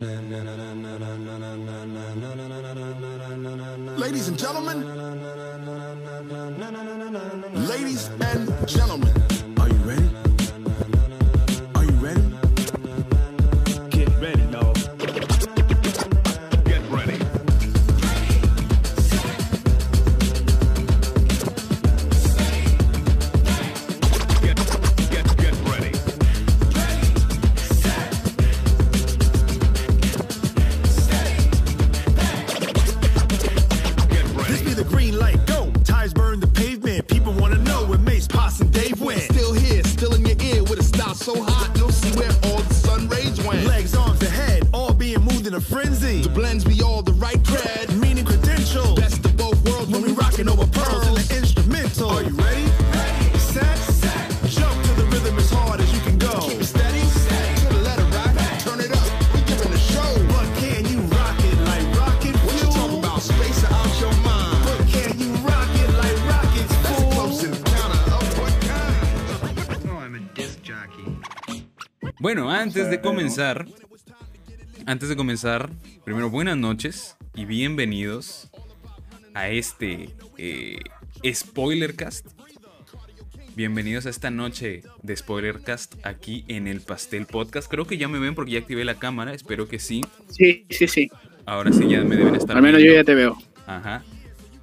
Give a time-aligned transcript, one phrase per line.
[0.00, 0.30] Ladies
[4.28, 4.78] and gentlemen,
[7.66, 9.17] ladies and gentlemen,
[72.98, 73.66] de comenzar,
[74.86, 75.70] antes de comenzar,
[76.04, 78.50] primero buenas noches y bienvenidos
[79.34, 80.80] a este eh,
[81.24, 82.26] Spoilercast.
[83.54, 87.70] Bienvenidos a esta noche de Spoilercast aquí en el Pastel Podcast.
[87.70, 90.00] Creo que ya me ven porque ya activé la cámara, espero que sí.
[90.28, 91.08] Sí, sí, sí.
[91.46, 93.38] Ahora sí ya me deben estar Al menos yo ya te veo.
[93.66, 94.02] Ajá.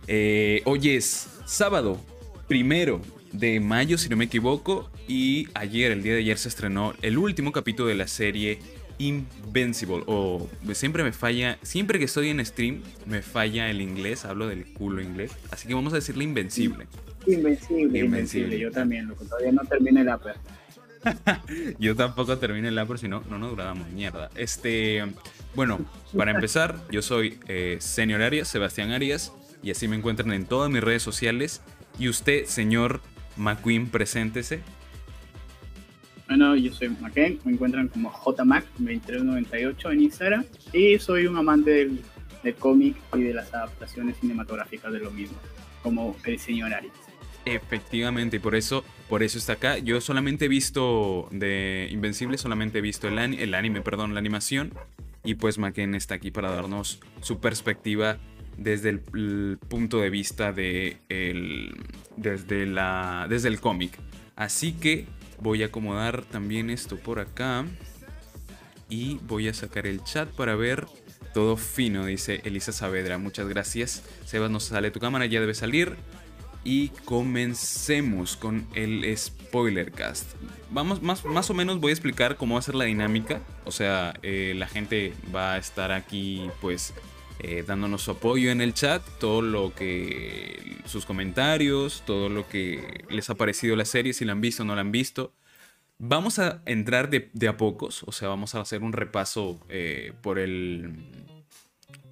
[0.07, 2.01] Eh, hoy es sábado,
[2.47, 3.01] primero
[3.37, 4.89] de mayo, si no me equivoco.
[5.07, 8.59] Y ayer, el día de ayer, se estrenó el último capítulo de la serie
[8.97, 10.03] Invincible.
[10.07, 14.25] O siempre me falla, siempre que estoy en stream, me falla el inglés.
[14.25, 15.31] Hablo del culo inglés.
[15.51, 16.87] Así que vamos a decirle Invencible.
[17.27, 17.99] Invencible, Invencible.
[17.99, 18.59] invencible.
[18.59, 19.25] Yo también, loco.
[19.25, 20.35] Todavía no termina el upper.
[21.79, 24.29] Yo tampoco termino el por si no, no nos durábamos mierda.
[24.35, 25.03] Este,
[25.55, 25.79] bueno,
[26.15, 30.69] para empezar, yo soy eh, Senior Arias, Sebastián Arias, y así me encuentran en todas
[30.71, 31.61] mis redes sociales.
[31.97, 33.01] Y usted, señor
[33.37, 34.61] McQueen, preséntese.
[36.27, 40.45] Bueno, yo soy McKen, me encuentran como JMac2398 en Instagram.
[40.73, 42.01] Y soy un amante del,
[42.43, 45.37] del cómic y de las adaptaciones cinematográficas de lo mismo,
[45.83, 46.93] como el señor Arias.
[47.45, 49.77] Efectivamente, y por eso, por eso está acá.
[49.77, 54.73] Yo solamente he visto de Invencible, solamente he visto el, el anime, perdón, la animación.
[55.23, 58.17] Y pues McKen está aquí para darnos su perspectiva
[58.57, 61.75] desde el, punto de vista de el,
[62.17, 63.97] desde, la, desde el cómic.
[64.35, 65.05] Así que
[65.39, 67.65] voy a acomodar también esto por acá.
[68.87, 70.85] Y voy a sacar el chat para ver
[71.33, 73.17] todo fino, dice Elisa Saavedra.
[73.17, 74.03] Muchas gracias.
[74.25, 75.95] Sebas, no sale tu cámara, ya debe salir.
[76.63, 80.31] Y comencemos con el spoilercast.
[80.71, 83.41] Vamos, más, más o menos voy a explicar cómo va a ser la dinámica.
[83.65, 86.93] O sea, eh, la gente va a estar aquí, pues,
[87.39, 89.01] eh, dándonos su apoyo en el chat.
[89.19, 90.77] Todo lo que.
[90.85, 94.65] sus comentarios, todo lo que les ha parecido la serie, si la han visto o
[94.65, 95.33] no la han visto.
[95.97, 98.03] Vamos a entrar de, a pocos.
[98.03, 100.93] O sea, vamos a hacer un repaso eh, por el.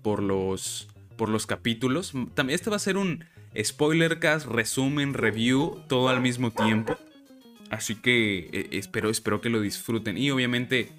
[0.01, 0.88] por los.
[1.17, 2.13] por los capítulos.
[2.34, 3.25] También este va a ser un
[3.61, 6.97] spoilercast, resumen, review, todo al mismo tiempo.
[7.69, 10.17] Así que eh, espero, espero que lo disfruten.
[10.17, 10.91] Y obviamente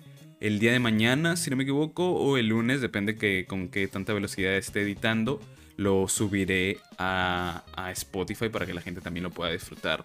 [0.44, 3.88] el día de mañana, si no me equivoco, o el lunes, depende que, con qué
[3.88, 5.40] tanta velocidad esté editando,
[5.78, 10.04] lo subiré a, Spotify para que la gente también lo pueda disfrutar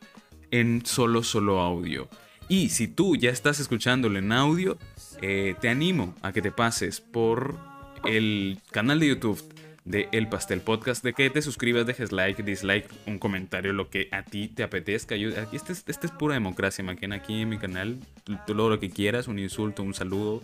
[0.49, 2.07] en solo, solo audio.
[2.47, 4.77] Y si tú ya estás escuchándolo en audio,
[5.21, 7.57] eh, te animo a que te pases por
[8.05, 9.43] el canal de YouTube
[9.85, 14.07] de El Pastel Podcast, de que te suscribas, dejes like, dislike, un comentario, lo que
[14.11, 15.15] a ti te apetezca.
[15.15, 17.15] Yo, aquí este, es- este es pura democracia, Maquena.
[17.15, 17.97] Aquí en mi canal,
[18.45, 20.41] todo lo que quieras, un insulto, un saludo,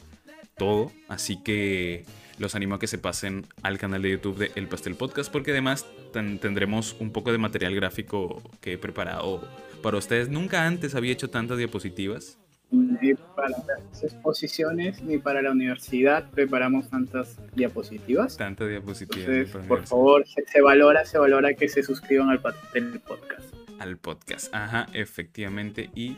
[0.58, 0.92] todo.
[1.08, 2.06] Así que
[2.38, 5.52] los animo a que se pasen al canal de YouTube de El Pastel Podcast, porque
[5.52, 9.48] además ten- tendremos un poco de material gráfico que he preparado
[9.84, 10.30] para ustedes.
[10.30, 12.38] Nunca antes había hecho tantas diapositivas.
[12.72, 18.38] Ni para las exposiciones ni para la universidad preparamos tantas diapositivas.
[18.38, 19.28] Tantas diapositivas.
[19.28, 23.54] Entonces, por favor, se, se valora, se valora que se suscriban al podcast.
[23.80, 24.54] al podcast.
[24.54, 25.90] Ajá, efectivamente.
[25.96, 26.18] Y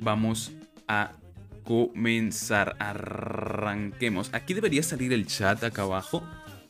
[0.00, 0.52] vamos
[0.88, 1.12] a
[1.64, 2.76] comenzar.
[2.78, 4.32] Arranquemos.
[4.32, 6.22] Aquí debería salir el chat acá abajo,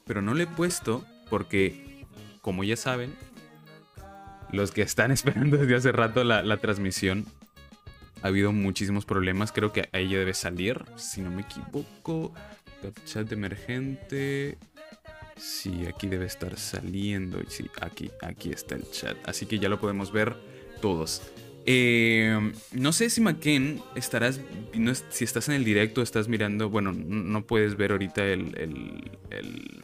[0.06, 2.06] pero no lo he puesto porque,
[2.41, 3.15] como ya saben,
[4.53, 7.27] los que están esperando desde hace rato la, la transmisión,
[8.25, 9.53] ha habido muchísimos problemas.
[9.53, 12.32] Creo que ahí ya debe salir, si no me equivoco.
[13.05, 14.56] Chat emergente.
[15.37, 17.38] Sí, aquí debe estar saliendo.
[17.49, 19.17] Sí, aquí, aquí está el chat.
[19.29, 20.35] Así que ya lo podemos ver
[20.81, 21.21] todos.
[21.67, 24.41] Eh, no sé si McKen estarás,
[24.75, 29.11] no si estás en el directo, estás mirando, bueno, no puedes ver ahorita el, el-
[29.31, 29.82] el-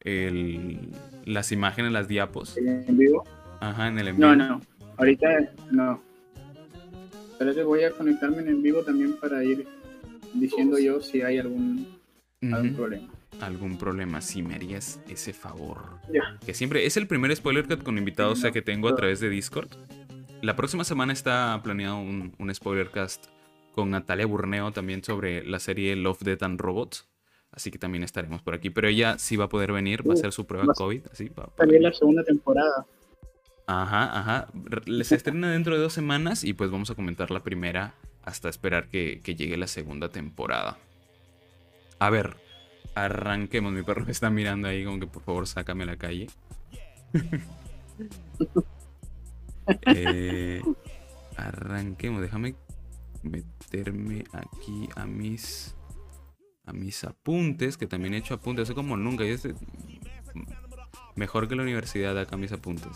[0.00, 0.90] el-
[1.24, 2.56] las imágenes, las diapos.
[2.58, 3.24] ¿En vivo?
[3.60, 4.60] Ajá, en el en No, no.
[4.98, 5.28] Ahorita
[5.70, 6.02] no.
[7.38, 9.66] Pero te voy a conectarme en en vivo también para ir
[10.34, 11.86] diciendo yo si hay algún,
[12.42, 12.76] algún Ujú.
[12.76, 13.08] problema.
[13.40, 15.78] Algún problema, si me harías ese favor.
[16.12, 16.38] Ya.
[16.46, 19.18] Que siempre es el primer spoiler cut con invitados o sea, que tengo a través
[19.20, 19.68] de Discord.
[20.40, 23.26] La próxima semana está planeado un, un spoiler cast
[23.74, 27.08] con Natalia Burneo también sobre la serie Love, Death and Robots.
[27.50, 28.70] Así que también estaremos por aquí.
[28.70, 31.02] Pero ella sí va a poder venir, va a Uh, hacer su prueba COVID.
[31.10, 32.86] Así, va- También la segunda temporada.
[33.66, 34.48] Ajá, ajá.
[35.04, 38.88] Se estrena dentro de dos semanas y pues vamos a comentar la primera hasta esperar
[38.88, 40.78] que, que llegue la segunda temporada.
[41.98, 42.36] A ver,
[42.94, 43.72] arranquemos.
[43.72, 46.26] Mi perro me está mirando ahí como que por favor sácame a la calle.
[49.86, 50.60] Eh,
[51.38, 52.54] arranquemos, déjame
[53.22, 55.74] meterme aquí a mis
[56.66, 59.24] a mis apuntes, que también he hecho apuntes, eso como nunca.
[59.24, 59.54] yo sé-
[61.16, 62.92] mejor que la universidad acá mis apuntes.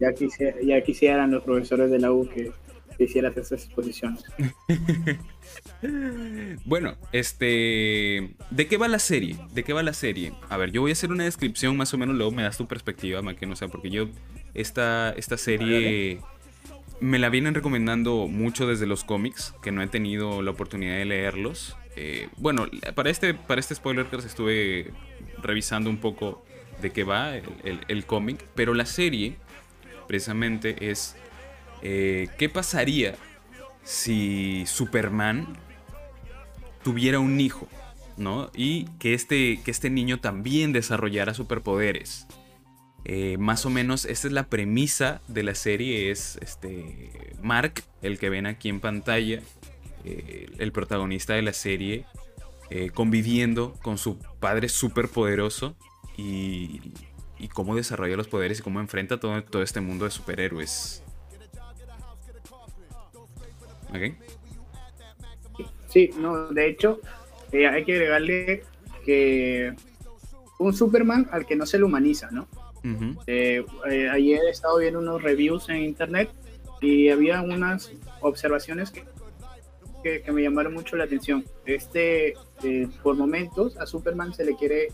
[0.00, 2.50] Ya, quisiera, ya quisieran los profesores de la U que,
[2.96, 4.24] que hicieras esas exposiciones.
[6.64, 8.34] Bueno, este.
[8.50, 9.36] ¿De qué va la serie?
[9.52, 10.32] ¿De qué va la serie?
[10.48, 12.66] A ver, yo voy a hacer una descripción más o menos, luego me das tu
[12.68, 14.08] perspectiva, que no sé, porque yo.
[14.54, 16.20] Esta, esta serie.
[17.00, 21.06] Me la vienen recomendando mucho desde los cómics, que no he tenido la oportunidad de
[21.06, 21.76] leerlos.
[21.96, 24.90] Eh, bueno, para este, para este spoiler cast estuve
[25.42, 26.44] revisando un poco
[26.82, 29.36] de qué va el, el- el cómic, pero la serie
[30.10, 31.14] precisamente es
[31.82, 33.14] eh, qué pasaría
[33.84, 35.56] si Superman
[36.82, 37.68] tuviera un hijo,
[38.16, 38.50] ¿no?
[38.52, 42.26] Y que este, que este niño también desarrollara superpoderes.
[43.04, 48.18] Eh, más o menos esta es la premisa de la serie, es este Mark, el
[48.18, 49.40] que ven aquí en pantalla,
[50.04, 52.04] eh, el protagonista de la serie,
[52.94, 55.76] conviviendo con su padre superpoderoso
[56.16, 56.80] y,
[57.40, 61.02] y cómo desarrolla los poderes y cómo enfrenta todo, todo este mundo de superhéroes.
[63.88, 64.14] ¿Ok?
[65.88, 67.00] Sí, no, de hecho,
[67.50, 68.62] eh, hay que agregarle
[69.04, 69.74] que
[70.58, 72.46] un Superman al que no se le humaniza, ¿no?
[73.26, 76.30] Eh, eh, ayer he estado viendo unos reviews en internet
[76.80, 79.04] y había unas observaciones que,
[80.02, 81.44] que, que me llamaron mucho la atención.
[81.66, 82.34] Este,
[83.02, 84.88] por momentos, a Superman se le quiere,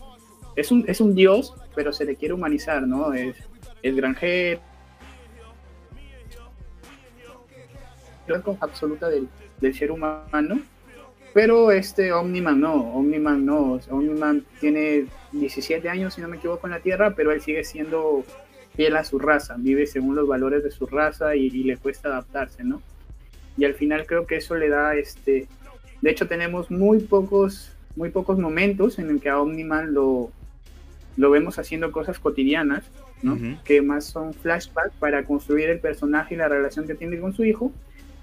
[0.57, 3.13] es un, es un dios, pero se le quiere humanizar, ¿no?
[3.13, 3.37] Es,
[3.83, 4.59] es granjero,
[8.59, 9.29] absoluta del,
[9.61, 10.59] del ser humano.
[11.33, 16.71] Pero este Omniman no, Omniman no, Omniman tiene 17 años, si no me equivoco, en
[16.71, 18.23] la Tierra, pero él sigue siendo
[18.75, 22.09] fiel a su raza, vive según los valores de su raza y, y le cuesta
[22.09, 22.81] adaptarse, ¿no?
[23.57, 25.47] Y al final creo que eso le da, este,
[26.01, 30.31] de hecho tenemos muy pocos, muy pocos momentos en el que a Omniman lo,
[31.17, 32.83] lo vemos haciendo cosas cotidianas,
[33.23, 33.37] ¿no?
[33.65, 37.43] Que más son flashbacks para construir el personaje y la relación que tiene con su
[37.43, 37.71] hijo,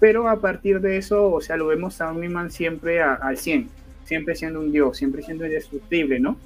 [0.01, 3.69] pero a partir de eso, o sea, lo vemos a Omniman siempre a- al 100,
[4.05, 6.37] siempre siendo un dios, siempre siendo indestructible, ¿no?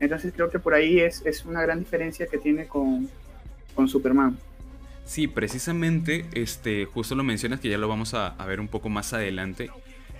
[0.00, 3.08] Entonces creo que por ahí es, es una gran diferencia que tiene con,
[3.74, 4.36] con Superman.
[5.04, 8.90] Sí, precisamente, este, justo lo mencionas que ya lo vamos a, a ver un poco
[8.90, 9.70] más adelante,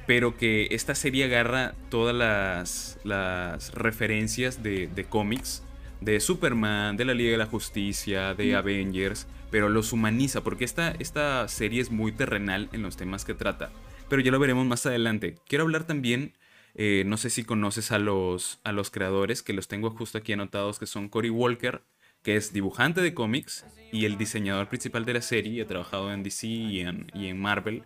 [0.08, 5.62] pero que esta serie agarra todas las, las referencias de, de cómics,
[6.00, 10.92] de Superman, de la Liga de la Justicia, de Avengers, pero los humaniza, porque esta,
[10.92, 13.70] esta serie es muy terrenal en los temas que trata,
[14.08, 15.34] pero ya lo veremos más adelante.
[15.46, 16.32] Quiero hablar también,
[16.74, 20.32] eh, no sé si conoces a los, a los creadores, que los tengo justo aquí
[20.32, 21.82] anotados, que son Cory Walker,
[22.22, 26.22] que es dibujante de cómics y el diseñador principal de la serie, ha trabajado en
[26.22, 27.82] DC y en, y en Marvel,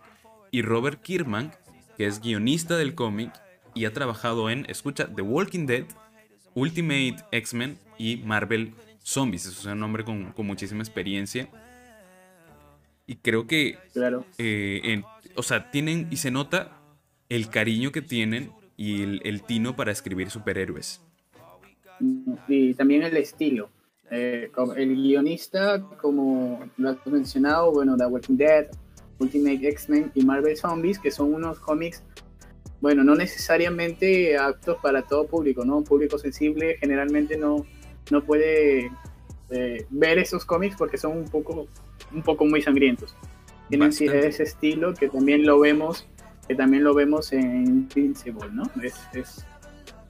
[0.51, 1.51] y Robert Kirkman,
[1.97, 3.31] que es guionista del cómic
[3.73, 5.85] y ha trabajado en, escucha, The Walking Dead,
[6.53, 8.73] Ultimate X-Men y Marvel
[9.03, 9.45] Zombies.
[9.45, 11.47] Es un hombre con, con muchísima experiencia.
[13.05, 14.25] Y creo que, Claro.
[14.37, 15.03] eh, en-
[15.35, 16.71] o sea, tienen y se nota
[17.29, 21.01] el cariño que tienen y el, el tino para escribir superhéroes.
[22.47, 23.69] Y también el estilo.
[24.11, 28.67] Eh, el guionista, como lo has mencionado, bueno, The Walking Dead,
[29.19, 32.03] Ultimate X-Men y Marvel Zombies, que son unos cómics,
[32.81, 35.77] bueno, no necesariamente aptos para todo público, ¿no?
[35.77, 37.65] Un público sensible generalmente no,
[38.11, 38.91] no puede
[39.49, 41.67] eh, ver esos cómics porque son un poco,
[42.13, 43.15] un poco muy sangrientos.
[43.69, 44.27] Tienen Bastante.
[44.27, 46.05] ese estilo que también lo vemos,
[46.47, 48.63] que también lo vemos en Invincible, ¿no?
[48.81, 49.45] Es, es,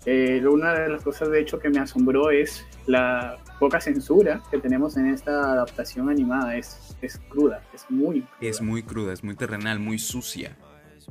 [0.05, 4.57] Eh, una de las cosas de hecho que me asombró es la poca censura que
[4.57, 6.57] tenemos en esta adaptación animada.
[6.57, 8.37] Es, es cruda, es muy cruda.
[8.41, 10.57] Es muy cruda, es muy terrenal, muy sucia.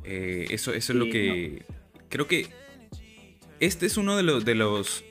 [0.04, 1.64] Eh, eso, eso es lo que.
[2.10, 2.48] Creo que.
[3.58, 4.44] Este es uno de los.
[4.44, 5.02] De, los,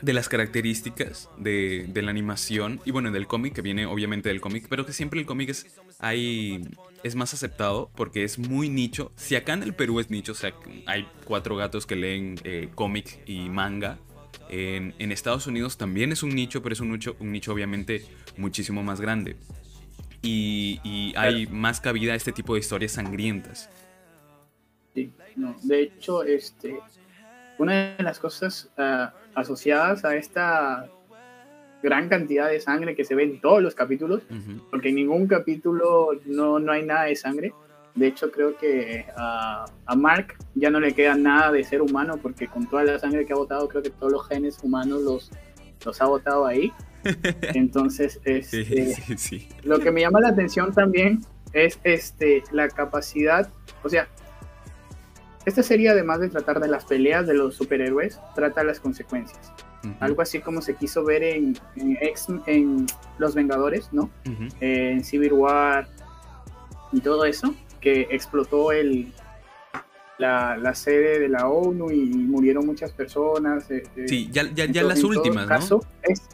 [0.00, 2.80] de las características de, de la animación.
[2.86, 4.64] Y bueno, del cómic, que viene obviamente del cómic.
[4.70, 5.66] Pero que siempre el cómic es.
[5.98, 6.66] Hay,
[7.02, 9.12] es más aceptado porque es muy nicho.
[9.16, 10.54] Si acá en el Perú es nicho, o sea,
[10.86, 13.98] hay cuatro gatos que leen eh, cómic y manga.
[14.48, 18.04] En, en Estados Unidos también es un nicho, pero es un nicho, un nicho obviamente
[18.36, 19.36] muchísimo más grande.
[20.22, 23.68] Y, y hay más cabida a este tipo de historias sangrientas.
[24.94, 25.56] Sí, no.
[25.62, 26.78] De hecho, este,
[27.58, 30.88] una de las cosas ah, asociadas a esta
[31.82, 34.22] gran cantidad de sangre que se ve en todos los capítulos,
[34.70, 37.52] porque en ningún capítulo no, no hay nada de sangre.
[37.94, 42.16] De hecho, creo que a, a Mark ya no le queda nada de ser humano,
[42.16, 45.30] porque con toda la sangre que ha botado, creo que todos los genes humanos los,
[45.84, 46.72] los ha botado ahí.
[47.54, 49.48] Entonces, este, sí, sí.
[49.64, 51.20] lo que me llama la atención también
[51.52, 53.50] es este, la capacidad,
[53.82, 54.08] o sea,
[55.44, 59.52] esta serie además de tratar de las peleas de los superhéroes, trata las consecuencias.
[59.98, 62.86] Algo así como se quiso ver en, en, X- en
[63.18, 64.02] Los Vengadores, ¿no?
[64.24, 64.46] Ujú.
[64.60, 65.88] En Civil War
[66.92, 69.12] y todo eso, que explotó el,
[70.18, 73.70] la, la sede de la ONU y murieron muchas personas.
[73.70, 75.80] eh, Sí, ya, ya, en ya las en últimas, ¿no?
[76.02, 76.28] es-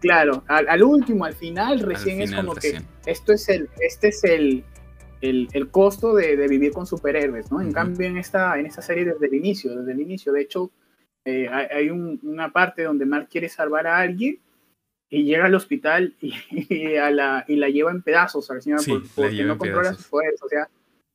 [0.00, 2.84] claro, al, al último, al final, recién es final, como recién.
[3.04, 4.64] que esto es el, este es el,
[5.20, 7.60] el, el costo de, de vivir con superhéroes, ¿no?
[7.60, 10.70] En cambio, en esta, en esta serie desde el inicio, desde el inicio, de hecho,
[11.24, 14.38] eh, hay, hay un- una parte donde Mark quiere salvar a alguien
[15.10, 18.60] y llega al hospital y, y a la, y la lleva en pedazos a la
[18.60, 20.68] señora Sí, por- porque no controla sus poderes, o sea,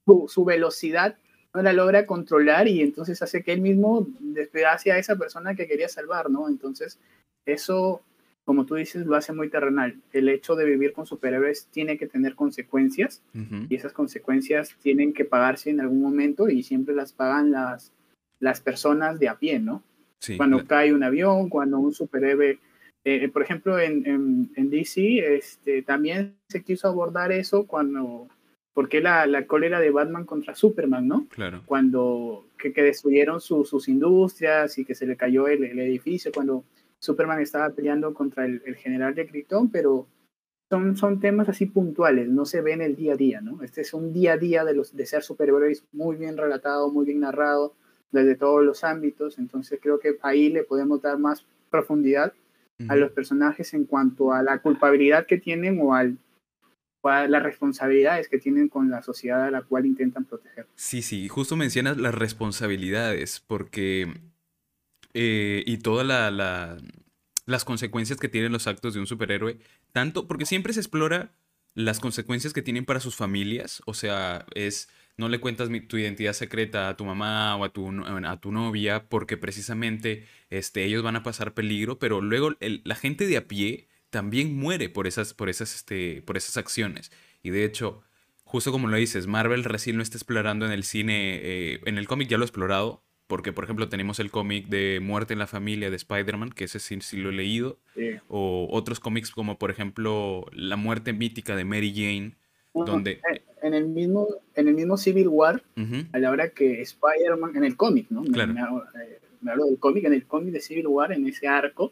[0.06, 1.18] su, su velocidad
[1.54, 5.68] no la logra controlar y entonces hace que él mismo despedace a esa persona que
[5.68, 6.48] quería salvar, ¿no?
[6.48, 6.98] Entonces,
[7.46, 8.02] eso,
[8.46, 9.98] como tú dices, lo hace muy terrenal.
[10.14, 13.66] El hecho de vivir con superhéroes tiene que tener consecuencias Ujú.
[13.70, 17.92] y esas consecuencias tienen que pagarse en algún momento y siempre las pagan las,
[18.40, 19.84] las personas de a pie, ¿no?
[20.20, 22.60] Sí, cuando cae un avión, cuando un superhéroe,
[23.04, 28.28] eh, por ejemplo, en, en, en DC, este, también se quiso abordar eso cuando,
[28.74, 31.28] porque la, la cólera de Batman contra Superman, ¿no?
[31.30, 31.64] claro.
[31.66, 36.32] Cuando que, que destruyeron su- sus industrias y que se le cayó el, el edificio,
[36.34, 36.64] cuando
[37.00, 40.06] Superman estaba peleando contra el, el general de Krypton, pero
[40.70, 43.62] son, son temas así puntuales, no se ven el día a día, ¿no?
[43.64, 47.06] Este es un día a día de, los, de ser superhéroes muy bien relatado, muy
[47.06, 47.74] bien narrado,
[48.12, 52.34] desde todos los ámbitos, entonces creo que ahí le podemos dar más profundidad
[52.90, 56.18] a los personajes en cuanto a la culpabilidad que tienen o, al,
[57.02, 60.68] o a las responsabilidades que tienen con la sociedad a la cual intentan proteger.
[60.76, 64.14] Sí, sí, justo mencionas las responsabilidades, porque.
[65.14, 66.78] eh, y todas la, la-
[67.46, 69.58] las consecuencias que tienen los actos de un superhéroe.
[69.92, 71.32] Tanto, porque siempre se explora
[71.74, 73.82] las consecuencias que tienen para sus familias.
[73.86, 74.90] O sea, es.
[75.18, 78.40] No le cuentas mi- tu identidad secreta a tu mamá o a tu, no- a
[78.40, 83.28] tu novia, porque precisamente este, ellos van a pasar peligro, pero luego el- la gente
[83.28, 87.12] de a pie también muere por esas, por esas, este, por esas acciones.
[87.44, 88.04] Y de hecho,
[88.44, 92.08] justo como lo dices, Marvel recién lo está explorando en el cine, eh, en el
[92.08, 95.48] cómic ya lo ha explorado, porque por ejemplo tenemos el cómic de Muerte en la
[95.48, 99.58] Familia de Spider-Man, que ese sí, sí lo he leído, Eh, o otros cómics como
[99.58, 102.36] por ejemplo La muerte mítica de Mary Jane,
[102.74, 103.20] bueno, donde...
[103.62, 107.64] en, el mismo, en el mismo Civil War, Ujú, a la hora que Spider-Man, en
[107.64, 108.22] el cómic, ¿no?
[108.24, 108.54] Me- Claro.
[108.54, 111.48] Me, hablo, eh, me hablo del cómic, en el cómic de Civil War, en ese
[111.48, 111.92] arco,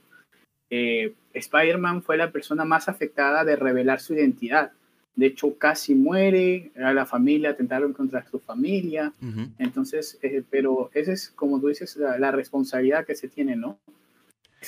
[0.70, 4.72] eh, Spider-Man fue la persona más afectada de revelar su identidad.
[5.16, 9.12] De hecho, casi muere, a la familia atentaron contra su familia.
[9.22, 9.50] ujú.
[9.58, 13.80] Entonces, eh, pero esa es, como tú dices, la, la responsabilidad que se tiene, ¿no?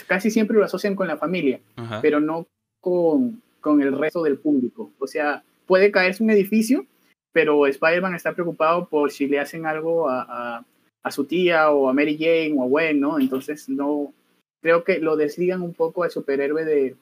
[0.07, 2.01] Casi siempre lo asocian con la familia, Ajá.
[2.01, 2.47] pero no
[2.81, 4.91] con, con el resto del público.
[4.99, 6.85] O sea, puede caerse un edificio,
[7.31, 10.65] pero Spider-Man está preocupado por si le hacen algo a, a,
[11.01, 13.17] a su tía o a Mary Jane o a Gwen, ¿no?
[13.17, 14.13] Entonces, no,
[14.61, 16.97] creo que lo desligan un poco al superhéroe de,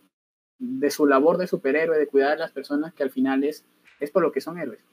[0.59, 3.65] de su labor de superhéroe, de cuidar a las personas, que al final es,
[3.99, 4.85] es por lo que son héroes.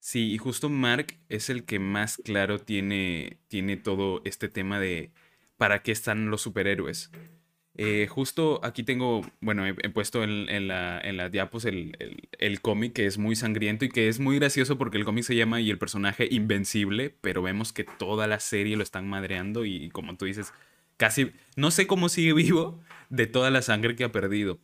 [0.00, 5.12] Sí, y justo Mark es el que más claro tiene, tiene todo este tema de
[5.56, 7.12] para qué están los superhéroes.
[7.76, 12.28] Eh, justo aquí tengo, bueno, he, he puesto en, en la, en diapos el, el-
[12.38, 15.36] el cómic que es muy sangriento y que es muy gracioso porque el cómic se
[15.36, 19.88] llama y el personaje Invencible, pero vemos que toda la serie lo están madreando y
[19.90, 20.52] como tú dices,
[20.96, 24.58] casi, no sé cómo sigue vivo de toda la sangre que ha perdido.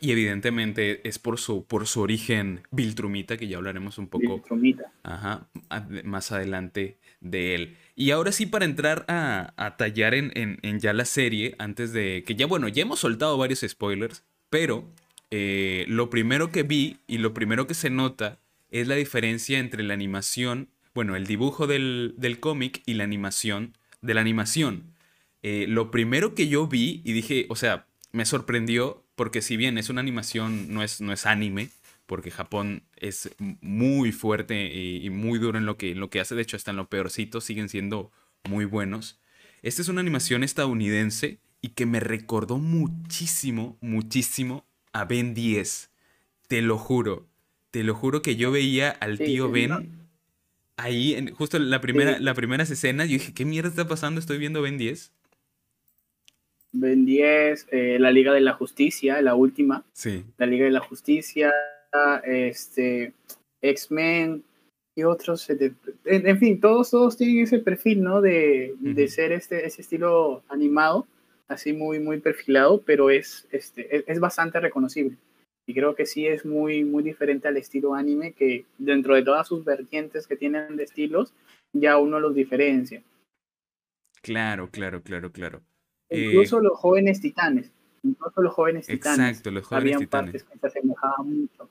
[0.00, 4.92] Y evidentemente es por su, por su origen Viltrumita, que ya hablaremos un poco Viltrumita.
[5.02, 5.46] Ajá,
[6.04, 7.76] más adelante de él.
[7.96, 11.92] Y ahora sí, para entrar a, a tallar en, en- en ya la serie, antes
[11.92, 14.88] de que ya, bueno, ya hemos soltado varios spoilers, pero
[15.30, 18.38] eh, lo primero que vi y lo primero que se nota
[18.70, 23.76] es la diferencia entre la animación, bueno, el dibujo del, del cómic y la animación
[24.00, 24.84] de la animación.
[25.42, 29.76] Eh, lo primero que yo vi y dije, o sea, me sorprendió porque si bien
[29.76, 31.68] es una animación, no es, no es anime,
[32.06, 33.28] porque Japón es
[33.60, 36.56] muy fuerte y, y muy duro en lo, que, en lo que hace, de hecho
[36.56, 38.10] hasta en lo peorcito siguen siendo
[38.48, 39.20] muy buenos.
[39.60, 45.90] Esta es una animación estadounidense y que me recordó muchísimo, muchísimo a Ben 10.
[46.48, 47.28] Te lo juro,
[47.72, 49.82] te lo juro que yo veía al Sí, tío Ben no.
[50.78, 52.22] ahí, en, justo en la primera, Sí.
[52.24, 54.18] las primeras escenas, yo dije, ¿qué mierda está pasando?
[54.18, 55.12] Estoy viendo Ben 10.
[56.72, 60.80] Ben 10, eh, la Liga de la Justicia, la última, Sí, la Liga de la
[60.80, 61.52] Justicia,
[62.24, 63.12] este,
[63.60, 64.44] X-Men
[64.96, 65.48] y otros.
[65.50, 65.72] eh,
[66.04, 68.20] En, en fin, todos, todos tienen ese perfil, ¿no?
[68.20, 71.06] De, de ser este, ese estilo animado,
[71.48, 75.16] así muy, muy perfilado, pero es, este, es, es bastante reconocible.
[75.66, 79.46] Y creo que sí es muy, muy diferente al estilo anime, que dentro de todas
[79.46, 81.32] sus vertientes que tienen de estilos,
[81.72, 83.02] ya uno los diferencia.
[84.22, 85.62] claro, claro, claro, claro.
[86.10, 87.72] Eh, Incluso los jóvenes titanes.
[88.02, 89.28] Incluso los jóvenes titanes.
[89.28, 90.32] Exacto, los jóvenes Habían titanes.
[90.32, 91.70] partes que se asemejaban mucho.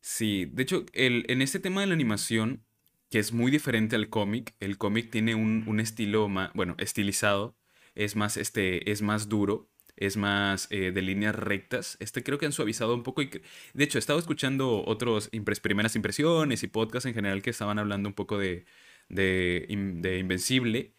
[0.00, 2.64] Sí, de hecho, el, en este tema de la animación,
[3.10, 7.56] que es muy diferente al cómic, el cómic tiene un, un estilo más, bueno, estilizado,
[7.94, 11.96] es más, este, es más duro, es más eh, de líneas rectas.
[12.00, 13.30] Este creo que han suavizado un poco y
[13.74, 17.78] de hecho, he estado escuchando otros impres- primeras impresiones y podcasts en general que estaban
[17.78, 18.64] hablando un poco de,
[19.08, 19.66] de,
[20.00, 20.94] de Invencible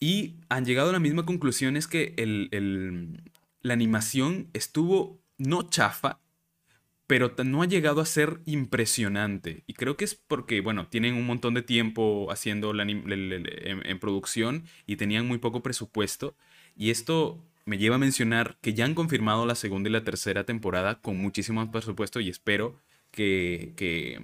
[0.00, 3.22] y han llegado a la misma conclusión, es que el, el-
[3.62, 6.20] la animación estuvo no chafa,
[7.06, 9.62] pero no ha llegado a ser impresionante.
[9.66, 13.98] Y creo que es porque, bueno, tienen un montón de tiempo haciendo la en, en
[14.00, 16.36] producción y tenían muy poco presupuesto.
[16.76, 20.44] Y esto me lleva a mencionar que ya han confirmado la segunda y la tercera
[20.44, 22.76] temporada con muchísimo más presupuesto y espero
[23.12, 24.20] que, que,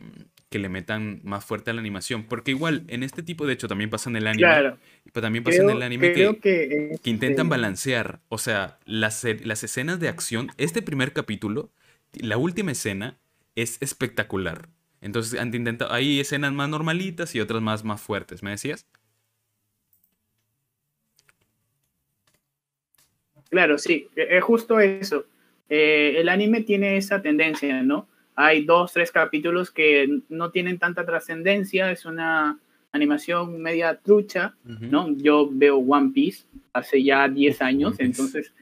[0.52, 2.22] que le metan más fuerte a la animación.
[2.28, 4.46] Porque igual, en este tipo, de hecho, también pasa en el anime.
[4.46, 4.78] Claro.
[5.12, 8.78] Pero también pasa en el anime creo que, que, que intentan este, balancear, o sea,
[8.84, 11.72] las, e- las escenas de acción, este primer capítulo,
[12.12, 13.18] la última escena
[13.56, 14.68] es espectacular.
[15.00, 18.86] Entonces han intentado, hay escenas más normalitas y otras más, más fuertes, ¿me decías?
[23.50, 25.26] Claro, sí, e- es justo eso.
[25.68, 28.06] Eh, el anime tiene esa tendencia, ¿no?
[28.34, 32.58] Hay dos, tres capítulos que no tienen tanta trascendencia, es una
[32.92, 35.10] animación media trucha, ¿no?
[35.16, 38.52] Yo veo One Piece hace ya 10 Uf, años, entonces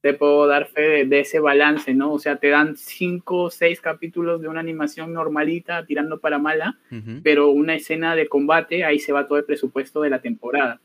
[0.00, 2.12] te puedo dar fe de, de ese balance, ¿no?
[2.12, 6.78] O sea, te dan cinco o seis capítulos de una animación normalita tirando para mala,
[7.22, 10.80] pero una escena de combate, ahí se va todo el presupuesto de la temporada.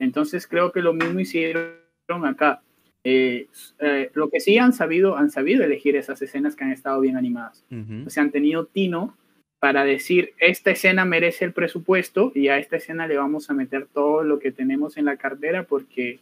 [0.00, 1.76] Entonces creo que lo mismo hicieron
[2.24, 2.62] acá.
[3.04, 3.48] Eh,
[3.80, 7.16] eh, lo que sí han sabido, han sabido elegir esas escenas que han estado bien
[7.16, 7.64] animadas.
[7.70, 8.06] Ujú.
[8.06, 9.16] O sea, han tenido tino
[9.60, 13.86] para decir, esta escena merece el presupuesto y a esta escena le vamos a meter
[13.86, 16.18] todo lo que tenemos en la cartera porque,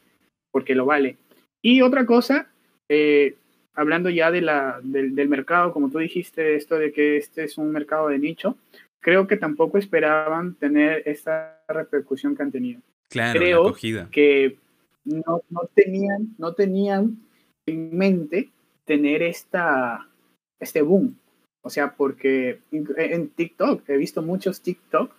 [0.51, 1.17] porque lo vale.
[1.61, 2.49] Y otra cosa,
[2.89, 3.37] eh,
[3.75, 7.59] hablando ya de la, del, del mercado, como tú dijiste, esto de que este es
[7.59, 8.57] un mercado de nicho,
[9.01, 12.81] creo que tampoco esperaban tener esta repercusión que han tenido.
[13.11, 14.11] Claro, la creo.
[14.11, 14.57] Que
[15.05, 17.19] no, no, tenían, no tenían
[17.67, 18.51] en mente
[18.85, 20.09] tener esta,
[20.61, 21.17] este boom.
[21.65, 25.13] O sea, porque en TikTok, he visto muchos TikTok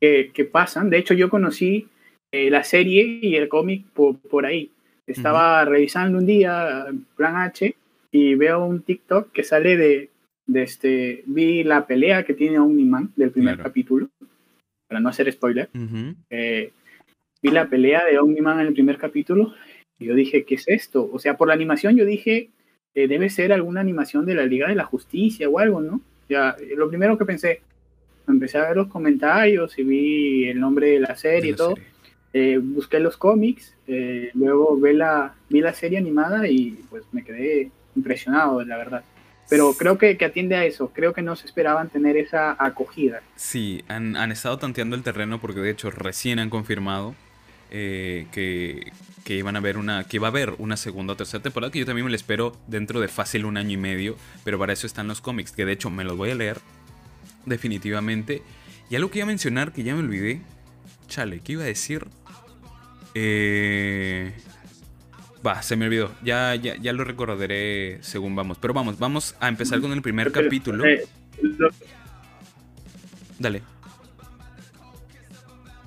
[0.00, 0.90] que, que pasan.
[0.90, 1.88] De hecho, yo conocí
[2.32, 4.70] eh, la serie y el cómic por, por ahí.
[5.06, 7.74] Estaba revisando un día plan H
[8.12, 10.10] y veo un TikTok que sale de,
[10.46, 11.22] de este.
[11.26, 13.68] Vi la pelea que tiene Omniman del primer Claro.
[13.70, 14.08] capítulo,
[14.86, 15.68] para no hacer spoiler.
[16.28, 16.72] Eh,
[17.42, 19.54] vi la pelea de Omniman en el primer capítulo
[19.98, 21.08] y yo dije, ¿qué es esto?
[21.12, 22.50] O sea, por la animación yo dije,
[22.94, 26.00] eh, debe ser alguna animación de la Liga de la Justicia o algo, ¿no?
[26.28, 27.60] Ya, eh, lo primero que pensé,
[28.28, 31.74] empecé a ver los comentarios y vi el nombre de la serie De y todo.
[31.74, 31.90] serie.
[32.32, 37.24] Eh, busqué los cómics, eh, luego vi la, vi la serie animada y pues me
[37.24, 39.02] quedé impresionado, la verdad.
[39.48, 43.20] Pero creo que, que atiende a eso, creo que no se esperaban tener esa acogida.
[43.34, 47.16] Sí, han, han estado tanteando el terreno porque de hecho recién han confirmado
[47.70, 48.92] eh, que,
[49.24, 51.78] que iban a ver una, que va a haber una segunda o tercera temporada, que
[51.78, 54.86] yo también me la espero dentro de fácil un año y medio, pero para eso
[54.86, 56.58] están los cómics, que de hecho me los voy a leer
[57.46, 58.42] definitivamente.
[58.90, 60.42] Y algo que iba a mencionar que ya me olvidé,
[61.08, 62.06] chale, ¿qué iba a decir?
[63.14, 64.32] Eh,
[65.44, 66.12] Va, se me olvidó.
[66.22, 68.58] Ya, ya, ya lo recordaré según vamos.
[68.58, 70.84] Pero vamos, vamos a empezar con el primer capítulo.
[70.84, 71.70] lo-
[73.38, 73.62] Dale.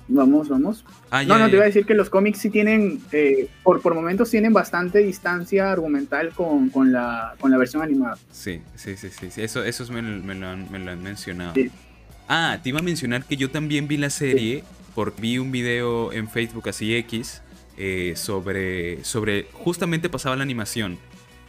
[0.08, 0.84] vamos, vamos.
[1.16, 3.94] Ah, No, no, te iba a decir que los cómics sí tienen, eh, por, por
[3.94, 8.18] momentos tienen bastante distancia argumental con, con, la, con la versión animada.
[8.32, 9.30] Sí, sí, sí, sí.
[9.30, 9.42] sí.
[9.42, 11.54] Eso, esos me, lo- me lo han, me lo han mencionado.
[11.54, 11.70] Sí.
[12.28, 16.12] Ah, te iba a mencionar que yo también vi la serie porque vi un video
[16.12, 17.42] en Facebook así X
[17.76, 20.98] eh, sobre, sobre, justamente pasaba la animación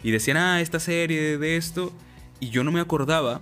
[0.04, 1.92] y decían, ah, esta serie de esto
[2.40, 3.42] y yo no me acordaba.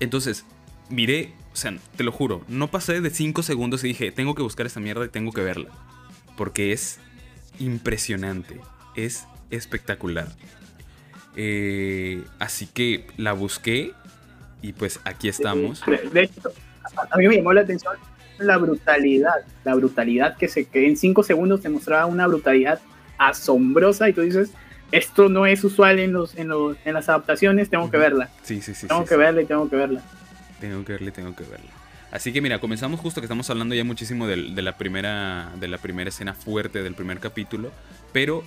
[0.00, 0.44] Entonces,
[0.90, 4.42] miré, o sea, te lo juro, no pasé de 5 segundos y dije, tengo que
[4.42, 5.70] buscar esta mierda y tengo que verla.
[6.36, 6.98] Porque es
[7.58, 8.60] impresionante,
[8.94, 10.28] es espectacular.
[11.34, 13.92] Eh, así que la busqué
[14.60, 15.82] y pues aquí estamos.
[16.12, 16.52] De, hecho,
[17.10, 17.94] a- mí me llamó la atención
[18.38, 19.32] la brutalidad,
[19.64, 22.80] la brutalidad que se que en cinco segundos te mostraba una brutalidad
[23.16, 24.50] asombrosa y tú dices,
[24.92, 28.60] esto no es usual en los en, los, en las adaptaciones, tengo que verla, Sí,
[28.60, 28.88] sí, sí.
[28.88, 29.18] tengo sí, que sí.
[29.20, 30.02] verla y tengo que verla.
[30.60, 31.70] Tengo que verla, y tengo que verla.
[32.10, 35.68] Así que mira, comenzamos justo que estamos hablando ya muchísimo del- de, la primera, de
[35.68, 37.72] la primera escena fuerte del primer capítulo,
[38.12, 38.42] pero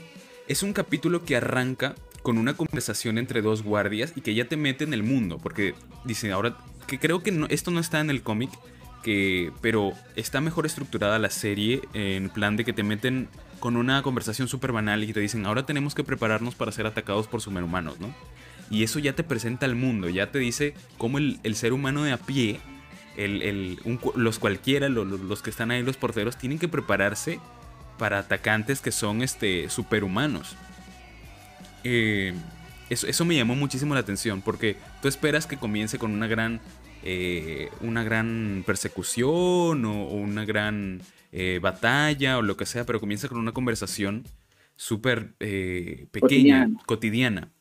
[0.47, 1.93] es un capítulo que arranca
[2.23, 5.75] con una conversación entre dos guardias y que ya te mete en el mundo, porque
[6.05, 8.49] dice ahora que creo que no- esto no está en el cómic,
[9.61, 13.27] pero está mejor estructurada la serie en plan de que te meten
[13.59, 17.27] con una conversación súper banal y te dicen ahora tenemos que prepararnos para ser atacados
[17.27, 18.13] por superhumanos, ¿no?
[18.71, 22.03] Y eso ya te presenta al mundo, ya te dice cómo el, el ser humano
[22.03, 22.59] de a pie,
[23.17, 26.67] el, el- un los cualquiera, lo- lo- los que están ahí, los porteros, tienen que
[26.67, 27.39] prepararse
[27.97, 30.55] para atacantes que son este, superhumanos.
[31.83, 32.33] Eh,
[32.89, 36.59] eso, eso me llamó muchísimo la atención, porque tú esperas que comience con una gran,
[37.03, 41.01] eh, una gran persecución o, o una gran
[41.31, 44.25] eh, batalla o lo que sea, pero comienza con una conversación
[44.75, 45.33] súper
[46.11, 47.51] pequeña, cotidiana.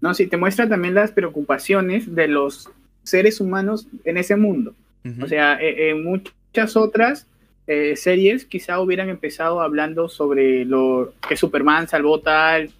[0.00, 2.70] No, sí, te muestra también las preocupaciones de los
[3.02, 4.74] seres humanos en ese mundo.
[5.04, 5.24] Ujú.
[5.24, 7.26] O sea, eh, en muchas otras
[7.66, 12.70] eh, series quizá hubieran empezado hablando sobre lo que Superman salvó tal,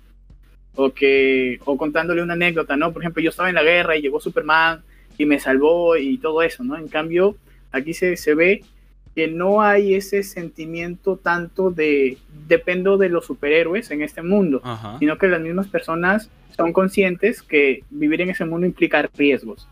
[0.74, 2.92] o que o contándole una anécdota, ¿no?
[2.92, 4.82] Por ejemplo, yo estaba en la guerra y llegó Superman
[5.18, 6.76] y me salvó y todo eso, ¿no?
[6.76, 7.36] En cambio,
[7.72, 8.62] aquí se, se ve
[9.14, 12.18] que no hay ese sentimiento tanto de
[12.48, 14.98] dependo de los superhéroes en este mundo, Ajá.
[14.98, 19.66] sino que las mismas personas son conscientes que vivir en ese mundo implica riesgos.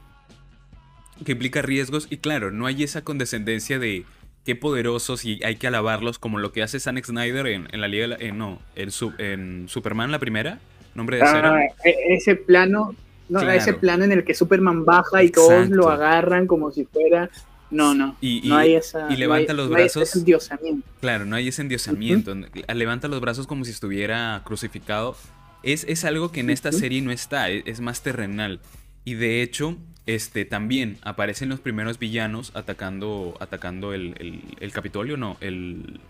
[1.24, 4.04] que implica riesgos y claro, no hay esa condescendencia de
[4.44, 7.88] qué poderosos y hay que alabarlos como lo que hace Zack Snyder en, en la
[7.88, 10.58] Liga, de la- en- no, en, su- en Superman la primera,
[10.94, 11.22] Nombre de.
[11.24, 12.94] Ah, e- ese plano,
[13.28, 13.52] no, Claro.
[13.58, 17.28] ese plano en el que Superman baja y todos lo agarran como si fuera.
[17.70, 18.16] No, no.
[18.20, 19.12] Y- y- no hay esa.
[19.12, 20.02] y levanta no hay- los no hay brazos.
[20.08, 20.88] ese endiosamiento.
[21.00, 22.34] Claro, no hay ese endiosamiento.
[22.74, 25.16] Levanta los brazos como si estuviera crucificado.
[25.62, 28.60] Es, es algo que en esta serie no está, es, es más terrenal.
[29.04, 29.76] Y de hecho,
[30.06, 36.00] este también aparecen los primeros villanos atacando, atacando el, el- el Capitolio, no, el,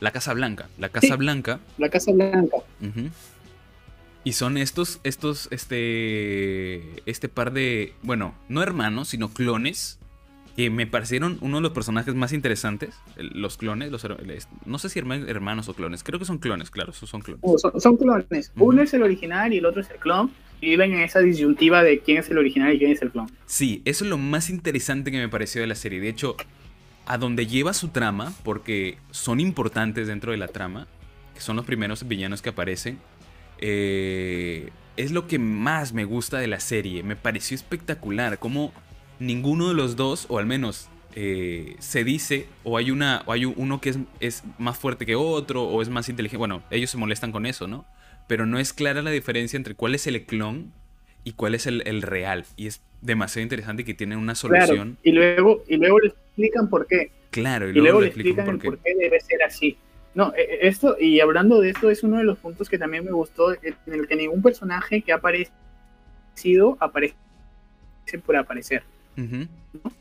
[0.00, 0.68] la Casa Blanca.
[0.78, 1.12] La Casa Sí.
[1.16, 1.58] Blanca.
[1.78, 2.58] La Casa Blanca.
[4.22, 9.98] Y son estos, estos, este, este par de, bueno, no hermanos, sino clones,
[10.56, 12.94] que me parecieron uno de los personajes más interesantes.
[13.16, 14.06] Los clones, los,
[14.66, 17.42] no sé si herma- hermanos o clones, creo que son clones, claro, son clones.
[17.44, 18.52] No, son, son clones.
[18.56, 20.30] Uno es el original y el otro es el clon.
[20.60, 23.28] Y viven en esa disyuntiva de quién es el original y quién es el clon.
[23.46, 26.00] Sí, eso es lo más interesante que me pareció de la serie.
[26.00, 26.36] De hecho,
[27.06, 30.86] a donde lleva su trama, porque son importantes dentro de la trama,
[31.34, 32.98] que son los primeros villanos que aparecen,
[33.58, 37.02] eh, es lo que más me gusta de la serie.
[37.02, 38.72] Me pareció espectacular, como
[39.26, 43.44] ninguno de los dos, o al menos eh, se dice, o hay, una, o hay
[43.44, 46.38] uno que es, es más fuerte que otro, o es más inteligente.
[46.38, 47.84] Bueno, ellos se molestan con eso, ¿no?
[48.26, 50.72] Pero no es clara la diferencia entre cuál es el clon
[51.24, 52.44] y cuál es el, el real.
[52.56, 54.66] Y es demasiado interesante que tienen una Claro.
[54.66, 54.98] solución.
[55.02, 57.10] Y luego, y luego le explican por qué.
[57.30, 59.76] Claro, Y luego le explican el por qué debe ser así.
[60.14, 63.04] No, eh, eh, esto, y hablando de esto, es uno de los puntos que también
[63.04, 67.14] me gustó, en el que ningún personaje que ha aparecido aparece
[68.24, 68.84] por aparecer.
[69.16, 69.46] Ujú,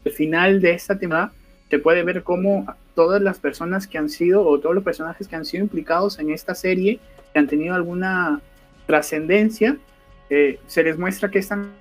[0.05, 1.31] Al final de esta temporada
[1.69, 5.35] se puede ver cómo todas las personas que han sido, o todos los personajes que
[5.35, 6.99] han sido implicados en esta serie,
[7.31, 8.41] que han tenido alguna
[8.85, 9.77] trascendencia,
[10.29, 11.71] eh, se les muestra qué están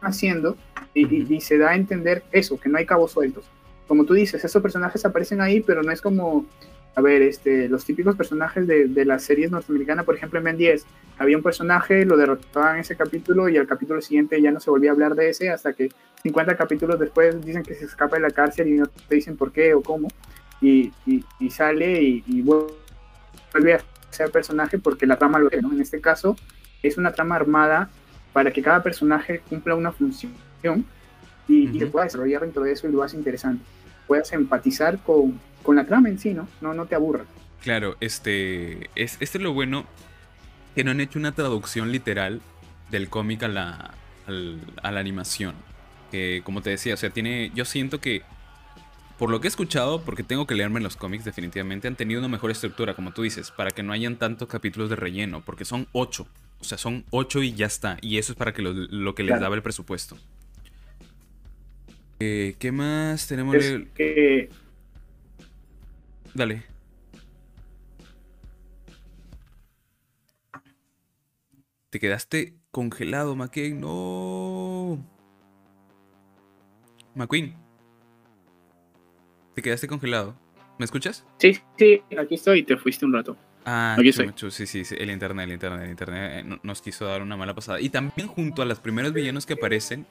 [0.00, 0.56] haciendo
[0.94, 3.44] y, y- y se da a entender eso, que no hay cabos sueltos.
[3.88, 6.44] Como tú dices, esos personajes aparecen ahí, pero no es como,
[6.96, 10.56] a ver, este, los típicos personajes de, de las series norteamericanas, por ejemplo en Ben
[10.56, 10.86] 10,
[11.18, 14.70] había un personaje, lo derrotaban en ese capítulo y al capítulo siguiente ya no se
[14.70, 15.90] volvía a hablar de ese hasta que
[16.22, 19.52] 50 capítulos después dicen que se escapa de la cárcel y no te dicen por
[19.52, 20.08] qué o cómo.
[20.60, 23.80] y, y- y sale y, y vuelve a
[24.10, 25.72] ser personaje porque la trama lo que, ¿no?
[25.72, 26.34] En este caso
[26.82, 27.90] es una trama armada
[28.32, 30.32] para que cada personaje cumpla una función
[31.46, 31.92] y, y te Ujú.
[31.92, 33.62] pueda desarrollar dentro de eso y lo hace interesante.
[34.06, 36.48] Puedas empatizar con, con la trama en sí, ¿no?
[36.62, 37.24] No, no te aburra.
[37.62, 39.84] Claro, este es, este es lo bueno
[40.74, 42.40] que no han hecho una traducción literal
[42.90, 43.94] del cómic a la,
[44.26, 45.54] al- a la animación.
[46.10, 48.22] Que como te decía, o sea, tiene, yo siento que
[49.18, 52.28] por lo que he escuchado, porque tengo que leerme los cómics definitivamente, han tenido una
[52.28, 55.88] mejor estructura, como tú dices, para que no hayan tantos capítulos de relleno, porque son
[55.92, 56.26] ocho.
[56.60, 57.96] O sea, son ocho y ya está.
[58.02, 59.42] Y eso es para que lo, lo que les Claro.
[59.42, 60.16] daba el presupuesto.
[62.20, 63.54] Eh, ¿Qué más tenemos?
[63.56, 64.48] Es que
[66.36, 66.62] Dale.
[71.90, 73.80] Te quedaste congelado, McCain.
[73.80, 74.98] No.
[77.14, 77.54] McQueen.
[79.54, 80.36] Te quedaste congelado.
[80.78, 81.24] ¿Me escuchas?
[81.38, 83.34] sí, sí, aquí estoy, te fuiste un rato.
[83.64, 84.30] Ah, Aquí estoy.
[84.50, 87.36] sí, sí, sí, el internet, el internet, el internet eh, no- nos quiso dar una
[87.38, 87.80] mala pasada.
[87.80, 90.06] Y también junto a los primeros villanos que aparecen,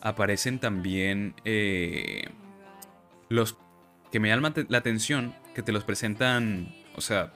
[0.00, 2.24] aparecen también eh,
[3.28, 3.56] los
[4.10, 7.32] que me llaman la atención, que te los presentan, o sea,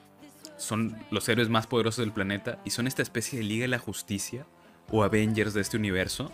[0.56, 3.78] son los héroes más poderosos del planeta y son esta especie de Liga de la
[3.78, 4.44] Justicia
[4.90, 6.30] o Avengers de este universo.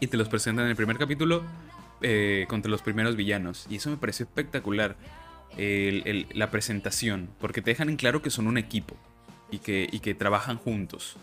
[0.00, 1.42] Y te los presentan en el primer capítulo
[2.02, 3.66] eh, contra los primeros villanos.
[3.70, 4.96] Y eso me pareció espectacular
[5.56, 8.94] el- el- la presentación, porque te dejan en claro que son un equipo
[9.50, 11.16] y que, y que trabajan juntos.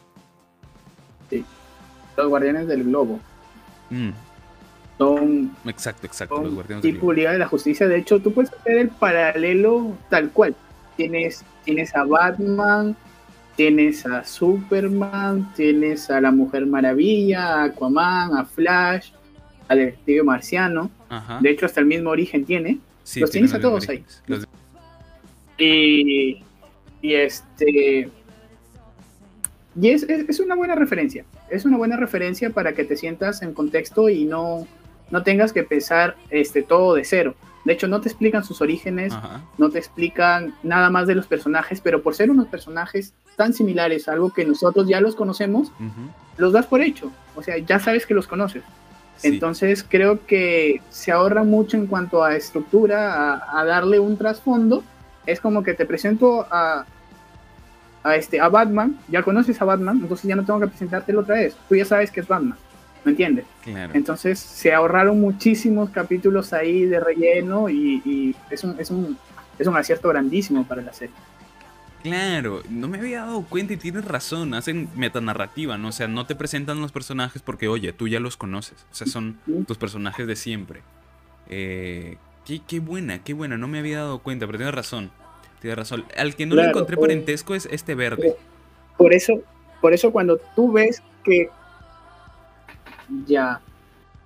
[2.17, 3.19] Los guardianes del globo
[3.89, 4.09] Mm,
[4.97, 7.13] son exacto, exacto, son los guardianes tipo Globo.
[7.13, 7.87] Liga de la Justicia.
[7.87, 10.55] De hecho, tú puedes hacer el paralelo tal cual.
[10.95, 12.95] Tienes, tienes a Batman,
[13.55, 19.09] tienes a Superman, tienes a la Mujer Maravilla, a Aquaman, a Flash,
[19.67, 20.91] al Detective Marciano.
[21.09, 21.39] Ajá.
[21.41, 22.79] De hecho, hasta el mismo origen tiene.
[23.03, 24.05] Sí, los tienes a todos ahí.
[24.27, 24.47] Los de-
[25.65, 26.43] Y,
[27.01, 28.09] y este.
[29.79, 31.25] Y es, es, es una buena referencia.
[31.49, 34.67] Es una buena referencia para que te sientas en contexto y no,
[35.11, 37.35] no tengas que pensar este, todo de cero.
[37.65, 39.41] De hecho, no te explican sus orígenes, Ajá.
[39.57, 44.09] no te explican nada más de los personajes, pero por ser unos personajes tan similares
[44.09, 45.71] algo que nosotros ya los conocemos,
[46.37, 47.09] los das por hecho.
[47.35, 48.63] O sea, ya sabes que los conoces.
[49.17, 49.29] sí.
[49.29, 54.83] Entonces creo que se ahorra mucho en cuanto a estructura, a, a darle un trasfondo.
[55.25, 56.85] Es como que te presento a,
[58.03, 61.35] a, este, a Batman, ya conoces a Batman, entonces ya no tengo que presentártelo otra
[61.35, 61.55] vez.
[61.69, 62.57] Tú ya sabes que es Batman,
[63.03, 63.45] ¿me entiendes?
[63.63, 63.93] claro.
[63.95, 69.17] Entonces se ahorraron muchísimos capítulos ahí de relleno y, y es, un, es, un,
[69.59, 71.15] es un acierto grandísimo para la serie.
[72.03, 75.87] Claro, no me había dado cuenta y tienes razón, hacen metanarrativa, ¿no?
[75.87, 79.07] O sea, no te presentan los personajes porque, oye, tú ya los conoces, o sea,
[79.07, 80.81] son tus personajes de siempre.
[81.49, 85.11] Eh, qué, qué buena, qué buena, no me había dado cuenta, pero tienes razón,
[85.61, 86.03] tienes razón.
[86.17, 88.35] Al que no le encontré parentesco es este verde.
[88.97, 89.41] Por eso,
[89.79, 91.47] por eso cuando tú ves que
[93.25, 93.59] ya,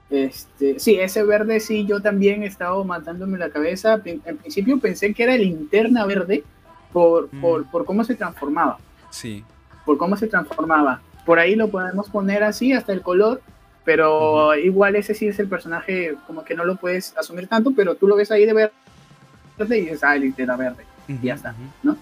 [0.09, 4.01] este, sí, ese verde sí, yo también he estado matándome la cabeza.
[4.05, 6.43] En principio pensé que era linterna verde
[6.93, 7.41] por, Mm.
[7.41, 8.77] por, por cómo se transformaba,
[9.09, 9.43] Sí,
[9.85, 11.01] por cómo se transformaba.
[11.25, 13.41] Por ahí lo podemos poner así, hasta el color,
[13.83, 17.95] pero igual ese sí es el personaje, como que no lo puedes asumir tanto, pero
[17.95, 20.85] tú lo ves ahí de verde y dices, ah, linterna verde.
[21.21, 21.53] ya está.
[21.83, 21.95] ujú.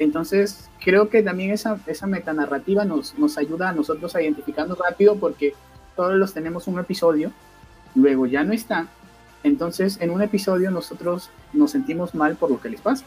[0.00, 5.16] Entonces, creo que también esa, esa metanarrativa nos, nos ayuda a nosotros a identificarnos rápido
[5.16, 5.54] porque
[5.98, 7.32] todos los tenemos un episodio,
[7.96, 8.88] luego ya no están.
[9.42, 13.04] Entonces, en un episodio nosotros nos sentimos mal por lo que les pasa.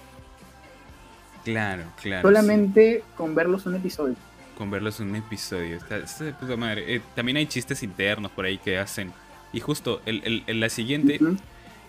[1.45, 2.27] Claro, claro.
[2.27, 4.15] Solamente con verlos un episodio.
[4.57, 5.77] con verlos un episodio.
[5.77, 6.95] Está, está de puta madre.
[6.95, 9.11] Eh, también hay chistes internos por ahí que hacen.
[9.53, 11.19] Y justo el, el- el- la siguiente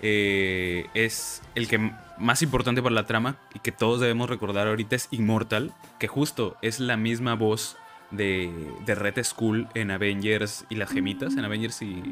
[0.01, 4.97] eh, es el que más importante para la trama y que todos debemos recordar ahorita
[4.97, 7.77] es Immortal, que justo es la misma voz
[8.13, 8.51] de,
[8.87, 12.03] de Red Skull en Avengers y las gemitas, en Avengers y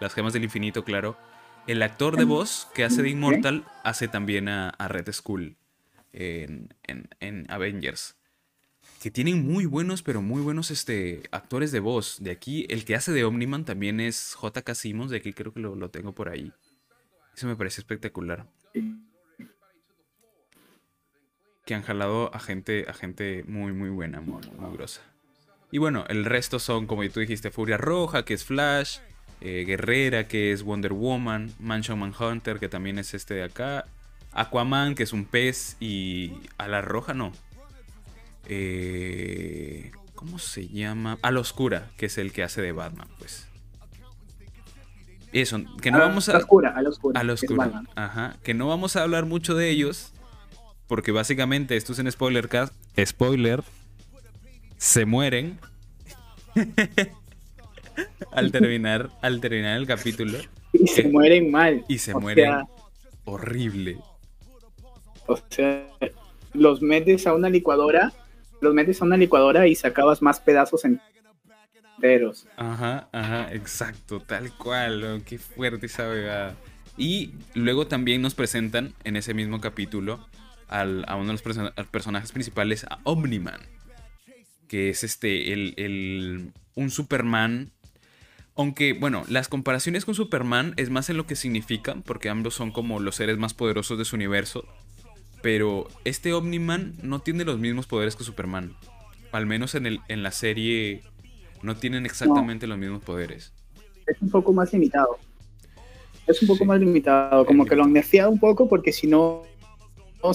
[0.00, 1.16] las gemas del infinito, claro.
[1.66, 5.56] El actor de voz que hace de Immortal hace también a, a Red Skull
[6.12, 8.16] en, en- en Avengers.
[9.00, 12.18] Que tienen muy buenos, pero muy buenos este, actores de voz.
[12.20, 14.74] De aquí, el que hace de Omniman también es J.K.
[14.74, 15.10] Simmons.
[15.10, 16.52] De aquí creo que lo, lo tengo por ahí.
[17.36, 18.46] Eso me parece espectacular.
[21.64, 25.00] Que han jalado a gente, a gente muy, muy buena, muy, muy grosa.
[25.70, 28.98] Y bueno, el resto son, como tú dijiste, Furia Roja, que es Flash,
[29.40, 33.86] eh, Guerrera, que es Wonder Woman, Mansion Manhunter, que también es este de acá,
[34.32, 37.32] Aquaman, que es un pez, y Ala Roja, no.
[38.48, 41.18] Eh, ¿Cómo se llama?
[41.22, 43.48] Ala Oscura, que es el que hace de Batman, pues.
[45.32, 46.38] Eso, que no a vamos la a...
[46.38, 47.20] oscura, a la oscura.
[47.20, 47.56] A oscuro.
[47.56, 47.88] Batman.
[47.96, 48.36] Ajá.
[48.42, 50.11] Que no vamos a hablar mucho de ellos.
[50.86, 52.74] Porque básicamente, esto es en spoiler cast.
[53.04, 53.62] Spoiler.
[54.76, 55.58] Se mueren.
[58.32, 59.10] al terminar.
[59.22, 60.38] Al terminar el capítulo.
[60.72, 61.84] Y se Eh, mueren mal.
[61.88, 62.66] Y se O mueren sea,
[63.24, 63.98] horrible.
[65.26, 65.86] O sea,
[66.52, 68.12] los metes a una licuadora,
[68.60, 70.82] los metes a una licuadora y sacabas más pedazos
[71.96, 72.46] enteros.
[72.56, 75.04] Ajá, ajá, exacto, tal cual.
[75.04, 76.56] oh, Qué fuerte esa bebada.
[76.96, 80.26] Y luego también nos presentan en ese mismo capítulo
[80.80, 83.60] al- a uno de los perso- personajes principales, a Omniman.
[84.68, 87.70] Que es este, el, el- un Superman.
[88.54, 92.70] Aunque, bueno, las comparaciones con Superman es más en lo que significan, porque ambos son
[92.70, 94.64] como los seres más poderosos de su universo.
[95.42, 98.74] Pero este Omniman no tiene los mismos poderes que Superman.
[99.32, 101.02] Al menos en, el, en la serie
[101.62, 103.52] no tienen exactamente los mismos poderes.
[104.06, 105.18] Es un poco más limitado.
[106.26, 106.64] Es un poco Sí.
[106.66, 107.94] más limitado, como Es que lo han
[108.28, 109.42] un poco porque si no,
[110.22, 110.32] no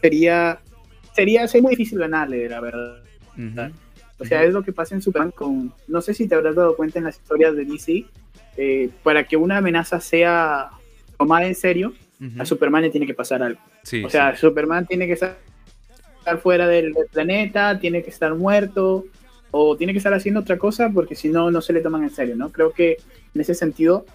[0.00, 0.60] sería,
[1.14, 3.02] sería, sería muy difícil ganarle, la verdad.
[4.18, 6.74] O sea, es lo que pasa en Superman con, no sé si te habrás dado
[6.76, 8.06] cuenta en las historias de DC,
[8.56, 10.70] eh, para que una amenaza sea
[11.18, 11.92] tomada en serio,
[12.38, 13.60] a Superman le tiene que pasar algo.
[13.82, 14.40] Sí, O sea, sí.
[14.40, 15.36] Superman tiene que estar
[16.42, 19.04] fuera del, del planeta, tiene que estar muerto
[19.50, 22.10] o tiene que estar haciendo otra cosa porque si no, no se le toman en
[22.10, 22.50] serio, ¿no?
[22.50, 22.96] Creo que
[23.34, 24.06] en ese sentido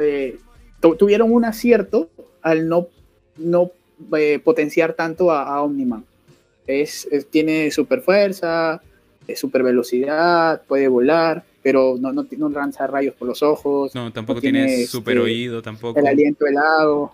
[0.00, 0.38] eh,
[0.80, 2.10] tu- tuvieron un acierto
[2.42, 2.88] al no,
[3.36, 3.70] no
[4.16, 6.04] eh, potenciar tanto a, a Omniman.
[6.66, 8.82] Es, es- tiene super fuerza,
[9.34, 14.36] super velocidad, puede volar, pero no, no, no lanza rayos por los ojos, No, tampoco
[14.36, 15.98] no tiene, tiene, super este, oído, tampoco.
[15.98, 17.12] el aliento helado.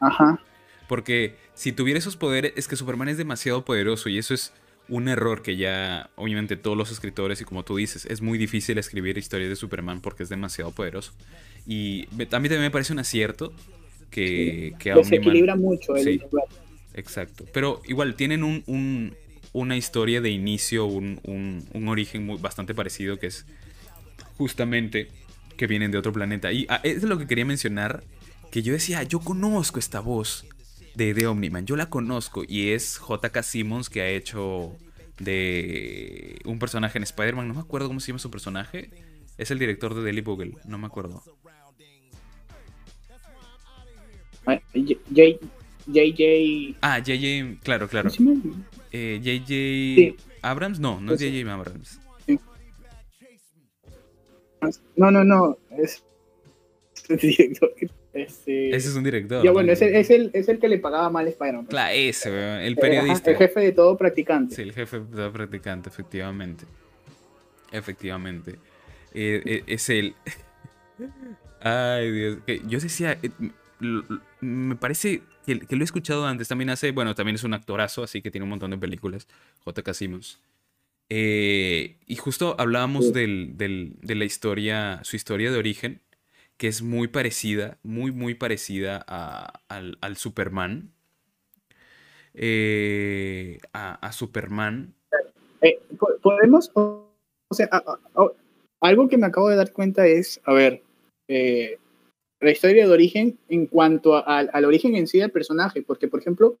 [0.00, 0.40] Ajá.
[0.88, 4.52] Porque si tuviera esos poderes, es que Superman es demasiado poderoso y eso es
[4.88, 8.76] un error que ya, obviamente, todos los escritores, y como tú dices, es muy difícil
[8.76, 11.12] escribir historias de Superman porque es demasiado poderoso.
[11.66, 13.52] Y a mí también me parece un acierto
[14.10, 16.20] que, que a Omniman- Desequilibra mucho el Sí.
[16.94, 17.44] Exacto.
[17.52, 19.14] Pero igual tienen un, un-
[19.52, 23.46] una historia de inicio, un, un- un origen muy, bastante parecido, que es
[24.36, 25.08] justamente
[25.56, 26.52] que vienen de otro planeta.
[26.52, 28.02] Y ah, es lo que quería mencionar,
[28.50, 30.46] que yo decía, yo conozco esta voz
[30.94, 34.76] de, de Omniman, yo la conozco, y es JK Simmons que ha hecho
[35.18, 38.90] de un personaje en Spider-Man, no me acuerdo cómo se llama su personaje,
[39.38, 41.22] es el director de Daily Bugle, no me acuerdo.
[44.74, 46.76] JJ.
[46.80, 48.10] Ah, JJ, claro, claro.
[48.16, 48.66] ¿cómo se llama?
[48.92, 50.16] Eh, JJ Sí.
[50.42, 51.20] Abrams, no, no es.
[51.20, 52.00] JJ Abrams.
[54.96, 55.58] No, no, no.
[55.70, 56.04] Es.
[57.08, 57.72] es director,
[58.12, 59.42] Este, Ese es un director.
[59.42, 59.52] ya ¿no?
[59.54, 61.66] bueno, es el, es, el, es el que le pagaba mal a Spider-Man.
[61.66, 63.30] Claro, ese, el ajá, periodista.
[63.30, 64.54] el jefe de todo practicante.
[64.54, 66.64] Sí, el jefe de practicante, efectivamente.
[67.72, 68.52] Efectivamente.
[69.14, 70.14] Eh, eh, es él.
[71.62, 72.38] Ay, Dios.
[72.66, 73.30] yo decía, eh,
[74.40, 76.48] me parece que, que lo he escuchado antes.
[76.48, 79.26] También hace, bueno, también es un actorazo, así que tiene un montón de películas.
[79.64, 79.94] J.K.
[79.94, 80.40] Simmons.
[81.08, 83.12] Eh, y justo hablábamos Sí.
[83.12, 86.00] del, del- de la historia, su historia de origen,
[86.56, 90.90] que es muy parecida, muy, muy parecida a- al, al Superman.
[92.34, 94.94] Eh, a, a Superman.
[95.62, 97.10] Eh, po- podemos, o,
[97.48, 97.98] o sea, a-
[98.82, 100.82] algo que me acabo de dar cuenta es, a ver,
[102.40, 106.08] la historia de origen en cuanto a- al- al origen en sí del personaje, porque
[106.08, 106.56] por ejemplo,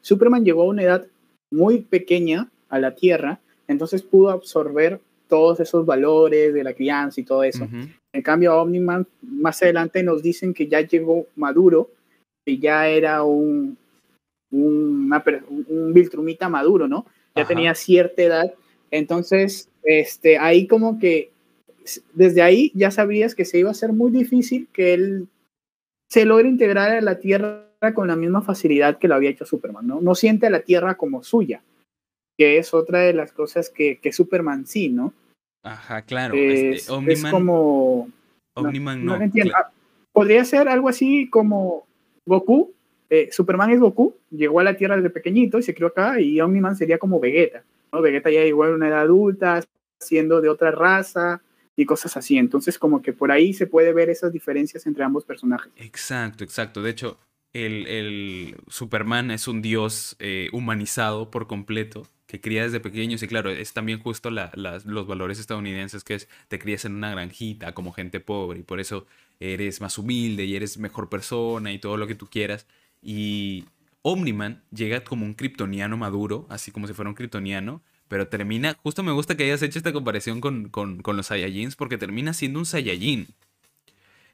[0.00, 1.06] Superman llegó a una edad
[1.52, 7.24] muy pequeña a la Tierra, entonces pudo absorber todos esos valores de la crianza y
[7.24, 7.66] todo eso.
[8.12, 11.90] En cambio, a Omniman más adelante nos dicen que ya llegó maduro,
[12.46, 13.76] que ya era un,
[14.52, 15.24] un, una
[15.68, 17.06] un Viltrumita maduro, ¿no?
[17.34, 17.48] Ya Ajá.
[17.48, 18.54] tenía cierta edad.
[18.90, 21.30] Entonces, este, ahí como que
[22.14, 25.28] desde ahí ya sabías que se iba a ser muy difícil que él
[26.10, 29.86] se logre integrar a la Tierra con la misma facilidad que lo había hecho Superman,
[29.86, 30.00] ¿no?
[30.00, 31.62] No siente a la Tierra como suya,
[32.38, 35.12] que es otra de las cosas que, que Superman sí, ¿no?
[35.62, 36.34] Ajá, claro.
[36.34, 38.08] es, este, es como...
[38.56, 39.24] Omniman No no.
[39.24, 39.52] entiendo.
[39.56, 39.70] Ah,
[40.12, 41.86] Podría ser algo así como
[42.24, 42.72] Goku.
[43.10, 46.40] eh, Superman es Goku, llegó a la Tierra desde pequeñito y se crió acá, y
[46.40, 47.64] Omniman sería como Vegeta.
[47.92, 48.00] ¿no?
[48.00, 49.60] Vegeta ya llegó a una edad adulta,
[50.00, 51.42] siendo de otra raza
[51.76, 52.38] y cosas así.
[52.38, 55.72] Entonces, como que por ahí se puede ver esas diferencias entre ambos personajes.
[55.76, 56.82] Exacto, exacto.
[56.82, 57.18] De hecho,
[57.52, 63.22] el, el Superman es un dios eh, humanizado por completo, que cría desde pequeños.
[63.22, 67.10] Y claro, es también justo la- los valores estadounidenses, que es te crías en una
[67.10, 69.06] granjita como gente pobre, y por eso
[69.40, 72.66] eres más humilde y eres mejor persona y todo lo que tú quieras.
[73.02, 73.64] Y
[74.02, 77.82] Omniman llega como un kryptoniano maduro, así como si fuera un kryptoniano,
[78.14, 81.74] pero termina, justo me gusta que hayas hecho esta comparación con, con, con los Saiyajins,
[81.74, 83.26] porque termina siendo un Saiyajin.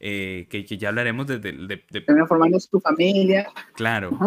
[0.01, 3.49] eh, que, que ya hablaremos de, de- de- de- Termina formando tu familia.
[3.72, 4.18] claro,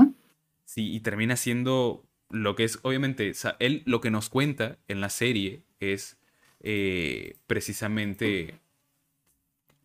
[0.65, 5.09] sí, y termina siendo lo que es, obviamente, él lo que nos cuenta en la
[5.09, 6.17] serie es
[6.61, 8.55] eh, precisamente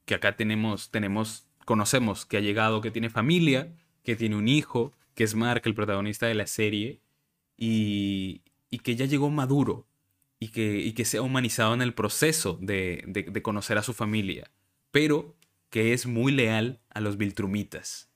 [0.06, 3.68] que acá tenemos, tenemos, conocemos que ha llegado, que tiene familia,
[4.02, 7.00] que tiene un hijo, que es Mark, el protagonista de la serie,
[7.58, 8.40] y,
[8.70, 9.86] y que ya llegó maduro
[10.40, 13.82] y que, y que se ha humanizado en el proceso de, de- de conocer a
[13.82, 14.50] su familia,
[14.90, 15.34] pero
[15.70, 18.08] que es muy leal a los Viltrumitas,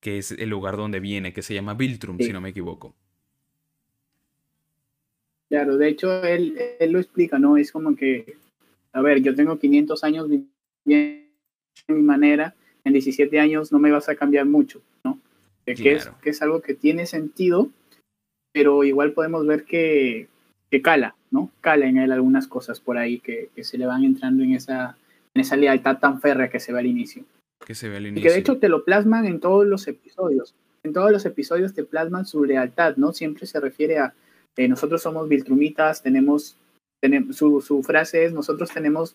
[0.00, 2.26] que es el lugar donde viene, que se llama Viltrum, Sí.
[2.26, 2.94] si no me equivoco.
[5.48, 7.56] Claro, de hecho, él, él lo explica, ¿no?
[7.56, 8.36] Es como que,
[8.92, 10.50] a ver, yo tengo 500 años viviendo
[10.84, 12.54] de mi manera,
[12.84, 15.18] en 17 años no me vas a cambiar mucho, ¿no?
[15.64, 17.70] Que, es, que es algo que tiene sentido,
[18.56, 20.28] pero igual podemos ver que,
[20.70, 21.50] que cala, ¿no?
[21.60, 24.96] Cala en él algunas cosas por ahí que, que se le van entrando en esa,
[25.34, 27.22] en esa lealtad tan férrea que se ve al inicio.
[27.66, 28.26] Que se ve al Y inicio.
[28.30, 30.54] que de hecho te lo plasman en todos los episodios.
[30.84, 33.12] En todos los episodios te plasman su lealtad, ¿no?
[33.12, 34.14] Siempre se refiere a
[34.56, 36.56] eh, nosotros somos Viltrumitas, tenemos,
[37.02, 39.14] tenemos su, su frase es nosotros tenemos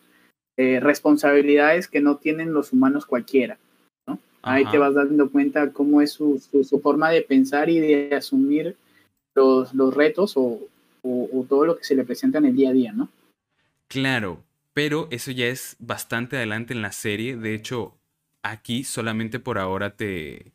[0.55, 3.57] eh, responsabilidades que no tienen los humanos cualquiera.
[4.05, 4.19] ¿no?
[4.43, 8.13] Ahí te vas dando cuenta cómo es su, su, su forma de pensar y de
[8.15, 8.75] asumir
[9.35, 10.59] los, los retos o,
[11.03, 13.09] o, o todo lo que se le presenta en el día a día, ¿no?
[13.87, 17.35] Claro, pero eso ya es bastante adelante en la serie.
[17.35, 17.97] De hecho,
[18.43, 20.53] aquí solamente por ahora te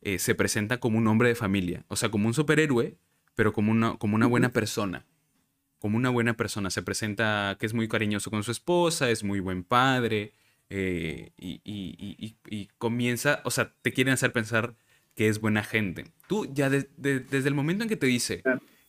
[0.00, 1.84] eh, se presenta como un hombre de familia.
[1.88, 2.96] O sea, como un superhéroe,
[3.36, 5.04] pero como una, como una buena persona.
[5.78, 6.70] Como una buena persona.
[6.70, 10.32] Se presenta que es muy cariñoso con su esposa, es muy buen padre.
[10.74, 14.74] eh, y, y- y- y- y comienza, o sea, te quieren hacer pensar
[15.14, 16.06] que es buena gente.
[16.26, 18.42] Tú ya de- de- desde el momento en que te dice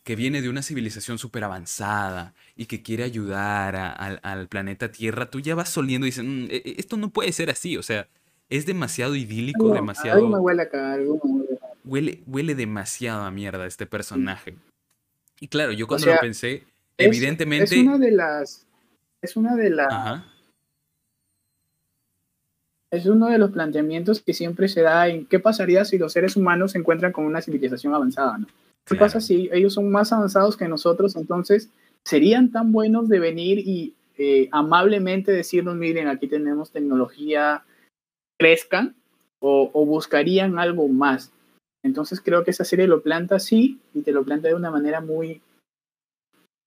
[0.04, 4.90] que viene de una civilización súper avanzada y que quiere ayudar a- al- al planeta
[4.92, 7.76] Tierra, tú ya vas soliendo y dices, "Mm, e- e- esto no puede ser así,
[7.76, 8.06] o sea,
[8.50, 10.18] es demasiado idílico, demasiado...
[10.18, 11.66] Algo me huele acá, algo me huele acá.
[11.84, 14.54] huele, huele demasiado a mierda este personaje.
[15.40, 16.64] Y claro, yo O cuando sea, lo pensé,
[16.96, 17.74] Es- evidentemente...
[17.74, 18.66] Es una de las.
[19.22, 19.92] Es una de las.
[19.92, 20.33] Ajá,
[22.94, 26.36] Es uno de los planteamientos que siempre se da en qué pasaría si los seres
[26.36, 28.46] humanos se encuentran con una civilización avanzada, ¿no?
[28.46, 29.06] ¿Qué claro.
[29.06, 31.16] pasa si ellos son más avanzados que nosotros?
[31.16, 31.70] Entonces,
[32.04, 37.64] ¿serían tan buenos de venir y eh, amablemente decirnos, miren, aquí tenemos tecnología,
[38.38, 38.94] crezcan?
[39.40, 41.32] O, o buscarían algo más?
[41.82, 45.00] Entonces creo que esa serie lo planta así y te lo planta de una manera
[45.00, 45.42] muy...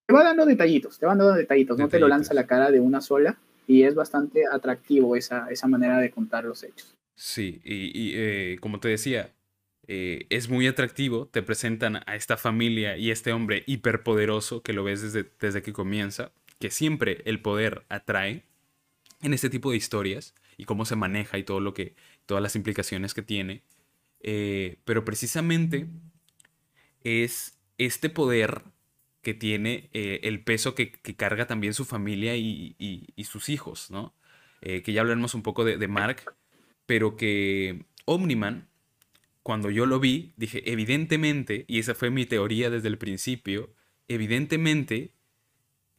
[0.06, 2.70] Te va dando detallitos, te va dando detallitos, no te lo lanza a la cara
[2.70, 6.96] de una sola y es bastante atractivo esa, esa manera de contar los hechos.
[7.16, 9.34] Sí, y, y, eh, como te decía,
[9.88, 14.84] eh, es muy atractivo, te presentan a esta familia y este hombre hiperpoderoso que lo
[14.84, 18.44] ves desde, desde que comienza, que siempre el poder atrae
[19.22, 21.96] en este tipo de historias y cómo se maneja y todo lo que,
[22.26, 23.64] todas las implicaciones que tiene.
[24.22, 25.88] Eh, pero precisamente
[27.04, 28.64] es este poder
[29.28, 33.50] que tiene eh, el peso que, que carga también su familia y, y- y sus
[33.50, 34.14] hijos, ¿no?
[34.62, 36.34] Eh, que ya hablaremos un poco de, de Mark,
[36.86, 38.70] pero que Omniman,
[39.44, 43.74] cuando yo lo vi, dije, evidentemente, y esa fue mi teoría desde el principio,
[44.08, 45.12] evidentemente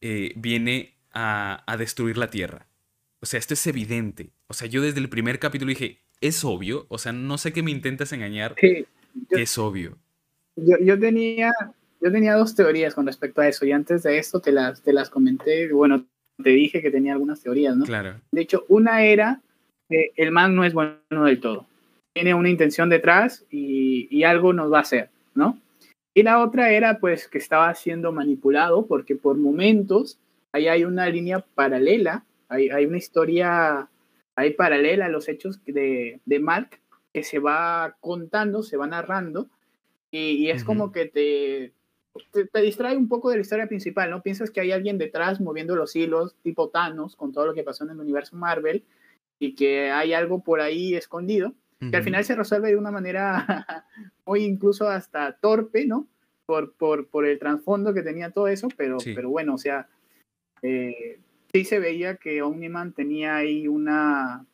[0.01, 2.67] eh, viene a, a destruir la Tierra.
[3.21, 4.31] O sea, esto es evidente.
[4.47, 6.87] O sea, yo desde el primer capítulo dije, es obvio.
[6.89, 8.87] O sea, no sé qué me intentas engañar, Sí,
[9.31, 9.99] yo, que es obvio.
[10.57, 11.53] yo, yo tenía,
[12.01, 14.93] yo tenía dos teorías con respecto a eso y antes de esto te las, te
[14.93, 16.05] las comenté, bueno,
[16.43, 17.85] te dije que tenía algunas teorías, ¿no?
[17.85, 18.21] Claro.
[18.31, 19.41] De hecho, una era
[19.89, 21.67] que el man no es bueno del todo.
[22.15, 25.59] Tiene una intención detrás y, y algo nos va a hacer, ¿no?
[26.15, 30.19] Y la otra era pues que estaba siendo manipulado porque por momentos
[30.53, 33.89] ahí hay una línea paralela, hay, hay una historia
[34.37, 36.81] ahí paralela a los hechos de, de Mark
[37.13, 39.49] que se va contando, se va narrando
[40.11, 40.67] y, y es Ujú.
[40.67, 41.73] como que te,
[42.33, 44.23] te, te distrae un poco de la historia principal, ¿no?
[44.23, 47.85] Piensas que hay alguien detrás moviendo los hilos, tipo Thanos, con todo lo que pasó
[47.85, 48.85] en el universo Marvel,
[49.39, 51.55] y que hay algo por ahí escondido,
[51.91, 53.85] que al final se resuelve de una manera
[54.27, 56.09] muy incluso hasta torpe, ¿no?
[56.45, 59.13] Por, por, por el trasfondo que tenía todo eso, pero, Sí.
[59.15, 59.87] pero bueno, o sea,
[60.63, 61.21] eh,
[61.53, 64.45] sí se veía que Omniman tenía ahí una,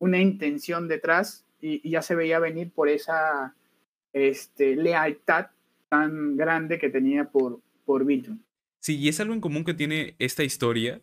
[0.00, 3.54] una intención detrás y, y ya se veía venir por esa
[4.12, 5.46] este, lealtad
[5.88, 8.38] tan grande que tenía por, por Viltrum.
[8.80, 11.00] Sí, y es algo en común que tiene esta historia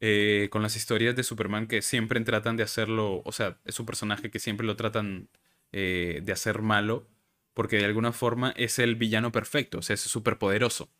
[0.00, 3.86] eh, con las historias de Superman que siempre tratan de hacerlo, o sea, es un
[3.86, 5.28] personaje que siempre lo tratan
[5.72, 7.06] eh, de hacer malo,
[7.54, 10.90] porque de alguna forma es el villano perfecto, o sea, es súper poderoso.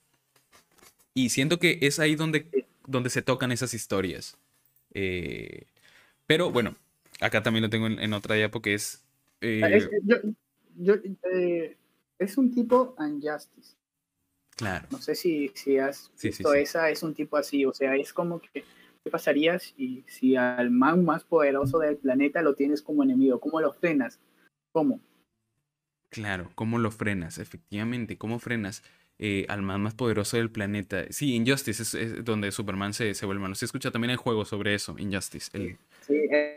[1.15, 4.37] Y siento que es ahí donde, donde se tocan esas historias.
[4.95, 5.67] Eh,
[6.27, 6.75] pero bueno,
[7.21, 9.05] acá también lo tengo en, en otra diapo que es...
[9.41, 10.17] eh, yo-
[10.77, 10.95] yo-
[11.33, 11.77] eh,
[12.19, 13.77] es un tipo Unjustice.
[14.57, 16.59] claro, No sé si, si has Sí, visto sí.
[16.61, 17.65] esa, es un tipo así.
[17.65, 18.65] O sea, es como que,
[19.05, 23.41] ¿qué pasaría si, si al man más poderoso del planeta lo tienes como enemigo?
[23.41, 24.19] ¿Cómo lo frenas?
[24.73, 25.01] ¿Cómo?
[26.11, 27.39] claro, ¿cómo lo frenas?
[27.39, 28.83] Efectivamente, ¿cómo frenas
[29.19, 31.05] eh, al man más poderoso del planeta?
[31.11, 33.55] Sí, Injustice es, es donde Superman se, se vuelve malo.
[33.55, 35.51] Se escucha también el juego sobre eso, Injustice.
[35.55, 36.15] el- Sí,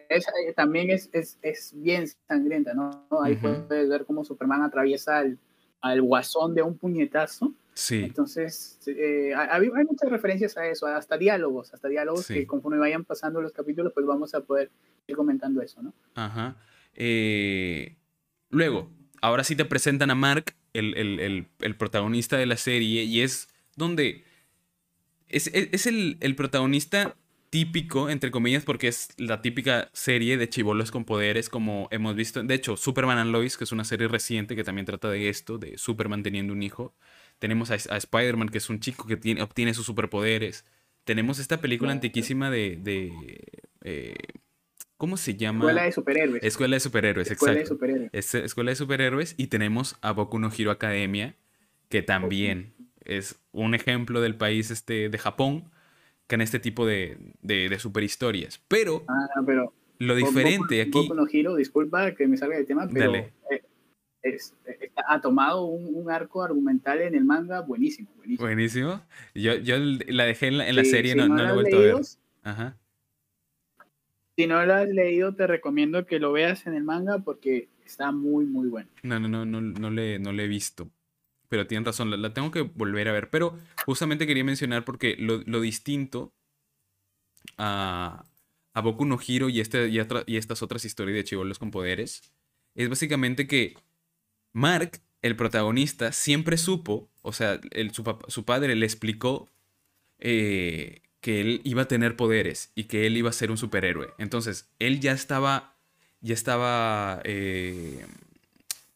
[0.09, 3.07] esa, eh, también es, es, es bien sangrienta, ¿no?
[3.23, 5.39] Ahí puedes ver cómo Superman atraviesa al,
[5.81, 7.53] al guasón de un puñetazo.
[7.73, 12.33] sí, Entonces, eh, hay, hay muchas referencias a eso, hasta diálogos, hasta diálogos Sí.
[12.33, 14.69] que conforme vayan pasando los capítulos, pues vamos a poder
[15.07, 15.93] ir comentando eso, ¿no?
[16.15, 16.57] Ajá.
[16.95, 17.95] Eh,
[18.49, 18.89] luego,
[19.21, 23.21] ahora sí te presentan a Mark, el, el- el- el protagonista de la serie, y
[23.21, 24.23] es donde
[25.29, 27.15] es, es- es el, el protagonista
[27.49, 32.43] típico, entre comillas, porque es la típica serie de chibolos con poderes, como hemos visto.
[32.43, 35.57] De hecho, Superman and Lois, que es una serie reciente que también trata de esto,
[35.57, 36.93] de Superman teniendo un hijo.
[37.39, 40.65] Tenemos a, a Spider-Man, que es un chico que tiene, obtiene sus superpoderes.
[41.03, 42.77] Tenemos esta película antiquísima de...
[42.81, 43.11] de,
[43.83, 44.15] eh,
[44.97, 45.59] ¿Cómo se llama?
[45.59, 46.43] Escuela de superhéroes.
[46.43, 47.75] Escuela de superhéroes, Escuela de exacto.
[47.75, 48.09] superhéroes.
[48.11, 51.37] Es Escuela de superhéroes y tenemos a Boku no Hero Academia,
[51.87, 52.73] que también
[53.05, 55.71] es un ejemplo del país este, de Japón,
[56.29, 58.61] que en este tipo de, de, de superhistorias.
[58.67, 61.09] Pero Ah, pero lo diferente aquí...
[61.09, 63.63] No Hero, disculpa que me salga del tema, pero eh,
[64.21, 68.45] es- eh, ha tomado un, un arco argumental en el manga buenísimo, buenísimo.
[68.47, 69.01] Buenísimo.
[69.33, 71.49] Yo, yo la dejé en la, en la Sí, serie, si no, no lo la
[71.49, 71.93] he vuelto a ver.
[71.95, 72.07] leído,
[72.43, 72.77] Ajá.
[74.37, 78.11] Si no lo has leído, te recomiendo que lo veas en el manga porque está
[78.11, 78.87] muy, muy bueno.
[79.01, 80.91] No, no, no, no, no, le, no le he visto.
[81.49, 83.29] Pero tienen razón, la, la tengo que volver a ver.
[83.29, 86.33] Pero justamente quería mencionar porque lo, lo distinto
[87.57, 88.25] a,
[88.73, 92.21] a Boku no Hero y, este, y, y estas otras historias de chivolos con poderes
[92.75, 93.75] es básicamente que
[94.53, 99.49] Mark, el protagonista, siempre supo, o sea, el- su, su padre le explicó
[100.19, 104.09] eh, que él iba a tener poderes y que él iba a ser un superhéroe.
[104.17, 105.77] Entonces, él ya estaba,
[106.21, 108.05] ya estaba eh,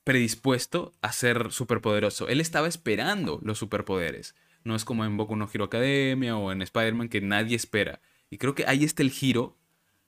[0.03, 2.27] predispuesto a ser superpoderoso.
[2.27, 4.35] Él estaba esperando los superpoderes.
[4.63, 7.99] No es como en Boku no Hero Academia o en Spider-Man que nadie espera.
[8.29, 9.55] Y creo que ahí está el giro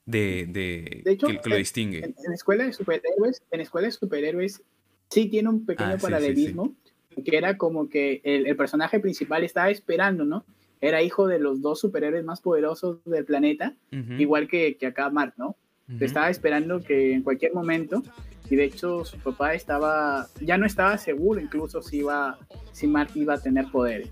[0.06, 2.00] de, de- De hecho, que, que lo distingue.
[2.00, 4.62] En, en Escuela de Superhéroes, en Escuela de Superhéroes
[5.10, 6.12] sí tiene un pequeño Ah, sí, sí, sí.
[6.12, 6.76] paralelismo,
[7.24, 10.46] que era como que el, el personaje principal estaba esperando, ¿no?
[10.82, 13.76] Era hijo de los dos superhéroes más poderosos del planeta,
[14.20, 15.56] igual que, que acá Mark, ¿no?
[16.00, 18.04] Estaba esperando que en cualquier momento,
[18.50, 22.38] y de hecho su papá estaba, ya no estaba seguro incluso si iba,
[22.72, 24.10] si Mark iba a tener poderes.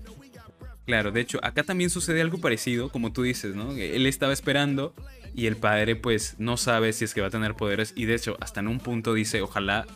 [0.86, 3.72] Claro, de hecho, acá también sucede algo parecido, como tú dices, ¿no?
[3.72, 4.94] Él estaba esperando
[5.34, 8.14] y el padre pues no sabe si es que va a tener poderes y de
[8.14, 9.86] hecho hasta en un punto dice, ojalá...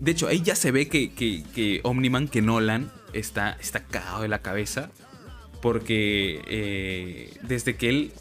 [0.00, 4.22] De hecho, ahí ya se ve que, que, que Omniman, que Nolan, está, está cagado
[4.22, 4.90] de la cabeza
[5.60, 8.12] porque eh, desde que él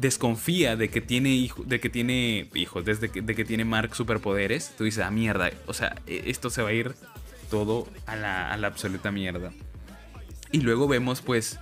[0.00, 4.72] desconfía de que tiene de que tiene hijos, desde que, de que tiene Mark superpoderes,
[4.76, 6.94] tú dices, ah, mierda, o sea, e- esto se va a ir
[7.50, 9.52] todo a la, a la absoluta mierda.
[10.52, 11.58] Y luego vemos pues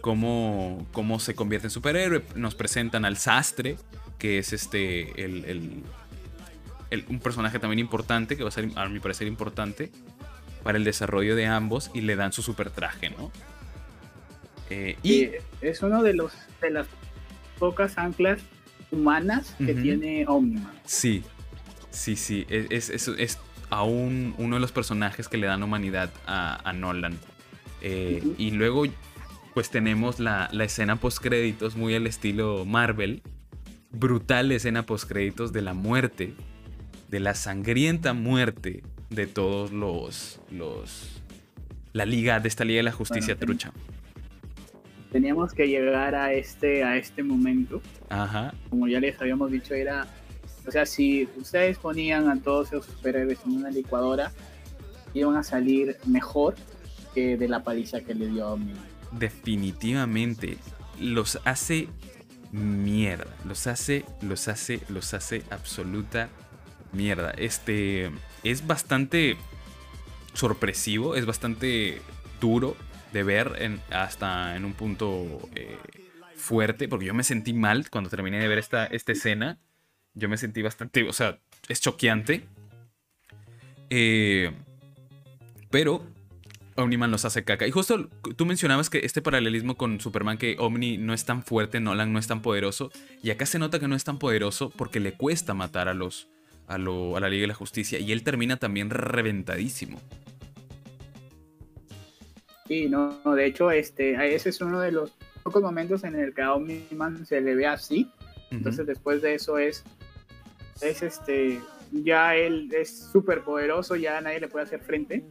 [0.00, 2.22] cómo, cómo se convierte en superhéroe.
[2.34, 3.76] Nos presentan al sastre,
[4.18, 8.98] que es este el, el- un personaje también importante, que va a ser a mi
[8.98, 9.90] parecer importante
[10.62, 13.30] para el desarrollo de ambos y le dan su super traje, ¿no?
[14.70, 15.28] Eh, y
[15.60, 16.32] es uno de los
[17.58, 18.40] pocas anclas
[18.90, 20.72] humanas que tiene Omniman.
[20.84, 21.22] sí,
[21.90, 23.38] sí, sí, es, es, es-
[23.70, 27.18] aún uno de los personajes que le dan humanidad a, a Nolan.
[27.82, 28.22] Eh.
[28.38, 28.84] Y luego
[29.52, 33.22] pues tenemos la, la escena post créditos muy al estilo Marvel.
[33.90, 36.32] Brutal escena post créditos de la muerte,
[37.08, 41.22] de la sangrienta muerte de todos los, los
[41.92, 43.72] la liga, de esta liga de la justicia Bueno, trucha.
[45.12, 47.80] Teníamos que llegar a este, a este momento.
[48.10, 50.06] Ajá, Como ya les habíamos dicho, era.
[50.66, 54.32] O sea, si ustedes ponían a todos esos superhéroes en una licuadora,
[55.14, 56.56] iban a salir mejor
[57.14, 58.84] que de la paliza que le dio Omniman.
[59.12, 60.58] definitivamente
[61.00, 61.88] los hace
[62.52, 66.28] mierda, los hace, los hace, los hace absoluta
[66.92, 67.30] mierda.
[67.30, 68.10] Este
[68.44, 69.36] es bastante
[70.34, 72.02] sorpresivo, es bastante
[72.40, 72.76] duro
[73.12, 75.76] de ver hasta en un punto eh,
[76.36, 79.58] fuerte, porque yo me sentí mal cuando terminé de ver esta, esta escena.
[80.14, 81.38] Yo me sentí bastante, o sea,
[81.68, 82.44] es choqueante.
[83.90, 84.52] Eh,
[85.70, 86.04] pero
[86.76, 87.66] Omniman los hace caca.
[87.66, 91.80] Y justo tú mencionabas que este paralelismo con Superman, que Omni no es tan fuerte,
[91.80, 92.90] Nolan no es tan poderoso.
[93.22, 96.28] Y acá se nota que no es tan poderoso porque le cuesta matar a los.
[96.66, 97.98] a, lo- a la Liga de la Justicia.
[97.98, 100.00] Y él termina también reventadísimo.
[102.68, 105.12] Sí, no, de hecho, este, ese es uno de los
[105.42, 108.10] pocos momentos en el que a Omniman se le ve así.
[108.50, 109.82] Entonces, después de eso es,
[110.82, 111.60] es este,
[111.92, 115.24] ya él es súper poderoso, ya nadie le puede hacer frente.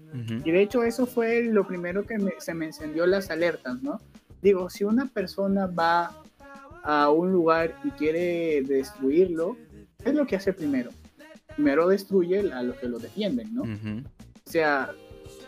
[0.44, 4.00] Y de hecho, eso fue lo primero que me- se me encendió las alertas, ¿no?
[4.42, 6.22] Digo, si una persona va
[6.84, 9.58] a un lugar y quiere destruirlo,
[10.04, 10.90] ¿qué es lo que hace primero?
[11.56, 13.64] Primero destruye a los que lo defienden, ¿no?
[14.46, 14.94] O sea,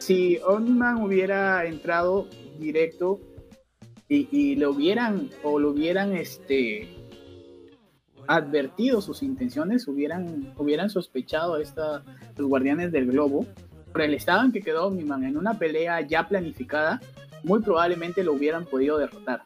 [0.09, 3.19] si Omniman hubiera entrado directo
[4.07, 6.89] y, y le hubieran o lo hubieran este
[8.25, 12.03] advertido sus intenciones, hubieran, hubieran sospechado esta,
[12.35, 13.45] los guardianes del globo,
[13.91, 16.99] por el estado en que quedó Omniman en una pelea ya planificada,
[17.43, 19.43] muy probablemente lo hubieran podido derrotar.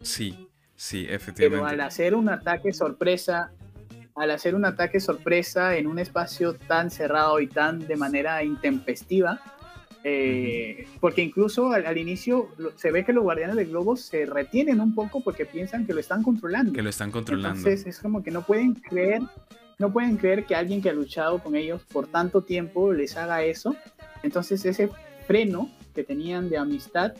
[0.00, 1.74] Sí, sí, Pero efectivamente.
[1.74, 3.52] al hacer un ataque sorpresa,
[4.14, 9.42] al hacer un ataque sorpresa en un espacio tan cerrado y tan de manera intempestiva,
[10.04, 14.80] eh, porque incluso al, al inicio se ve que los guardianes del globo se retienen
[14.80, 16.72] un poco porque piensan que lo están controlando.
[16.72, 17.58] Que lo están controlando.
[17.58, 19.22] Entonces es como que no pueden creer,
[19.78, 23.42] no pueden creer que alguien que ha luchado con ellos por tanto tiempo les haga
[23.42, 23.74] eso.
[24.22, 24.88] Entonces ese
[25.26, 27.14] freno que tenían de amistad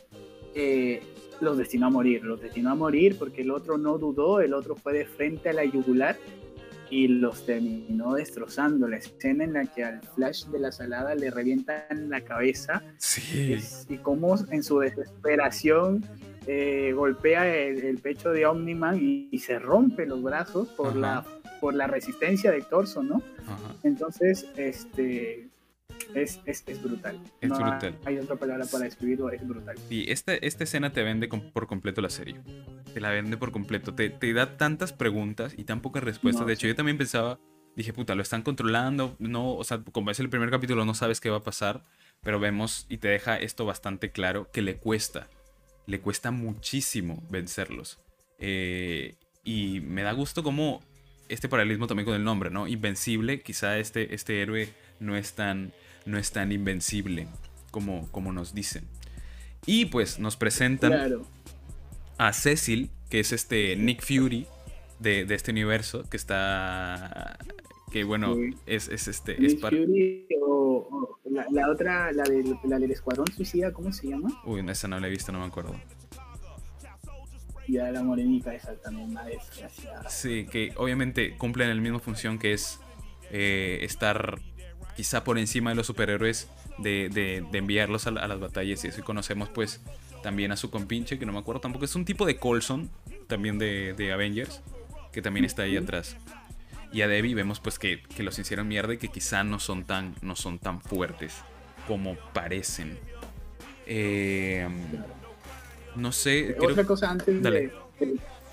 [0.55, 1.01] eh,
[1.41, 4.75] los destinó a morir, los destinó a morir porque el otro no dudó, el otro
[4.75, 6.17] fue de frente a la yugular
[6.89, 8.87] y los terminó destrozando.
[8.87, 13.53] La escena en la que al Flash de la Salada le revientan la cabeza Sí.
[13.53, 16.03] es- y cómo en su desesperación
[16.47, 20.97] eh, golpea el, el pecho de Omniman y, y se rompe los brazos por Ajá.
[20.99, 21.25] la
[21.59, 23.21] por la resistencia del torso, ¿no?
[23.45, 23.75] Ajá.
[23.83, 25.48] Entonces, este
[26.13, 27.19] es, es, es brutal.
[27.41, 27.97] Es No brutal.
[28.05, 29.77] Hay otra palabra para describirlo, es brutal.
[29.89, 32.39] Sí, esta, esta escena te vende por completo la serie.
[32.93, 33.93] Te la vende por completo.
[33.93, 36.41] Te, te da tantas preguntas y tan pocas respuestas.
[36.41, 36.67] No, de hecho, sí.
[36.69, 37.39] yo también pensaba,
[37.75, 39.15] dije, puta, lo están controlando.
[39.19, 41.83] No, o sea, como es el primer capítulo, no sabes qué va a pasar.
[42.21, 45.27] Pero vemos y te deja esto bastante claro que le cuesta.
[45.85, 47.99] Le cuesta muchísimo vencerlos.
[48.39, 50.81] Eh, y me da gusto como
[51.29, 52.67] este paralelismo también con el nombre, ¿no?
[52.67, 53.41] Invencible.
[53.41, 54.69] Quizá este, este héroe
[54.99, 55.73] no es tan,
[56.05, 57.27] no es tan invencible
[57.71, 58.85] como, como nos dicen.
[59.65, 61.25] Y pues nos presentan Claro.
[62.17, 64.47] a Cecil, que es este Nick Fury
[64.99, 67.37] de, de este universo, que está.
[67.91, 68.55] Que bueno, Sí.
[68.67, 69.33] es, es este.
[69.33, 69.77] Es Nick para.
[69.77, 74.41] Fury o, o la, la otra, la del, la del Escuadrón Suicida, ¿cómo se llama?
[74.45, 75.75] Uy, esa no la he visto, no me acuerdo.
[77.67, 80.09] Ya la morenita esa también, una desgraciada.
[80.09, 82.79] Sí, que obviamente cumplen la misma función que es
[83.31, 84.39] eh, estar
[84.99, 88.83] quizá por encima de los superhéroes, de, de- de enviarlos a, la- a las batallas.
[88.83, 89.79] Y así conocemos pues
[90.23, 91.85] también a su compinche, que no me acuerdo tampoco.
[91.85, 92.89] Es un tipo de Colson,
[93.27, 94.61] también de, de Avengers,
[95.13, 96.17] que también está ahí atrás.
[96.91, 99.85] Y a Debbie vemos pues que, que los hicieron mierda y que quizá no son
[99.85, 101.33] tan, no son tan fuertes
[101.87, 102.99] como parecen.
[103.87, 104.67] Eh,
[105.95, 107.71] no sé, creo- Otra cosa antes de, de-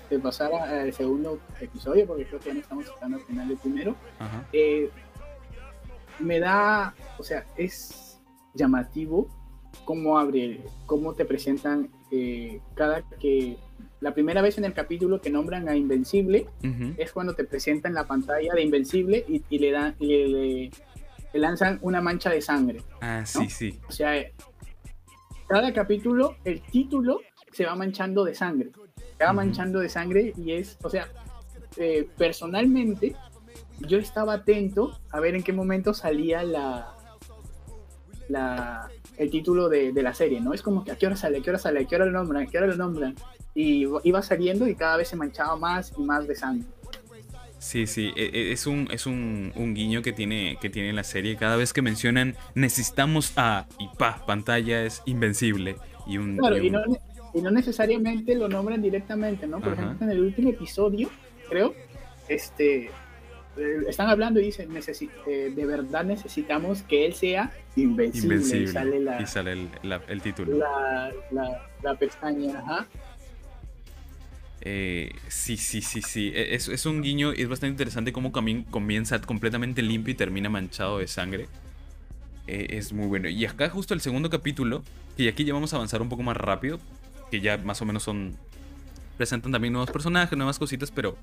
[0.09, 3.57] de pasar al segundo episodio, porque creo que ya no estamos tocando al final del
[3.57, 4.45] primero, Ajá.
[4.53, 4.89] eh,
[6.19, 8.19] me da, o sea, es
[8.53, 9.27] llamativo
[9.85, 13.57] cómo abre, cómo te presentan eh, cada que
[13.99, 16.47] la primera vez en el capítulo que nombran a Invencible
[16.97, 20.71] es cuando te presentan la pantalla de Invencible y, y le dan y le, le-
[21.33, 22.81] le lanzan una mancha de sangre.
[23.01, 23.79] Ah, sí, sí.
[23.87, 24.13] O sea,
[25.47, 28.71] cada capítulo, el título se va manchando de sangre.
[29.17, 31.07] Se va manchando de sangre y es, o sea,
[31.77, 33.15] eh, personalmente,
[33.79, 36.95] yo estaba atento a ver en qué momento salía la,
[38.29, 40.53] la el título de, de la serie, ¿no?
[40.53, 42.11] Es como que a qué hora sale, a qué hora sale, a qué hora lo
[42.11, 43.15] nombran, a qué hora lo nombran.
[43.55, 46.67] Y iba saliendo y cada vez se manchaba más y más de sangre.
[47.59, 51.03] Sí, sí, e- e- es un, es un, un guiño que tiene, que tiene la
[51.03, 51.35] serie.
[51.37, 55.77] Cada vez que mencionan necesitamos a y pa, pantalla es invencible.
[56.05, 56.81] Y un, Claro, y no,
[57.33, 59.59] y no necesariamente lo nombran directamente, ¿no?
[59.59, 59.81] Por Ajá.
[59.81, 61.09] ejemplo, en el último episodio,
[61.49, 61.73] creo,
[62.29, 62.91] este,
[63.87, 64.69] están hablando y dicen,
[65.27, 68.35] eh, de verdad necesitamos que él sea invencible.
[68.35, 68.63] invencible.
[68.63, 70.57] Y sale la, y sale el, la- el título.
[70.57, 72.87] la, la, la pestaña, ajá.
[74.61, 76.31] Eh, sí, sí, sí, sí.
[76.33, 80.15] E- Es, es un guiño y es bastante interesante cómo comien- comienza completamente limpio y
[80.15, 81.47] termina manchado de sangre.
[82.47, 83.29] Eh, es muy bueno.
[83.29, 84.83] Y acá justo el segundo capítulo,
[85.15, 86.79] que aquí ya vamos a avanzar un poco más rápido,
[87.31, 88.35] que ya más o menos son...
[89.17, 91.17] Presentan también nuevos personajes, nuevas cositas, pero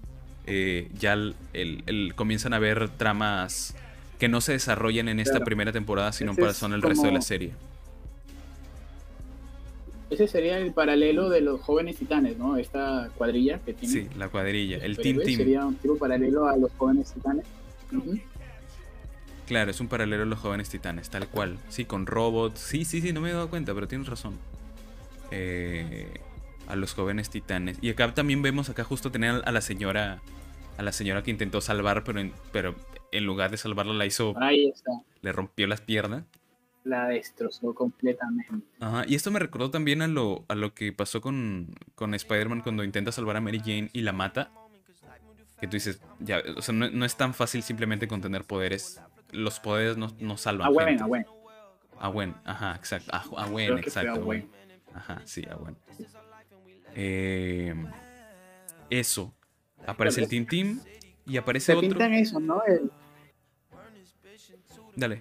[0.46, 3.74] eh, ya el, el- el- comienzan a ver tramas
[4.18, 5.44] que no se desarrollan en esta Claro.
[5.46, 7.52] primera temporada, sino Ese para son el resto de la serie.
[10.10, 12.56] Ese sería el paralelo de los jóvenes titanes, ¿no?
[12.56, 13.92] Esta cuadrilla que tiene.
[13.92, 15.36] Sí, la cuadrilla, el Team Team.
[15.38, 17.46] Sería un tipo paralelo a los jóvenes titanes.
[19.46, 21.58] Claro, es un paralelo a los jóvenes titanes, tal cual.
[21.68, 22.60] Sí, con robots.
[22.60, 24.38] Sí, sí, sí, no me he dado cuenta, pero tienes razón.
[25.30, 26.06] Eh,
[26.68, 27.78] a los jóvenes titanes.
[27.80, 30.20] Y acá también vemos acá justo tener a la señora.
[30.76, 32.74] A la señora que intentó salvar, pero en, pero
[33.12, 34.34] en lugar de salvarla la hizo.
[34.40, 34.90] Ahí está.
[35.20, 36.24] Le rompió las piernas.
[36.82, 38.66] La destrozó completamente.
[38.80, 42.62] Ajá, y esto me recordó también a lo, a lo que pasó con, con Spider-Man
[42.62, 44.50] cuando intenta salvar a Mary Jane y la mata.
[45.60, 49.00] Que tú dices, ya, o sea, no, no es tan fácil simplemente contener poderes.
[49.30, 50.66] Los poderes no, no salvan.
[50.66, 51.26] A Gwen, a Gwen.
[52.00, 53.10] A Gwen, ajá, exacto.
[53.14, 54.10] A, a Gwen, exacto.
[54.10, 54.24] a Gwen.
[54.24, 54.50] Gwen.
[54.92, 55.76] Ajá, sí, a Gwen.
[56.94, 57.74] Eh,
[58.90, 59.34] eso.
[59.86, 60.80] Aparece el Team Team
[61.26, 61.88] y aparece Se otro.
[61.88, 62.62] pintan eso, ¿no?
[62.64, 62.90] El-
[64.96, 65.20] Dale.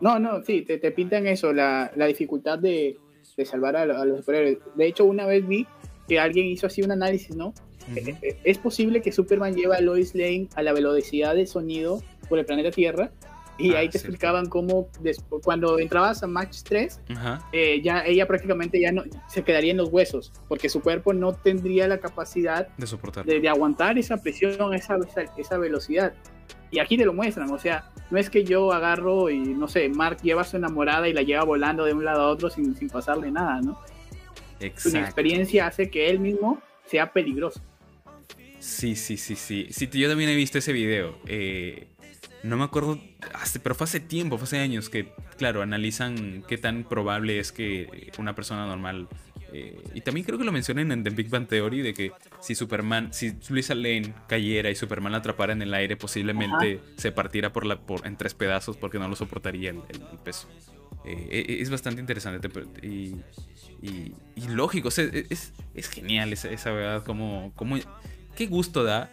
[0.00, 2.98] No, no, sí, te, te pintan eso, la, la dificultad de,
[3.36, 4.58] de salvar a, lo- a los superhéroes.
[4.74, 5.66] De hecho, una vez vi
[6.08, 7.54] que alguien hizo así un análisis, ¿no?
[7.94, 12.02] Eh, eh, Es posible que Superman lleva a Lois Lane a la velocidad de sonido
[12.28, 13.12] por el planeta Tierra.
[13.58, 14.08] Y Ah, ahí te cierto.
[14.08, 17.46] explicaban cómo despu- cuando entrabas a Match 3, Ajá.
[17.52, 21.32] eh, ya ella prácticamente ya no se quedaría en los huesos, porque su cuerpo no
[21.34, 23.24] tendría la capacidad De soportar.
[23.26, 26.14] de, de aguantar esa presión, esa, esa, esa velocidad.
[26.70, 29.88] Y aquí te lo muestran, o sea, no es que yo agarro y, no sé,
[29.90, 32.74] Mark lleva a su enamorada y la lleva volando de un lado a otro sin,
[32.74, 33.78] sin pasarle nada, ¿no?
[34.58, 34.98] Su Exacto.
[34.98, 37.60] inexperiencia hace que él mismo sea peligroso.
[38.58, 39.66] Sí, sí, sí, sí.
[39.70, 41.16] Sí, yo también he visto ese video.
[41.26, 41.88] Eh,
[42.42, 42.98] no me acuerdo,
[43.34, 47.52] hace- pero fue hace tiempo, fue hace años que, claro, analizan qué tan probable es
[47.52, 49.08] que una persona normal...
[49.52, 52.54] eh, y también creo que lo mencionan en The Big Bang Theory de que si
[52.54, 57.52] Superman, si Luisa Lane cayera y Superman la atrapara en el aire, posiblemente se partiera
[57.52, 60.48] por la, por, en tres pedazos porque no lo soportaría el, el- el peso.
[61.04, 63.16] Eh, es bastante interesante te- y,
[63.82, 67.76] y- y lógico, o sea, e, es, es genial esa, esa verdad, como, como,
[68.36, 69.10] qué gusto da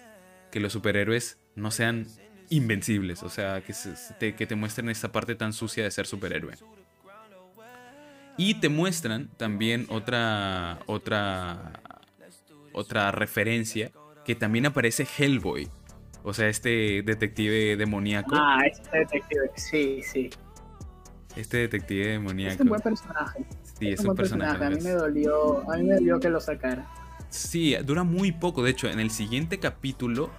[0.52, 2.06] que los superhéroes no sean
[2.50, 6.06] invencibles, o sea, que, se- te, que te muestren esta parte tan sucia de ser
[6.08, 6.54] superhéroe.
[8.38, 11.82] Y te muestran también otra, otra,
[12.72, 13.92] otra referencia
[14.24, 15.68] que también aparece Hellboy,
[16.24, 20.30] o sea, este detective demoníaco, Ah, ese detective, sí, sí.
[21.36, 22.64] este detective Es demoníaco.
[22.64, 23.46] un buen personaje.
[23.78, 24.64] Sí, es un un buen personaje.
[24.66, 24.84] A mí personaje.
[24.96, 26.86] me dolió, a mí me dolió que lo sacara.
[27.30, 28.64] Sí, dura muy poco.
[28.64, 30.32] De hecho, en el siguiente capítulo,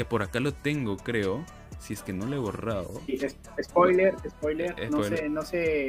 [0.00, 1.44] que por acá lo tengo, creo,
[1.78, 3.02] si es que no lo he borrado.
[3.04, 5.18] Sí, es- spoiler, spoiler, Eh, no spoiler.
[5.18, 5.88] se, no se,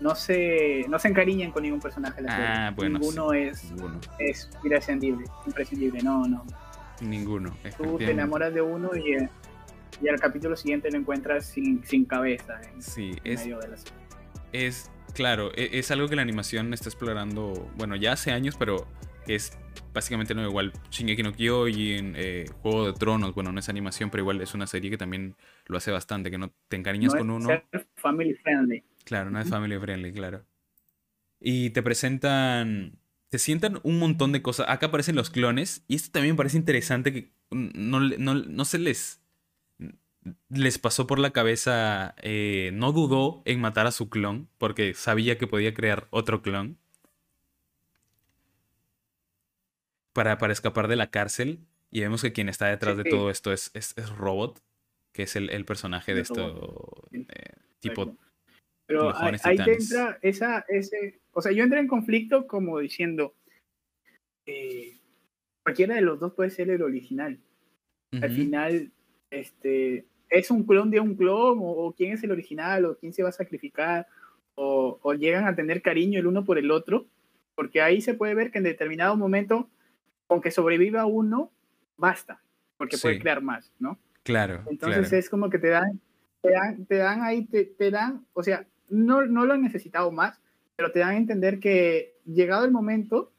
[0.00, 2.46] no se, no se encariñen con ningún personaje de la serie.
[2.48, 3.38] Ah, bueno, Ninguno sí.
[3.38, 4.00] es, Ninguno.
[4.18, 6.46] es imprescindible, imprescindible, no, no.
[7.02, 7.54] Ninguno.
[7.76, 9.28] Tú te enamoras de uno y, eh,
[10.00, 13.68] y al capítulo siguiente lo encuentras sin, sin cabeza en, Sí, en es, medio de
[13.68, 13.92] la serie.
[14.54, 18.86] es claro, e- es, algo que la animación está explorando, bueno, ya hace años, pero
[19.26, 19.58] que es
[19.92, 24.22] básicamente no igual Shingeki no Kyojin, eh, Juego de Tronos, bueno, no es animación, pero
[24.22, 25.34] igual es una serie que también
[25.66, 27.46] lo hace bastante, que no te encariñas No con es uno.
[27.48, 28.84] ser family friendly.
[29.04, 30.44] Claro, no es family friendly, claro.
[31.40, 32.98] Y te presentan.
[33.28, 34.66] Te sientan un montón de cosas.
[34.68, 35.84] Acá aparecen los clones.
[35.88, 39.20] Y esto también me parece interesante que no, no, no se les.
[40.48, 42.14] Les pasó por la cabeza.
[42.22, 44.48] eh, no dudó en matar a su clon.
[44.58, 46.78] Porque sabía que podía crear otro clon.
[50.16, 51.60] Para, para escapar de la cárcel.
[51.90, 53.10] Y vemos que quien está detrás de Sí.
[53.10, 54.60] todo esto es, es, es Robot.
[55.12, 57.08] Que es el, el personaje de Es esto.
[57.12, 57.26] Sí.
[57.28, 58.16] eh, tipo.
[58.88, 63.34] Pero ahí, te entra esa, ese, o sea, yo entré en conflicto como diciendo,
[64.46, 64.98] eh,
[65.64, 67.38] cualquiera de los dos puede ser el original.
[68.12, 68.92] Al final,
[69.30, 73.12] este, es un clon de un clon, o, o quién es el original, o quién
[73.12, 74.06] se va a sacrificar,
[74.54, 77.06] o, o llegan a tener cariño el uno por el otro,
[77.56, 79.68] porque ahí se puede ver que en determinado momento,
[80.26, 81.50] con que sobreviva uno,
[81.96, 82.42] basta,
[82.76, 83.20] porque puede Sí.
[83.20, 83.98] crear más, ¿no?
[84.22, 85.16] Claro, Entonces claro.
[85.18, 86.00] es como que te dan,
[86.42, 90.10] te dan, te dan ahí, te, te dan, o sea, no, no lo han necesitado
[90.10, 90.40] más,
[90.74, 93.32] pero te dan a entender que llegado el momento,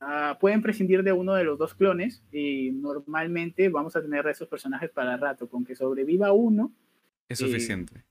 [0.00, 4.46] ah, pueden prescindir de uno de los dos clones y normalmente vamos a tener esos
[4.48, 5.48] personajes para rato.
[5.48, 6.72] Con que sobreviva uno,
[7.28, 8.04] Es suficiente.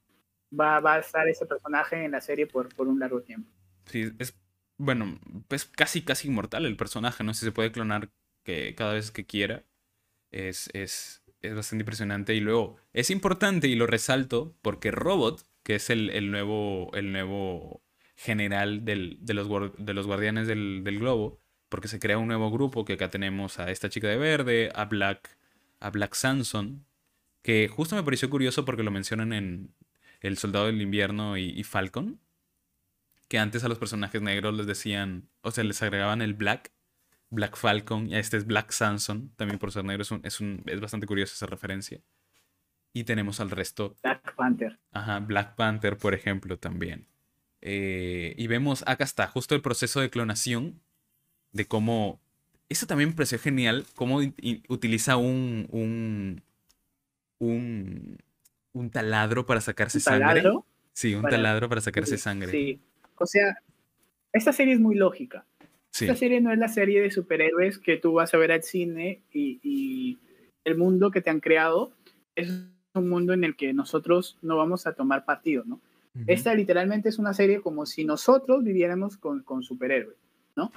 [0.52, 3.50] va, va a estar ese personaje en la serie por, por un largo tiempo.
[3.86, 4.36] Sí, es.
[4.80, 5.20] Bueno,
[5.50, 7.34] es casi, casi inmortal el personaje, ¿no?
[7.34, 8.12] Si se puede clonar
[8.44, 9.66] que cada vez que quiera.
[10.32, 12.36] Es, es, es bastante impresionante.
[12.36, 17.12] Y luego, es importante y lo resalto porque Robot, que es el, el nuevo, el
[17.14, 17.84] nuevo
[18.18, 22.52] general del- de, los, de los guardianes del, del globo, porque se crea un nuevo
[22.52, 25.38] grupo que acá tenemos a esta chica de verde, a Black,
[25.82, 26.86] a Black Samson,
[27.44, 29.76] que justo me pareció curioso porque lo mencionan en
[30.22, 32.20] El Soldado del Invierno y, y Falcon.
[33.30, 36.72] Que antes a los personajes negros les decían, o sea, les agregaban el Black,
[37.30, 40.40] Black Falcon, y a este es Black Samson, también por ser negro, es, un, es,
[40.42, 42.02] un, es bastante curiosa esa referencia.
[42.92, 44.80] Y tenemos al resto, Black Panther.
[44.92, 47.06] ajá, Black Panther, por ejemplo, también.
[47.62, 50.82] Eh, y vemos, acá está, justo el proceso de clonación,
[51.52, 52.20] de cómo,
[52.68, 54.18] eso también me pareció genial, cómo
[54.70, 56.42] utiliza un, un,
[57.38, 58.18] un,
[58.74, 60.26] un taladro para sacarse Un sangre.
[60.42, 60.66] taladro.
[60.94, 62.52] Sí, un para- taladro para sacarse sangre.
[62.52, 62.82] Sí.
[63.20, 63.58] O sea,
[64.34, 65.46] esta serie es muy lógica.
[65.92, 68.64] Sí, Esta serie no es la serie de superhéroes que tú vas a ver al
[68.64, 70.20] cine y, y
[70.64, 71.92] el mundo que te han creado
[72.36, 72.50] es
[72.94, 75.76] un mundo en el que nosotros no vamos a tomar partido, ¿no?
[76.16, 76.26] Ujú.
[76.28, 80.18] Esta literalmente es una serie como si nosotros viviéramos con, con superhéroes,
[80.56, 80.72] ¿no?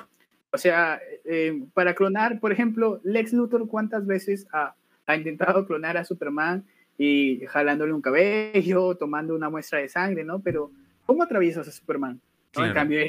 [0.51, 4.74] O sea, eh, para clonar, por ejemplo, Lex Luthor, ¿cuántas veces ha,
[5.07, 6.64] ha intentado clonar a Superman
[6.99, 10.40] y jalándole un cabello, tomando una muestra de sangre, ¿no?
[10.40, 10.70] Pero,
[11.07, 12.20] ¿cómo atraviesas a Superman?
[12.57, 13.00] En cambio,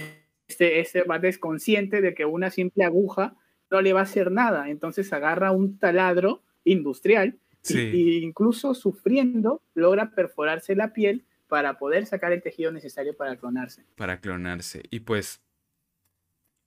[0.47, 3.35] este, este va desconsciente de que una simple aguja
[3.71, 4.69] no le va a hacer nada.
[4.69, 7.79] Entonces agarra un taladro industrial y- Sí.
[7.93, 13.83] y, incluso sufriendo logra perforarse la piel para poder sacar el tejido necesario para clonarse.
[13.95, 14.83] para clonarse.
[14.89, 15.41] Y pues,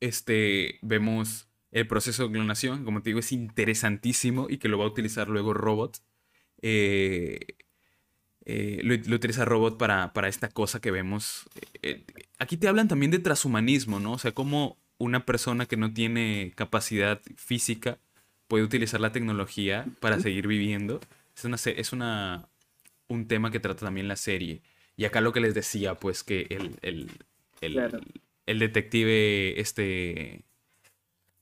[0.00, 4.84] este, vemos el proceso de clonación, como te digo, es interesantísimo y que lo va
[4.84, 5.98] a utilizar luego Robot.
[6.62, 7.55] Eh,
[8.47, 11.49] eh, lo, lo utiliza Robot para, para esta cosa que vemos.
[11.82, 12.05] Eh,
[12.38, 14.12] aquí te hablan también de transhumanismo, ¿no?
[14.12, 17.99] O sea, cómo una persona que no tiene capacidad física
[18.49, 21.01] puede utilizar la tecnología para seguir viviendo.
[21.36, 22.49] Es, una, es una,
[23.09, 24.62] un tema que trata también la serie.
[24.97, 27.11] Y acá lo que les decía, pues que el, el,
[27.61, 27.99] el, Claro.
[28.47, 30.42] el detective, este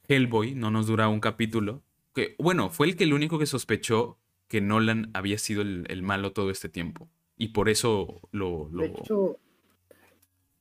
[0.09, 1.83] Hellboy, no nos dura un capítulo.
[2.15, 4.19] Que, bueno, fue el que el único que sospechó
[4.55, 7.09] que Nolan había sido el, el malo todo este tiempo.
[7.37, 8.69] Y por eso lo...
[8.71, 9.37] lo- De hecho,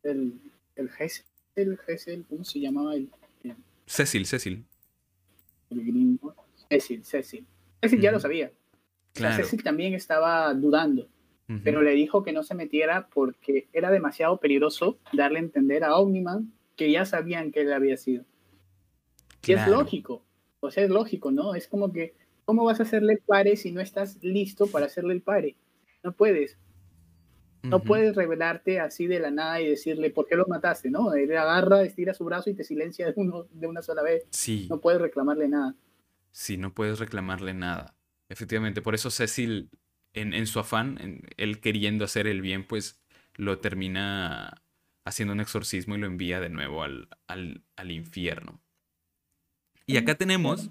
[0.02, 0.34] el,
[0.76, 1.26] el Hessel,
[1.56, 3.08] el ¿cómo se llamaba el,
[3.86, 4.66] Cecil, Cecil.
[5.70, 6.34] el gringo?
[6.72, 7.46] Cecil, Cecil.
[7.84, 8.48] Cecil ya lo sabía.
[8.48, 9.44] O sea, Claro.
[9.44, 11.08] Cecil también estaba dudando.
[11.64, 15.98] Pero le dijo que no se metiera porque era demasiado peligroso darle a entender a
[15.98, 18.24] Omniman que ya sabían que él había sido.
[19.46, 19.74] Y es Claro.
[19.74, 20.24] lógico,
[20.62, 21.54] o sea, es lógico, ¿no?
[21.54, 22.16] Es como que,
[22.46, 25.56] ¿cómo vas a hacerle el pare si no estás listo para hacerle el pare?
[26.04, 26.58] No puedes,
[27.64, 30.90] no puedes revelarte así de la nada y decirle, ¿por qué lo mataste?
[30.92, 31.14] ¿No?
[31.14, 34.26] Él agarra, estira su brazo y te silencia de, uno, de una sola vez.
[34.32, 35.74] Sí, No puedes reclamarle nada.
[36.32, 37.96] sí, no puedes reclamarle nada.
[38.30, 39.70] Efectivamente, por eso Cecil,
[40.14, 43.02] en, en su afán, en- él queriendo hacer el bien, pues
[43.36, 44.62] lo termina
[45.06, 48.62] haciendo un exorcismo y lo envía de nuevo al, al, al infierno.
[49.86, 50.70] Y acá tenemos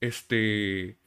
[0.00, 0.98] este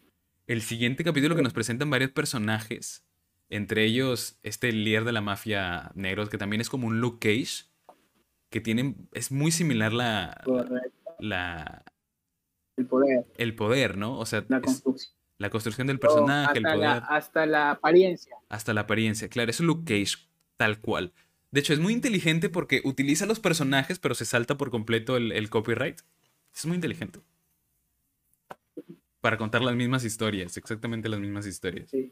[0.48, 3.06] el siguiente capítulo que nos presentan varios personajes,
[3.50, 7.66] entre ellos este líder de la mafia negros que también es como un Luke Cage,
[8.50, 11.16] que tienen es muy similar la, Correcto.
[11.20, 11.84] la
[12.78, 14.18] El poder, el poder, ¿no?
[14.20, 17.72] O sea, la es construcción, la construcción del personaje, el hasta, poder, la, hasta la
[17.72, 18.36] apariencia.
[18.50, 19.30] hasta la apariencia.
[19.30, 20.28] Claro, es Luke Cage
[20.58, 21.14] tal cual.
[21.52, 25.32] De hecho, es muy inteligente porque utiliza los personajes, pero se salta por completo el,
[25.34, 26.00] el copyright.
[26.56, 27.20] Es muy inteligente.
[29.22, 31.90] Para contar las mismas historias, exactamente las mismas historias.
[31.90, 32.12] Sí.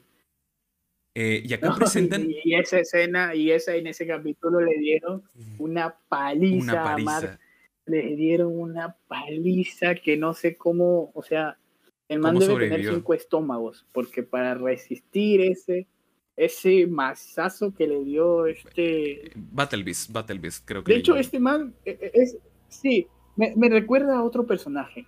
[1.16, 4.78] Eh, y acá No, presentan y, y esa escena y esa en ese capítulo le
[4.78, 5.24] dieron
[5.58, 7.40] una paliza, una a Mark, paliza.
[7.88, 11.58] le dieron una paliza que no sé cómo, o sea,
[12.08, 15.88] el man ¿Cómo debe tener cinco estómagos, porque para resistir ese
[16.38, 21.40] ese mazazo que le dio este Battle Beast, Battle Beast, creo que de hecho este
[21.40, 22.38] man eh, eh, es
[22.70, 25.06] sí, me, me recuerda a otro personaje.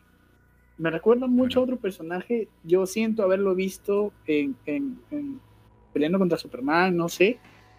[0.77, 2.47] Me recuerda mucho a otro personaje.
[2.63, 5.39] Yo siento haberlo visto en, en- en-
[5.93, 7.37] peleando contra Superman, no sé.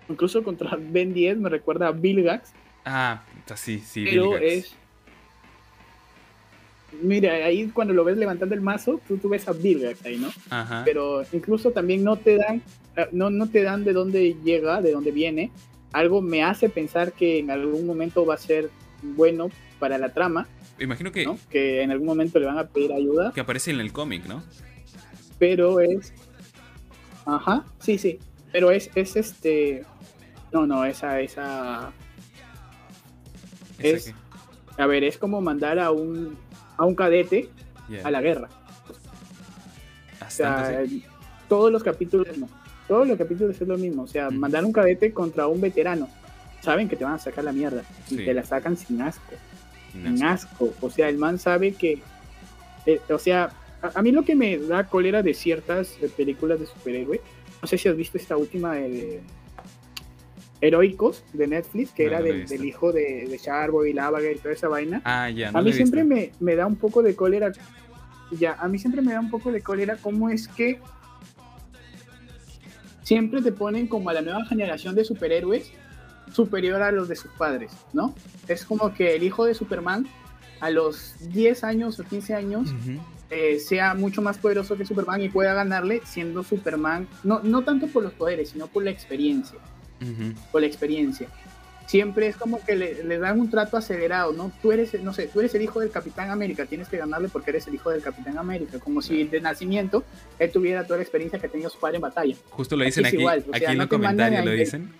[0.09, 2.53] Incluso contra Ben 10 me recuerda a Bill Gax.
[2.85, 3.23] Ah,
[3.55, 4.45] sí, sí, pero Bill Gax.
[4.53, 4.77] es.
[7.03, 10.19] Mira, ahí cuando lo ves levantando el mazo, tú, tú ves a Bill Gax ahí,
[10.19, 10.29] ¿no?
[10.51, 10.83] Ajá.
[10.85, 12.63] Pero incluso también no te dan,
[12.97, 15.51] eh, no, no te dan de dónde llega, de dónde viene.
[15.93, 18.69] Algo me hace pensar que en algún momento va a ser
[19.03, 20.47] bueno para la trama,
[20.83, 21.39] Imagino que, ¿no?
[21.51, 24.43] Que en algún momento le van a pedir ayuda, que aparece en el cómic, ¿no?
[25.39, 26.13] pero es.
[27.27, 28.19] Ajá, sí, sí.
[28.53, 29.85] Pero es, es este.
[30.53, 31.93] No, no, esa, esa.
[33.79, 34.13] Es-
[34.79, 36.37] A ver, es como mandar a un,
[36.77, 37.49] a un cadete
[38.05, 38.49] a la guerra.
[40.27, 40.83] O sea,
[41.49, 42.49] todos los capítulos no.
[42.89, 44.03] Todos los capítulos es lo mismo.
[44.03, 44.37] O sea, Ujú.
[44.39, 46.09] mandar un cadete contra un veterano.
[46.63, 47.83] Saben que te van a sacar la mierda.
[48.11, 48.25] Y Sí.
[48.25, 49.33] te la sacan sin asco.
[50.23, 50.73] Asco.
[50.81, 52.01] O sea, el man sabe que.
[52.87, 53.51] eh, o sea,
[53.83, 57.21] a, a mí lo que me da cólera de ciertas eh, películas de superhéroe.
[57.61, 59.21] No sé si has visto esta última de.
[60.61, 64.55] heroicos de Netflix, que No, era no del, hijo de, de Charbot, Lavaga y toda
[64.55, 65.01] esa vaina.
[65.05, 67.53] Ah, ya, no a mí siempre me, me da un poco de cólera.
[68.33, 70.81] Ya, a mí siempre me da un poco de cólera cómo es que
[73.03, 75.71] siempre te ponen como a la nueva generación de superhéroes
[76.33, 78.15] superior a los de sus padres, ¿no?
[78.49, 80.07] Es como que el hijo de Superman
[80.61, 82.75] a los 10 años o 15 años
[83.31, 87.89] eh, sea mucho más poderoso que Superman y pueda ganarle siendo Superman, no, no tanto
[87.89, 89.59] por los poderes, sino por la experiencia
[90.51, 91.29] por la experiencia.
[91.87, 94.51] Siempre es como que le, le dan un trato acelerado, ¿no?
[94.63, 97.51] Tú eres, no sé, tú eres el hijo del Capitán América, tienes que ganarle porque
[97.51, 100.05] eres el hijo del Capitán América, como si de nacimiento
[100.39, 102.35] él tuviera toda la experiencia que ha tenido su padre en batalla.
[102.51, 104.93] Justo lo dicen Aquí aquí, igual, o sea, aquí en los comentarios lo dicen.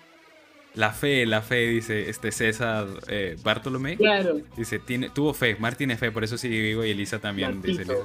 [0.75, 3.95] La fe, la fe, dice este César eh, Bartolomé.
[3.95, 7.61] Claro, Dice, tiene, tuvo fe, Mar tiene fe, por eso sigue vivo y Elisa también.
[7.61, 7.95] Dice, le,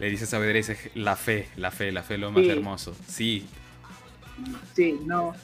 [0.00, 2.50] le dice Saavedra, dice, la fe, la fe, la fe lo más Sí.
[2.50, 2.96] hermoso.
[3.06, 3.46] Sí,
[4.74, 5.34] sí, no,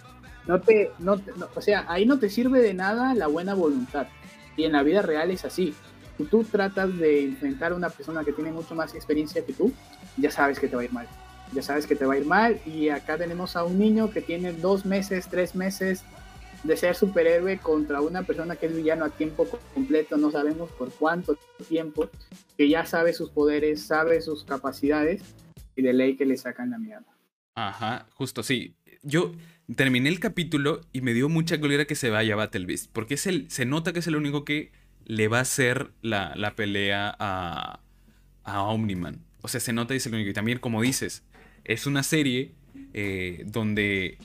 [0.46, 4.08] no te, no, no, o sea, ahí no te sirve de nada la buena voluntad.
[4.56, 5.74] Y en la vida real es así.
[6.16, 9.72] Si tú tratas de enfrentar a una persona que tiene mucho más experiencia que tú,
[10.16, 11.08] ya sabes que te va a ir mal.
[11.52, 12.60] Ya sabes que te va a ir mal.
[12.64, 16.04] Y acá tenemos a un niño que tiene dos meses, tres meses
[16.64, 20.70] de ser superhéroe contra una persona que es villano a tiempo co- completo, no sabemos
[20.72, 21.38] por cuánto
[21.68, 22.08] tiempo,
[22.56, 25.22] que ya sabe sus poderes, sabe sus capacidades
[25.76, 27.06] y de ley que le sacan la mierda.
[27.54, 28.74] Ajá, justo, sí.
[29.02, 29.32] Yo
[29.76, 33.26] terminé el capítulo y me dio mucha cólera que se vaya Battle Beast, porque es
[33.26, 34.72] el, se nota que es el único que
[35.04, 37.80] le va a hacer la, la pelea a,
[38.44, 39.20] a Omniman.
[39.42, 40.30] O sea, se nota y es el único.
[40.30, 41.22] Y también, como dices,
[41.64, 42.52] es una serie
[42.94, 44.16] eh, donde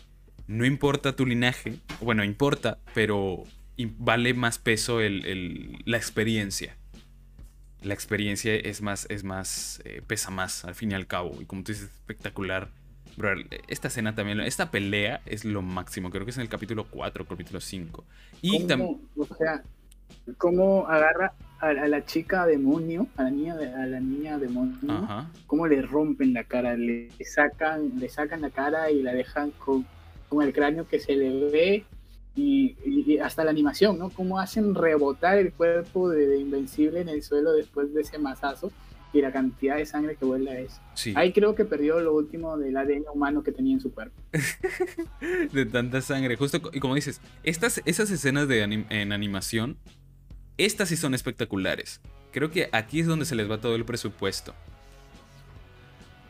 [0.49, 3.43] no importa tu linaje, bueno, importa, pero
[3.99, 6.75] vale más peso el- el- la experiencia.
[7.83, 11.37] La experiencia es más, es más, eh, pesa más al fin y al cabo.
[11.39, 12.69] Y como tú dices, espectacular.
[13.15, 13.35] Bro,
[13.67, 16.09] esta escena también, esta pelea es lo máximo.
[16.09, 18.03] Creo que es en el capítulo 4, capítulo 5.
[18.41, 18.97] Y también...
[19.13, 19.61] ¿Cómo, o sea,
[20.37, 25.29] cómo agarra a, a la chica demonio, a la niña, a la niña demonio, Ajá.
[25.45, 29.85] cómo le rompen la cara, le sacan, le sacan la cara y la dejan con,
[30.29, 31.85] con el cráneo que se le ve
[32.35, 34.09] y, hasta la animación, ¿no?
[34.11, 38.71] Cómo hacen rebotar el cuerpo de, de Invencible en el suelo después de ese mazazo
[39.11, 40.79] y la cantidad de sangre que vuela es.
[40.93, 41.13] Sí.
[41.15, 44.15] Ahí creo que perdió lo último del ADN humano que tenía en su cuerpo.
[45.51, 46.35] de tanta sangre.
[46.35, 49.77] Justo, y como dices, estas, esas escenas de anim- en animación,
[50.57, 52.01] estas sí son espectaculares.
[52.31, 54.53] Creo que aquí es donde se les va todo el presupuesto.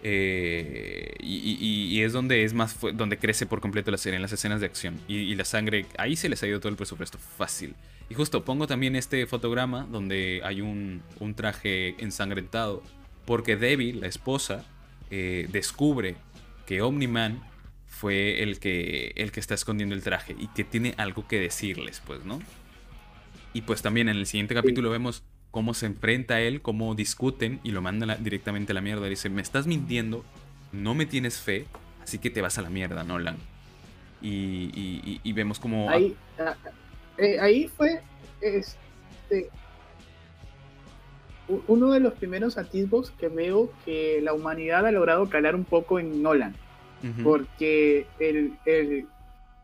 [0.04, 4.16] Eh, y, y- y- y es donde es más donde crece por completo la serie,
[4.16, 5.00] en las escenas de acción.
[5.08, 7.76] Y, y la sangre, ahí se les ha ido todo el presupuesto fácil.
[8.10, 12.82] Y justo pongo también este fotograma donde hay un, un traje ensangrentado.
[13.26, 14.66] Porque Debbie, la esposa,
[15.12, 16.16] eh, descubre
[16.66, 17.44] que Omni-Man
[17.86, 22.02] fue el que, el que está escondiendo el traje y que tiene algo que decirles,
[22.06, 22.40] pues, ¿no?
[23.54, 27.60] Y pues también en el siguiente capítulo vemos cómo se enfrenta a él, cómo discuten
[27.64, 29.08] y lo mandan directamente a la mierda.
[29.08, 30.24] Dice, me estás mintiendo,
[30.72, 31.66] no me tienes fe,
[32.04, 33.38] así que te vas a la mierda, Nolan.
[34.22, 34.30] Y,
[34.74, 35.90] y- y- y vemos como...
[35.90, 36.56] ahí, ah,
[37.18, 38.02] eh, ahí fue
[38.42, 39.50] este,
[41.68, 46.00] uno de los primeros atisbos que veo que la humanidad ha logrado calar un poco
[46.00, 46.54] en Nolan,
[47.24, 49.08] porque el, el-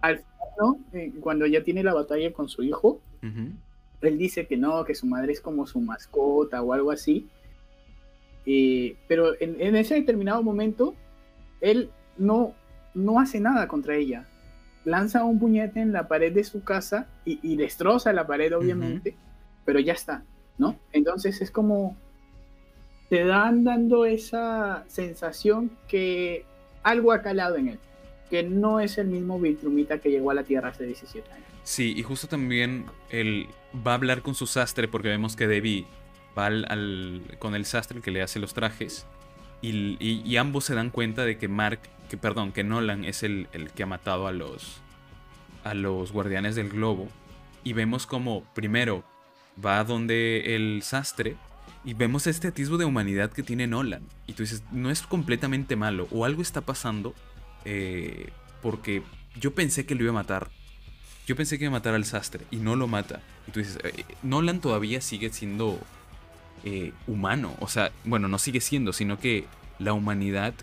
[0.01, 0.29] al final,
[0.59, 0.79] ¿no?
[0.93, 3.01] Eh, cuando ya tiene la batalla con su hijo,
[4.08, 7.28] él dice que no, que su madre es como su mascota o algo así.
[8.45, 10.95] Eh, pero en, en ese determinado momento,
[11.62, 12.53] él no,
[12.93, 14.26] no hace nada contra ella.
[14.84, 19.16] Lanza un puñete en la pared de su casa y, y destroza la pared, obviamente,
[19.66, 20.24] pero ya está,
[20.58, 20.78] ¿no?
[20.91, 21.97] Entonces es como
[23.10, 26.45] te dan dando esa sensación que
[26.84, 27.80] algo ha calado en él,
[28.30, 31.55] que no es el mismo Viltrumita que llegó a la Tierra hace 17 años.
[31.66, 33.47] Sí, y justo también él
[33.86, 35.86] va a hablar con su sastre porque vemos que Debbie
[36.38, 39.05] va al, con el sastre que le hace los trajes
[39.61, 43.24] y, y- y ambos se dan cuenta de que Mark, que perdón, que Nolan es
[43.24, 44.82] el, el que ha matado a los
[45.63, 47.07] a los guardianes del globo
[47.63, 49.03] y vemos como primero
[49.66, 51.36] va donde el sastre
[51.84, 55.76] y vemos este atisbo de humanidad que tiene Nolan y tú dices no es completamente
[55.76, 57.16] malo o algo está pasando
[57.66, 58.30] eh,
[58.61, 59.01] porque
[59.39, 60.51] yo pensé que lo iba a matar
[61.26, 63.21] yo pensé que iba a matar al sastre y no lo mata.
[63.47, 65.80] Y tú dices, eh, Nolan todavía sigue siendo
[66.63, 67.55] eh, humano.
[67.59, 69.45] O sea, bueno, no sigue siendo, sino que
[69.80, 70.53] la humanidad,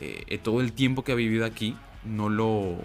[0.00, 2.76] eh, todo el tiempo que ha vivido aquí, no lo...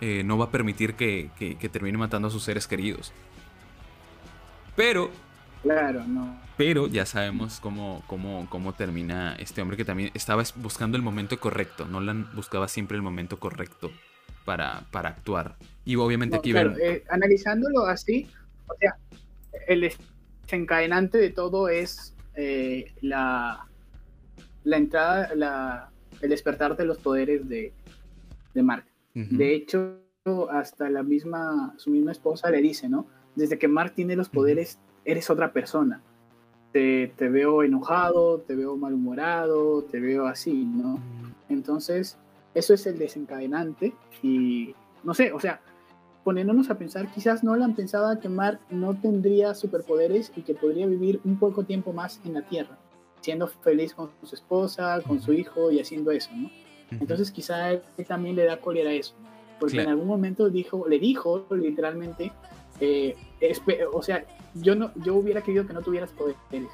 [0.00, 3.12] no va a permitir que, que- que termine matando a sus seres queridos.
[4.76, 5.10] Pero,
[5.62, 6.38] Claro, no.
[6.56, 11.38] pero ya sabemos cómo, cómo, cómo termina este hombre que también estaba buscando el momento
[11.40, 11.86] correcto.
[11.86, 13.90] Nolan buscaba siempre el momento correcto
[14.48, 15.56] para, para actuar.
[15.84, 16.80] Y obviamente No, aquí claro, ven...
[16.82, 18.26] eh, analizándolo así,
[18.66, 18.96] o sea,
[19.66, 19.92] el
[20.42, 23.66] desencadenante de todo es eh, la,
[24.64, 25.90] la entrada, la,
[26.22, 27.74] el despertar de los poderes de,
[28.54, 28.86] de Mark.
[29.14, 29.98] Ujú, De hecho,
[30.50, 33.06] hasta la misma, su misma esposa le dice, ¿no?
[33.34, 36.00] Desde que Mark tiene los poderes, eres otra persona.
[36.72, 40.98] Te, te veo enojado, te veo malhumorado, te veo así, ¿no?
[41.50, 42.16] Entonces,
[42.54, 44.74] eso es el desencadenante y
[45.04, 45.60] no sé, o sea,
[46.24, 51.20] poniéndonos a pensar, quizás Nolan pensaba que Mark no tendría superpoderes y que podría vivir
[51.24, 52.78] un poco tiempo más en la Tierra,
[53.20, 56.50] siendo feliz con su esposa, con su hijo y haciendo eso, ¿no?
[56.90, 59.14] Entonces quizá él también le da cólera a eso,
[59.60, 59.88] porque Claro.
[59.88, 62.32] en algún momento dijo, le dijo literalmente,
[62.80, 63.14] eh,
[63.92, 64.24] o sea,
[64.54, 66.70] yo no, yo hubiera querido que no tuvieras poderes.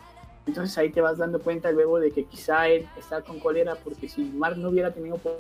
[0.47, 4.09] Entonces ahí te vas dando cuenta luego de que quizá él está con cólera porque
[4.09, 5.39] si Mark no hubiera tenido po-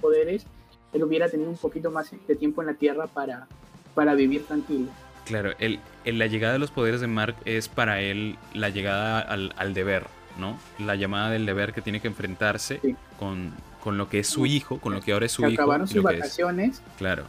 [0.00, 0.44] poderes,
[0.92, 3.46] él hubiera tenido un poquito más de tiempo en la Tierra para,
[3.94, 4.88] para vivir tranquilo.
[5.24, 9.20] Claro, el, el- la llegada de los poderes de Mark es para él la llegada
[9.20, 10.06] al, al deber,
[10.38, 10.58] ¿no?
[10.78, 12.96] La llamada del deber que tiene que enfrentarse Sí.
[13.18, 15.62] con, con lo que es su hijo, con lo que ahora es su Se hijo.
[15.62, 17.24] acabaron y sus vacaciones, Claro.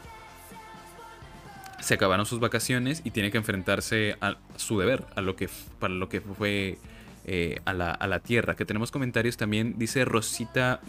[1.81, 5.47] Se acabaron sus vacaciones y tiene que enfrentarse a su deber, a lo que
[5.79, 6.79] para lo que fue
[7.25, 8.55] eh, a, la, a la tierra.
[8.55, 10.79] Que tenemos comentarios también, dice Rosita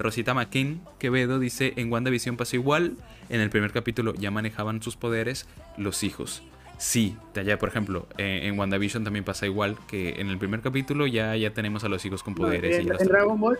[0.00, 2.96] Rosita McCain Quevedo, dice en WandaVision pasó igual,
[3.28, 6.42] en el primer capítulo ya manejaban sus poderes los hijos.
[6.78, 7.18] Sí,
[7.58, 11.52] por ejemplo, eh, en WandaVision también pasa igual, que en el primer capítulo ya, ya
[11.52, 12.78] tenemos a los hijos con No, poderes.
[12.78, 13.06] y en, traen.
[13.08, 13.58] Dragon Ball,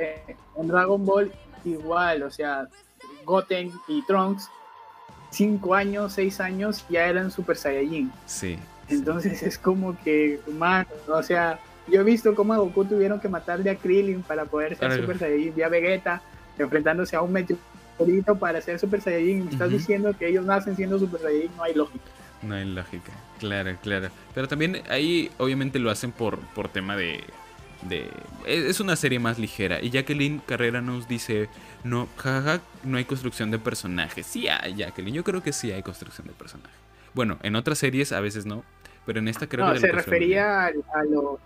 [0.00, 1.32] eh, en Dragon Ball
[1.64, 2.66] igual, o sea,
[3.24, 4.50] Goten y Trunks,
[5.30, 8.10] 5 años, 6 años, ya eran Super Saiyajin.
[8.26, 8.58] Sí.
[8.92, 13.28] Entonces es como que, man, o sea, yo he visto cómo a Goku tuvieron que
[13.28, 15.00] matarle a Krillin para poder ser.
[15.00, 16.22] Super Saiyajin, vi a Vegeta
[16.58, 20.98] enfrentándose a un meteorito para ser Super Saiyajin, me estás diciendo que ellos nacen siendo
[20.98, 22.04] Super Saiyajin, no hay lógica.
[22.42, 24.08] No hay lógica, claro, claro.
[24.34, 27.22] Pero también ahí obviamente lo hacen por, por tema de,
[27.88, 28.08] de...
[28.46, 29.80] Es es una serie más ligera.
[29.80, 31.48] Y Jacqueline Carrera nos dice,
[31.84, 34.26] no, jajaja, no hay construcción de personajes.
[34.26, 36.76] Sí hay, Jacqueline, yo creo que sí hay construcción de personajes.
[37.14, 38.64] Bueno, en otras series a veces no,
[39.06, 39.80] pero en esta creo no, que...
[39.80, 41.38] se refería a, a los,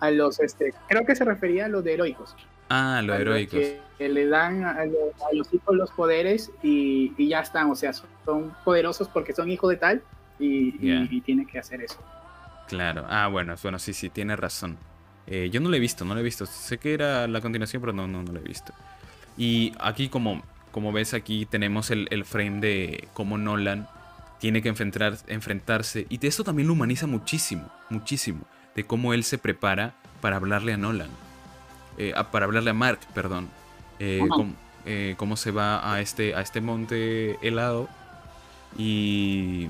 [0.00, 2.34] a los, este, creo que se refería a los de heroicos.
[2.70, 3.58] Ah, los heroicos.
[3.58, 7.70] Que, que le dan a, los- a los hijos los poderes y, y ya están,
[7.70, 10.02] o sea, son, poderosos porque son hijos de tal
[10.38, 11.06] y, y- Ya.
[11.10, 11.98] y tienen que hacer eso.
[12.68, 13.06] Claro.
[13.08, 14.76] Ah, bueno, bueno, sí, sí, tiene razón.
[15.26, 16.44] Eh, yo no lo he visto, no lo he visto.
[16.46, 18.72] Sé que era la continuación, pero no, no, no lo he visto.
[19.38, 23.88] Y aquí, como, como ves, aquí tenemos el, el frame de cómo Nolan
[24.38, 26.06] tiene que enfrentar, enfrentarse.
[26.08, 28.40] Y de esto también lo humaniza muchísimo, muchísimo.
[28.74, 31.10] De cómo él se prepara para hablarle a Nolan.
[31.96, 33.48] Eh, para hablarle a Mark, perdón.
[33.98, 34.54] Eh, cómo,
[34.86, 37.88] eh, cómo se va a este, a este monte helado.
[38.76, 39.68] Y,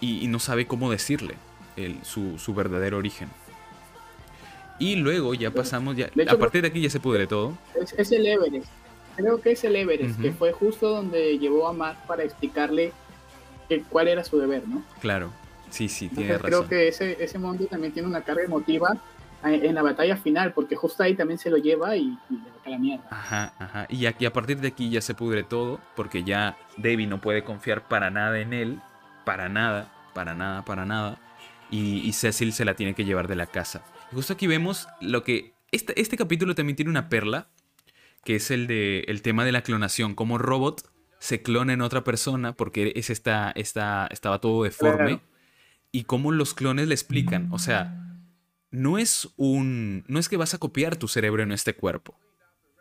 [0.00, 1.34] y, y no sabe cómo decirle
[1.76, 3.28] el- su, su verdadero origen.
[4.78, 7.56] Y luego ya pasamos, ya, hecho, a partir de aquí ya se pudre todo.
[7.80, 8.66] Es, es el Everest.
[9.16, 12.92] Creo que es el Everest, que fue justo donde llevó a Mark para explicarle
[13.78, 14.82] que- cuál era su deber, ¿no?
[15.00, 15.32] Claro,
[15.70, 16.66] sí, sí, tiene Entonces razón.
[16.66, 18.96] creo que ese, ese mundo también tiene una carga emotiva
[19.44, 22.50] eh, en la batalla final, porque justo ahí también se lo lleva y, y le
[22.56, 23.04] saca la mierda.
[23.10, 23.86] Ajá, ajá.
[23.88, 27.42] Y aquí a partir de aquí ya se pudre todo, porque ya Debbie no puede
[27.42, 28.80] confiar para nada en él,
[29.24, 31.18] para nada, para nada, para nada.
[31.70, 33.82] Y, y Cecil se la tiene que llevar de la casa.
[34.12, 35.54] Y justo aquí vemos lo que...
[35.72, 37.48] Este, este capítulo también tiene una perla,
[38.24, 40.82] que es el de el tema de la clonación, como Robot
[41.22, 45.18] se clona en otra persona porque es esta, esta, estaba todo deforme.
[45.18, 45.20] Claro.
[45.92, 47.48] Y cómo los clones le explican.
[47.52, 48.18] O sea,
[48.72, 50.04] no es un.
[50.08, 52.18] No es que vas a copiar tu cerebro en este cuerpo.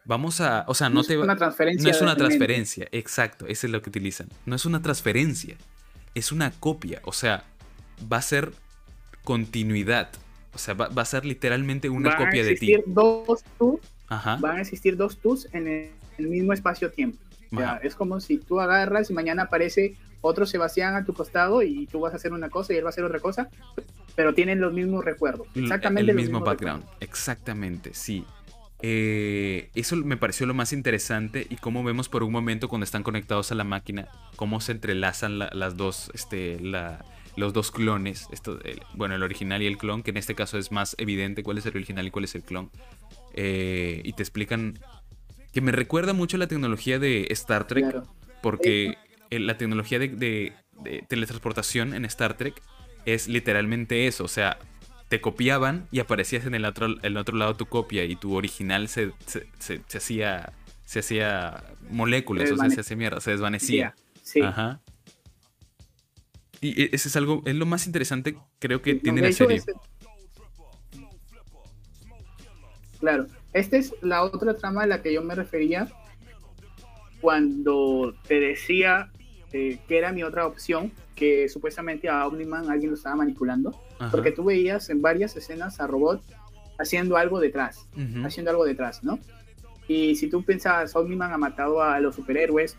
[0.05, 0.65] Vamos a.
[0.67, 1.19] O sea, no, es te.
[1.19, 1.83] una transferencia.
[1.83, 4.27] No es una transferencia, exacto, eso es lo que utilizan.
[4.47, 5.55] No es una transferencia,
[6.15, 6.99] es una copia.
[7.05, 7.43] O sea,
[8.11, 8.53] va a ser
[9.23, 10.09] continuidad.
[10.55, 12.73] O sea, va, va a ser literalmente una Van copia de ti.
[12.73, 14.37] existir dos tú, Ajá.
[14.37, 17.19] van a existir dos tus en el, el mismo espacio-tiempo.
[17.53, 21.63] O sea, es como si tú agarras y mañana aparece otro Sebastián a tu costado
[21.63, 23.49] y tú vas a hacer una cosa y él va a hacer otra cosa,
[24.15, 25.47] pero tienen los mismos recuerdos.
[25.55, 26.85] Exactamente el mismo background.
[26.99, 28.25] Exactamente, sí.
[28.83, 33.03] Eh, eso me pareció lo más interesante y cómo vemos por un momento cuando están
[33.03, 34.07] conectados a la máquina,
[34.37, 37.05] cómo se entrelazan la- las dos, este, la-
[37.35, 40.57] los dos clones, esto, el- bueno, el original y el clon, que en este caso
[40.57, 42.71] es más evidente cuál es el original y cuál es el clon.
[43.33, 44.79] Eh, y te explican
[45.51, 48.07] que me recuerda mucho la tecnología de Star Trek, Claro.
[48.41, 48.97] porque
[49.29, 50.53] el- la tecnología de, de-
[50.83, 52.61] de teletransportación en Star Trek
[53.05, 54.23] es literalmente eso.
[54.23, 54.57] O sea,
[55.09, 58.87] te copiaban y aparecías en el otro, el otro lado tu copia y tu original
[58.87, 60.53] se, se, se- se hacía,
[60.85, 63.93] se hacía moléculas, Se o sea, se hacía mierda, se desvanecía.
[64.23, 64.41] Sí.
[64.41, 64.79] Ajá.
[66.61, 69.61] Y e- ese es algo, es lo más interesante, creo que No, tiene la serie.
[72.99, 75.87] Claro, esta es la otra trama a la que yo me refería
[77.19, 79.11] cuando te decía
[79.53, 84.11] eh, que era mi otra opción, que supuestamente a Omniman alguien lo estaba manipulando, Ajá.
[84.11, 86.21] porque tú veías en varias escenas a Robot
[86.79, 88.25] haciendo algo detrás, Ujú.
[88.25, 89.19] haciendo algo detrás, ¿no?
[89.87, 92.77] Y si tú pensabas, Omniman ha matado a los superhéroes,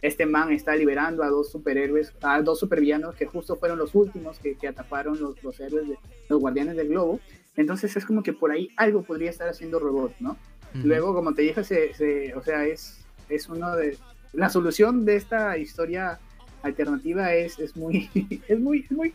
[0.00, 4.38] este man está liberando a dos superhéroes, a dos supervillanos que justo fueron los últimos
[4.40, 5.98] que, que ataparon los, los héroes, de,
[6.28, 7.20] los guardianes del globo.
[7.56, 10.36] Entonces es como que por ahí algo podría estar haciendo Robot, ¿no?
[10.74, 13.98] Luego, como te dije, se, se- o sea, es, es uno de...
[14.32, 16.18] La solución de esta historia
[16.62, 18.08] alternativa es, es muy...
[18.48, 19.12] Es muy, muy...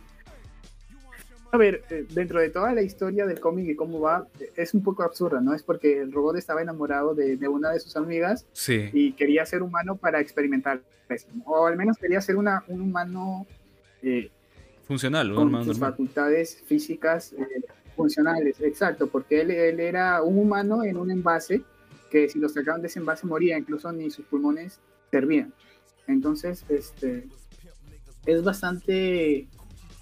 [1.50, 4.82] A ver, eh, dentro de toda la historia del cómic y cómo va, es un
[4.84, 5.54] poco absurda, ¿no?
[5.54, 8.90] Es porque el robot estaba enamorado de, de una de sus amigas Sí.
[8.92, 10.82] y quería ser humano para experimentar.
[11.46, 13.46] O al menos quería ser una, un humano
[14.02, 14.30] eh,
[14.86, 15.92] Funcional, con normal, sus normal.
[15.92, 17.62] facultades físicas eh,
[17.98, 21.62] funcionales, exacto, porque él, él era un humano en un envase
[22.10, 24.80] que si lo sacaban de ese envase moría, incluso ni sus pulmones
[25.10, 25.52] servían.
[26.06, 27.28] Entonces, este,
[28.24, 29.48] es bastante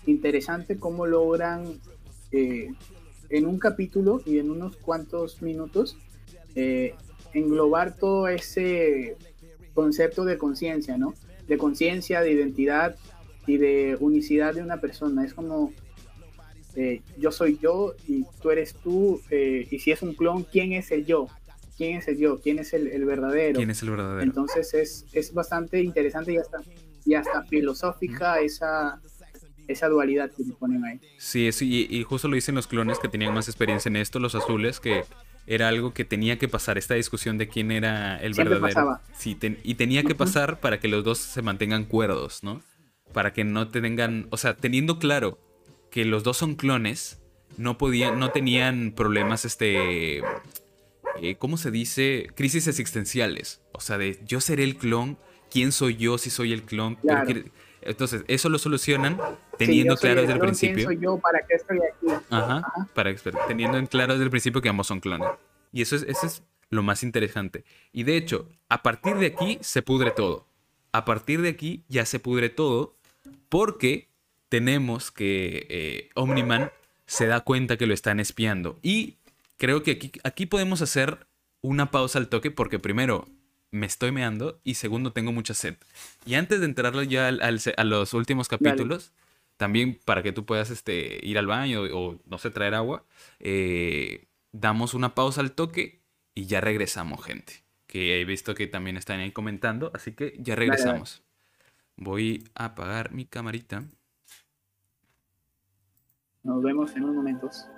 [0.07, 1.81] interesante cómo logran
[2.33, 2.69] eh,
[3.31, 5.97] en un capítulo y en unos cuantos minutos
[6.55, 6.95] eh,
[7.33, 9.17] englobar todo ese
[9.75, 11.15] concepto de conciencia, ¿no?
[11.49, 12.97] De conciencia, de identidad
[13.47, 15.25] y de unicidad de una persona.
[15.25, 15.73] Es como
[16.77, 20.73] eh, yo soy yo y tú eres tú, eh, y si es un clon, ¿quién
[20.73, 21.29] es el yo?
[21.77, 22.41] ¿Quién es el yo?
[22.41, 23.59] ¿Quién es el, el verdadero?
[23.59, 24.23] ¿Quién es el verdadero?
[24.23, 26.63] Entonces es, es bastante interesante y hasta,
[27.05, 29.01] y hasta filosófica esa,
[29.69, 31.01] esa dualidad que ponen ahí.
[31.19, 34.19] Sí, eso, y, y justo lo dicen los clones que tenían más experiencia en esto,
[34.19, 35.05] los azules, que
[35.47, 38.75] era algo que tenía que pasar, esta discusión de quién era el Siempre verdadero.
[38.75, 39.03] pasaba.
[39.15, 42.63] Sí, ten- y tenía que pasar para que los dos se mantengan cuerdos, ¿no?
[43.13, 45.39] Para que no te tengan, o sea, teniendo claro
[45.97, 47.23] que los dos son clones,
[47.57, 50.19] no podían, no tenían problemas, este,
[51.23, 52.29] eh, ¿cómo se dice?
[52.35, 53.63] Crisis existenciales.
[53.73, 55.17] O sea, de yo seré el clon,
[55.51, 56.97] ¿quién soy yo si soy el clon?
[56.97, 57.33] Claro.
[57.81, 60.75] entonces, eso lo solucionan Sí, teniendo soy claro desde el clon, principio.
[60.75, 61.17] ¿Quién soy yo?
[61.19, 62.25] ¿Para qué estoy aquí?
[62.29, 62.89] Ajá, Ajá.
[62.95, 63.15] para
[63.49, 65.31] teniendo en claro desde el principio que ambos son clones.
[65.73, 67.65] Y eso es, eso es lo más interesante.
[67.95, 70.47] Y de hecho, a partir de aquí se pudre todo.
[70.93, 72.99] A partir de aquí ya se pudre todo
[73.49, 74.06] porque
[74.49, 76.71] tenemos que eh, Omniman
[77.07, 78.79] se da cuenta que lo están espiando.
[78.83, 79.17] Y
[79.57, 81.27] creo que aquí, aquí podemos hacer
[81.63, 83.27] una pausa al toque porque primero
[83.71, 85.77] me estoy meando y segundo tengo mucha sed.
[86.25, 88.63] Y antes de entrarle ya al- al a los últimos Dale.
[88.63, 89.13] capítulos,
[89.57, 93.05] también para que tú puedas este, ir al baño o, no sé, traer agua,
[93.41, 96.01] eh, damos una pausa al toque
[96.35, 97.63] y ya regresamos, gente.
[97.87, 100.67] Que he visto que también están ahí comentando, así que ya dale.
[100.67, 101.23] regresamos.
[101.97, 103.85] Voy a apagar mi camarita.
[106.47, 107.69] Nos vemos en unos momentos.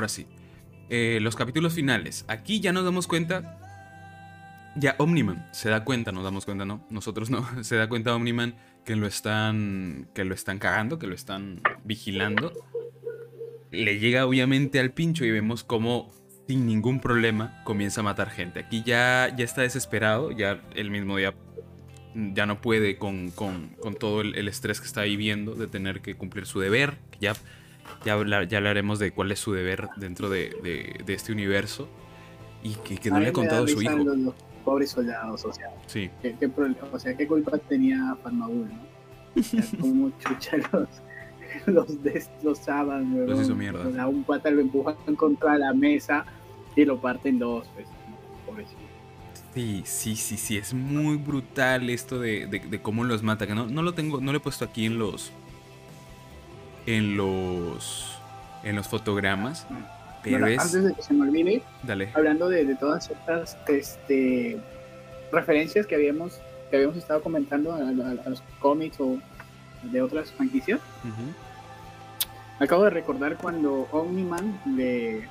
[0.00, 0.26] Ahora sí.
[0.88, 2.24] Eh, los capítulos finales.
[2.26, 3.58] Aquí ya nos damos cuenta.
[4.76, 6.86] Ya Omniman se da cuenta, nos damos cuenta, ¿no?
[6.88, 7.46] Nosotros no.
[7.62, 8.54] Se da cuenta Omniman
[8.86, 10.08] que lo están.
[10.14, 12.50] que lo están cagando, que lo están vigilando.
[13.70, 16.10] Le llega obviamente al pincho y vemos cómo
[16.48, 18.60] sin ningún problema comienza a matar gente.
[18.60, 21.34] Aquí ya, ya está desesperado, ya el mismo día
[22.14, 26.14] ya no puede con, con- con todo el, estrés que está viviendo de tener que
[26.16, 26.96] cumplir su deber.
[27.20, 27.34] Ya,
[28.04, 31.88] ya, ya hablaremos de cuál es su deber dentro de, de- de este universo.
[32.62, 33.96] Y que, que no le ha contado su hijo.
[33.96, 34.34] Los,
[34.64, 36.10] pobres soldados, o sea, Sí.
[36.20, 36.50] ¿qué, qué
[36.92, 39.40] o sea, ¿qué culpa tenía Farmagul, no?
[39.40, 40.88] O sea, como chucha los,
[41.66, 43.30] los destrozaban, weón.
[43.30, 43.86] Los hizo mierda.
[43.88, 46.26] O sea, un pata lo empujan contra la mesa
[46.76, 47.86] y lo parten dos, pues,
[48.46, 48.78] pobrecito.
[49.54, 53.46] Sí, sí, sí, sí, es muy brutal esto de, de- de cómo los mata.
[53.46, 55.32] Que no, no lo tengo, no lo he puesto aquí en los.
[56.86, 58.18] En los.
[58.62, 59.66] En los fotogramas.
[60.22, 60.60] Pero Bueno, es.
[60.60, 62.10] Antes de que se me olvide, Dale.
[62.14, 64.58] hablando de, de todas estas este,
[65.32, 66.40] referencias que habíamos,
[66.70, 69.18] que habíamos estado comentando a, a- a los cómics o
[69.84, 70.78] de otras franquicias,
[72.58, 75.26] acabo de recordar cuando Omni-Man le,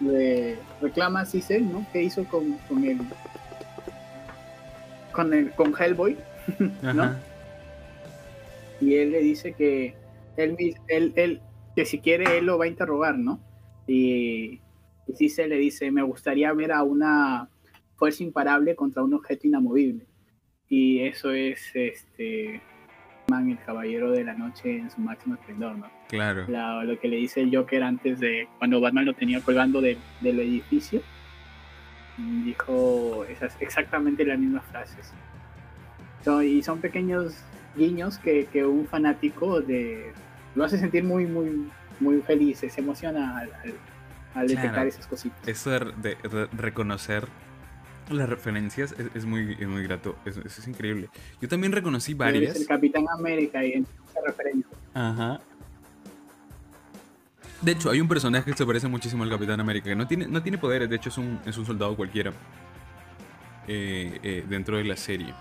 [0.00, 1.86] le reclama a Cicel, ¿no?
[1.92, 2.98] ¿Qué hizo con, con el
[5.12, 6.16] con el con Hellboy?
[6.82, 7.02] ¿no?
[7.02, 7.18] Ajá.
[8.80, 9.94] y él le dice que
[10.36, 11.40] él, mis- él, él-
[11.76, 13.40] que si quiere él lo va a interrogar, ¿no?
[13.86, 14.60] Y,
[15.06, 17.48] y Cicel le dice, me gustaría ver a una
[17.96, 20.06] fuerza imparable contra un objeto inamovible.
[20.68, 22.60] Y eso es este
[23.30, 25.86] Man, el caballero de la noche en su máximo esplendor, ¿no?
[26.08, 26.44] Claro.
[26.48, 29.96] La- lo que le dice el Joker antes de cuando Batman lo tenía colgando de-
[30.20, 31.00] del edificio.
[32.44, 35.12] Dijo esas, exactamente las mismas frases.
[36.22, 37.34] So- y son pequeños
[37.76, 40.12] guiños que, que un fanático de
[40.54, 41.68] lo hace sentir muy, muy,
[42.00, 43.74] muy feliz, se emociona al, al-
[44.34, 44.88] al detectar Claro.
[44.88, 45.38] esas cositas.
[45.48, 47.26] Eso de, de- de reconocer
[48.10, 50.16] las referencias es, es muy, es muy grato.
[50.24, 51.08] Es, es- increíble.
[51.40, 52.56] Yo también reconocí varias.
[52.56, 53.84] el Capitán América y
[54.24, 54.66] referencia.
[54.94, 55.40] Ajá.
[57.62, 60.26] De hecho, hay un personaje que se parece muchísimo al Capitán América, que no tiene,
[60.26, 62.30] no tiene poderes, de hecho es un, es un soldado cualquiera
[63.66, 65.32] eh, eh, dentro de la serie.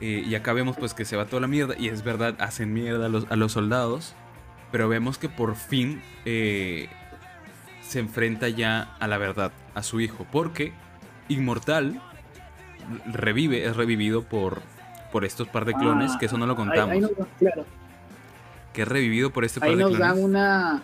[0.00, 2.72] Eh, y acá vemos pues que se va toda la mierda, y es verdad, hacen
[2.74, 4.14] mierda a los, a los soldados,
[4.72, 6.88] pero vemos que por fin eh,
[7.82, 10.72] se enfrenta ya a la verdad, a su hijo, porque
[11.28, 12.00] Inmortal
[13.06, 14.60] revive, es revivido por,
[15.12, 17.64] por estos par de clones, Ah, que eso no lo ahí- contamos Ahí, nos, claro,
[18.74, 20.14] que es revivido por este par ahí de nos clones.
[20.14, 20.82] dan una,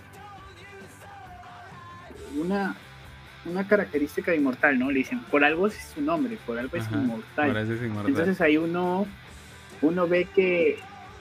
[2.40, 2.74] una
[3.44, 4.90] una característica de inmortal, ¿no?
[4.90, 7.56] Le dicen, por algo es su nombre, por algo es inmortal.
[7.56, 7.68] Es.
[8.06, 9.06] Entonces ahí uno,
[9.80, 10.78] uno ve que,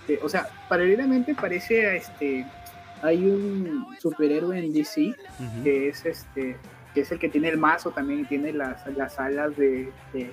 [0.08, 2.46] que, o sea, paralelamente parece a este,
[3.02, 5.16] hay un superhéroe en DC
[5.64, 6.58] que es este,
[6.94, 10.32] que es el que tiene el mazo también y tiene las, las alas de, de-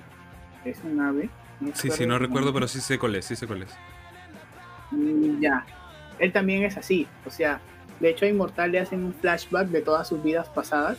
[0.65, 1.29] es un ave.
[1.73, 2.61] Sí, sí, no recuerdo, nombre.
[2.61, 3.69] pero sí sé cuál es, sí sé cuál es.
[4.91, 5.65] Mm, Ya,
[6.19, 7.59] él también es así, o sea,
[7.99, 10.97] de hecho a Inmortal le hacen un flashback de todas sus vidas pasadas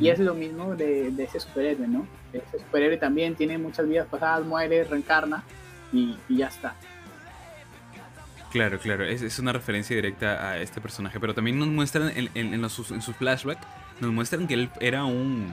[0.00, 2.06] y es lo mismo de, de ese superhéroe, ¿no?
[2.32, 5.44] Ese superhéroe también tiene muchas vidas pasadas, muere, reencarna
[5.92, 6.74] y, y ya está.
[8.50, 12.30] Claro, claro, es, es una referencia directa a este personaje, pero también nos muestran en,
[12.34, 13.66] en, en los- en sus flashbacks,
[14.00, 15.52] nos muestran que él era un,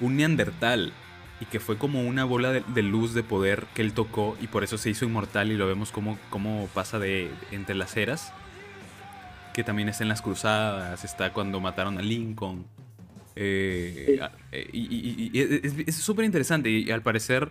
[0.00, 0.92] un neandertal
[1.40, 4.46] y que fue como una bola de, de luz de poder que él tocó y
[4.46, 8.32] por eso se hizo inmortal y lo vemos como, como pasa de entre las eras,
[9.52, 12.64] que también está en las cruzadas, está cuando mataron a Lincoln.
[13.40, 14.20] Eh, Sí.
[14.52, 17.50] eh, y y- y- y es- súper interesante y al parecer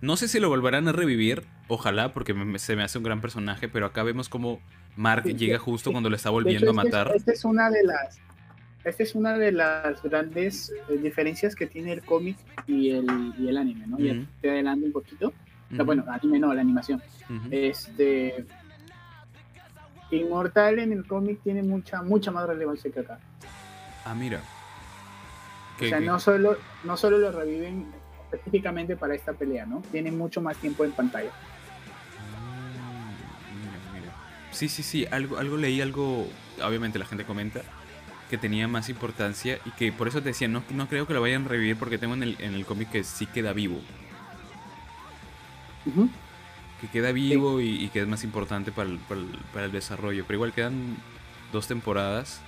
[0.00, 3.20] no sé si lo volverán a revivir, ojalá, porque me- se me hace un gran
[3.20, 4.60] personaje, pero acá vemos como
[4.96, 5.94] Mark Sí, llega justo sí.
[5.94, 7.16] cuando lo está volviendo hecho, a este es- matar.
[7.16, 8.18] Esta es una de las
[8.84, 12.36] esta es una de las grandes eh, diferencias que tiene el cómic
[12.66, 13.06] y el,
[13.38, 13.98] y el anime, ¿no?
[13.98, 14.24] Ya Ujú.
[14.40, 15.32] te adelanto un poquito.
[15.68, 17.02] Sea, Ujú, bueno, anime no, la animación.
[17.50, 18.44] Este
[20.10, 23.18] Inmortal en el cómic tiene mucha mucha más relevancia que acá.
[24.06, 24.40] Ah, mira.
[25.80, 27.86] O sea, no solo no solo lo reviven
[28.30, 29.82] específicamente para esta pelea, ¿no?
[29.92, 31.30] Tiene mucho más tiempo en pantalla.
[33.60, 34.14] Mira, mira.
[34.50, 36.28] Sí, sí, sí, algo, algo leí, algo,
[36.62, 37.62] obviamente la gente comenta,
[38.28, 41.20] que tenía más importancia y que por eso te decía, no, no creo que lo
[41.20, 43.80] vayan a revivir porque tengo en el, en el cómic que sí queda vivo,
[46.80, 49.72] que queda vivo y, y que es más importante para el, para, el, para el
[49.72, 50.96] desarrollo, pero igual quedan
[51.52, 52.42] dos temporadas